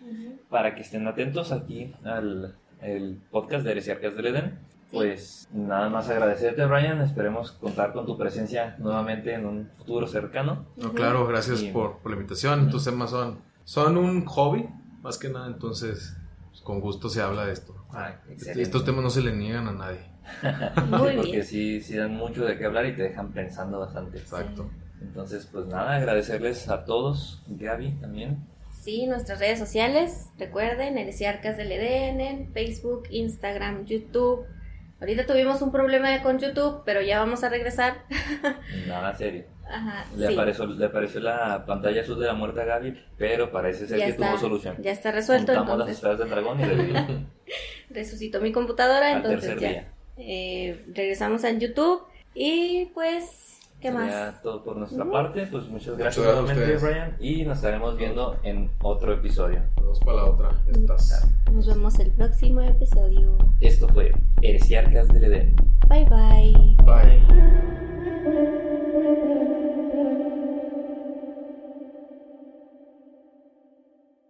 [0.50, 4.60] para que estén atentos aquí al el podcast de Heresiarcas del Edén.
[4.96, 7.02] Pues nada más agradecerte, Brian.
[7.02, 10.66] Esperemos contar con tu presencia nuevamente en un futuro cercano.
[10.78, 12.66] No, claro, gracias por, por la invitación.
[12.66, 14.70] Estos temas son, son un hobby,
[15.02, 16.16] más que nada, entonces
[16.50, 17.76] pues, con gusto se habla de esto.
[18.56, 20.00] Estos temas no se le niegan a nadie.
[20.90, 21.46] Muy Porque bien.
[21.46, 24.18] sí, sí dan mucho de qué hablar y te dejan pensando bastante.
[24.18, 24.70] Exacto.
[25.02, 28.44] Entonces, pues nada, agradecerles a todos, Gaby también.
[28.82, 34.46] Sí, nuestras redes sociales, recuerden, Heresiarcas del Edén, en Facebook, Instagram, YouTube.
[35.00, 38.06] Ahorita tuvimos un problema con YouTube, pero ya vamos a regresar.
[38.88, 39.44] Nada serio.
[39.68, 40.34] Ajá, Le, sí.
[40.34, 44.06] apareció, le apareció la pantalla azul de la muerte a Gaby, pero parece ser ya
[44.06, 44.76] que está, tuvo solución.
[44.80, 47.06] ya está resuelto, Juntamos las entonces esferas del dragón y revivió
[47.90, 49.70] resucitó mi computadora, al entonces ya.
[49.70, 49.92] día.
[50.18, 52.04] Eh, regresamos a YouTube
[52.36, 54.42] y pues, ¿qué más?
[54.42, 55.48] Todo por nuestra parte.
[55.48, 56.82] Pues muchas gracias Muchas gracias a nuevamente, ustedes.
[56.82, 57.18] Brian.
[57.20, 59.62] Y nos estaremos viendo en otro episodio.
[59.76, 60.50] Vamos para la otra.
[60.68, 61.28] Estás.
[61.52, 63.38] Nos vemos el próximo episodio.
[63.62, 64.12] Esto fue
[64.42, 65.56] Heresiarcas del Edén.
[65.88, 66.76] Bye bye.
[66.84, 68.65] Bye.